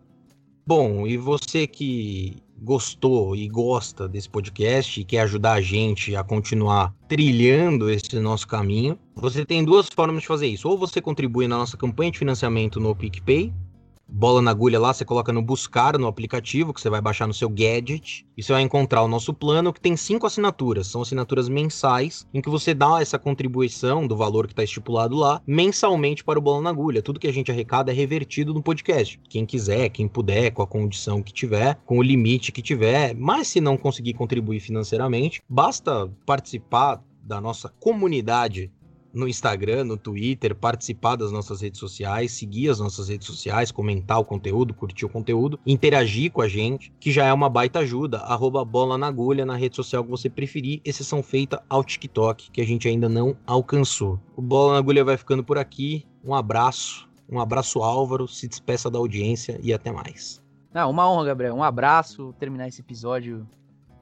Bom, 0.70 1.08
e 1.08 1.18
você 1.18 1.66
que 1.66 2.44
gostou 2.62 3.36
e 3.36 3.48
gosta 3.48 4.08
desse 4.08 4.30
podcast 4.30 5.02
e 5.02 5.04
quer 5.04 5.22
ajudar 5.22 5.54
a 5.54 5.62
gente 5.62 6.16
a 6.16 6.24
continuar 6.24 6.94
trilhando 7.08 7.90
esse 7.90 8.20
nosso 8.20 8.48
caminho, 8.48 8.96
você 9.16 9.44
tem 9.44 9.66
duas 9.66 9.88
formas 9.88 10.22
de 10.22 10.28
fazer 10.28 10.46
isso. 10.46 10.70
Ou 10.70 10.78
você 10.78 11.02
contribui 11.02 11.48
na 11.48 11.58
nossa 11.58 11.76
campanha 11.76 12.12
de 12.12 12.20
financiamento 12.20 12.80
no 12.80 12.96
PicPay, 12.96 13.52
bola 14.12 14.42
na 14.42 14.52
agulha 14.52 14.80
lá, 14.80 14.94
você 14.94 15.06
coloca 15.06 15.32
no 15.32 15.42
buscar 15.42 15.98
no 15.98 16.08
aplicativo 16.08 16.74
que 16.74 16.82
você 16.82 16.90
vai 16.90 17.00
baixar 17.00 17.28
no 17.28 17.34
seu 17.34 17.48
gadget 17.48 18.26
e 18.36 18.44
você 18.44 18.52
vai 18.52 18.62
encontrar 18.62 19.04
o 19.04 19.08
nosso 19.08 19.34
plano 19.34 19.72
que 19.72 19.80
tem 19.80 19.96
cinco 19.96 20.26
assinaturas. 20.26 20.88
São 20.88 21.02
assinaturas 21.02 21.48
mensais 21.48 22.28
em 22.34 22.42
que 22.42 22.50
você 22.50 22.74
dá 22.74 23.02
essa 23.02 23.20
contribuição 23.20 24.08
do 24.08 24.18
valor 24.18 24.48
que 24.48 24.54
está 24.54 24.64
estipulado 24.64 25.16
lá 25.16 25.42
mensalmente 25.46 26.24
para 26.24 26.40
o 26.40 26.42
bola 26.42 26.62
na 26.62 26.70
agulha. 26.70 27.02
Tudo 27.02 27.20
que 27.20 27.28
a 27.28 27.34
gente 27.34 27.52
arrecada 27.52 27.92
é 27.92 27.96
revertido 27.96 28.54
no 28.54 28.64
podcast. 28.64 29.20
Quem 29.30 29.46
quiser, 29.46 29.90
quem 29.90 30.08
puder, 30.08 30.52
com 30.52 30.62
a 30.62 30.68
condição 30.68 31.22
que 31.22 31.34
tiver, 31.34 31.76
com 31.86 32.00
o 32.00 32.04
limite 32.04 32.52
que 32.52 32.62
tiver, 32.62 33.14
mas 33.16 33.48
se 33.48 33.62
não 33.62 33.78
conseguir 33.78 34.14
contribuir 34.14 34.60
financeiramente, 34.60 35.42
basta 35.48 36.12
participar 36.26 37.02
da 37.24 37.40
nossa 37.40 37.70
comunidade 37.80 38.72
no 39.14 39.28
Instagram, 39.28 39.84
no 39.84 39.98
Twitter, 39.98 40.56
participar 40.56 41.16
das 41.16 41.32
nossas 41.32 41.62
redes 41.62 41.80
sociais, 41.80 42.32
seguir 42.32 42.70
as 42.70 42.80
nossas 42.80 43.10
redes 43.10 43.28
sociais, 43.28 43.72
comentar 43.72 44.20
o 44.20 44.26
conteúdo, 44.26 44.74
curtir 44.74 45.06
o 45.06 45.10
conteúdo, 45.10 45.60
interagir 45.66 46.32
com 46.32 46.42
a 46.42 46.48
gente, 46.48 46.94
que 47.00 47.12
já 47.12 47.26
é 47.26 47.34
uma 47.34 47.50
baita 47.50 47.80
ajuda. 47.80 48.20
Arroba 48.20 48.64
bola 48.64 48.98
na 48.98 49.08
agulha 49.08 49.46
na 49.46 49.56
rede 49.56 49.76
social 49.76 50.04
que 50.04 50.10
você 50.10 50.30
preferir, 50.30 50.82
exceção 50.86 51.24
feita 51.24 51.64
ao 51.70 51.84
TikTok, 51.84 52.52
que 52.52 52.62
a 52.62 52.66
gente 52.66 52.88
ainda 52.88 53.10
não 53.10 53.36
alcançou. 53.46 54.20
O 54.36 54.42
Bola 54.42 54.74
na 54.74 54.80
Agulha 54.80 55.04
vai 55.04 55.18
ficando 55.18 55.44
por 55.44 55.58
aqui. 55.58 56.06
Um 56.24 56.34
abraço, 56.34 57.10
um 57.30 57.40
abraço 57.40 57.80
Álvaro, 57.80 58.28
se 58.28 58.48
despeça 58.48 58.90
da 58.90 58.98
audiência 58.98 59.60
e 59.62 59.74
até 59.74 59.92
mais. 59.92 60.42
Ah, 60.74 60.88
uma 60.88 61.10
honra, 61.10 61.26
Gabriel. 61.26 61.56
Um 61.56 61.64
abraço, 61.64 62.34
terminar 62.40 62.68
esse 62.68 62.82
episódio 62.82 63.48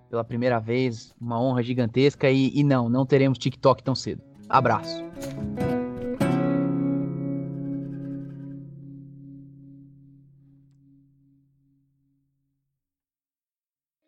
pela 0.09 0.23
primeira 0.23 0.59
vez, 0.59 1.13
uma 1.19 1.41
honra 1.41 1.61
gigantesca 1.61 2.29
e, 2.29 2.51
e 2.57 2.63
não, 2.63 2.89
não 2.89 3.05
teremos 3.05 3.37
TikTok 3.37 3.83
tão 3.83 3.95
cedo. 3.95 4.21
Abraço. 4.49 5.03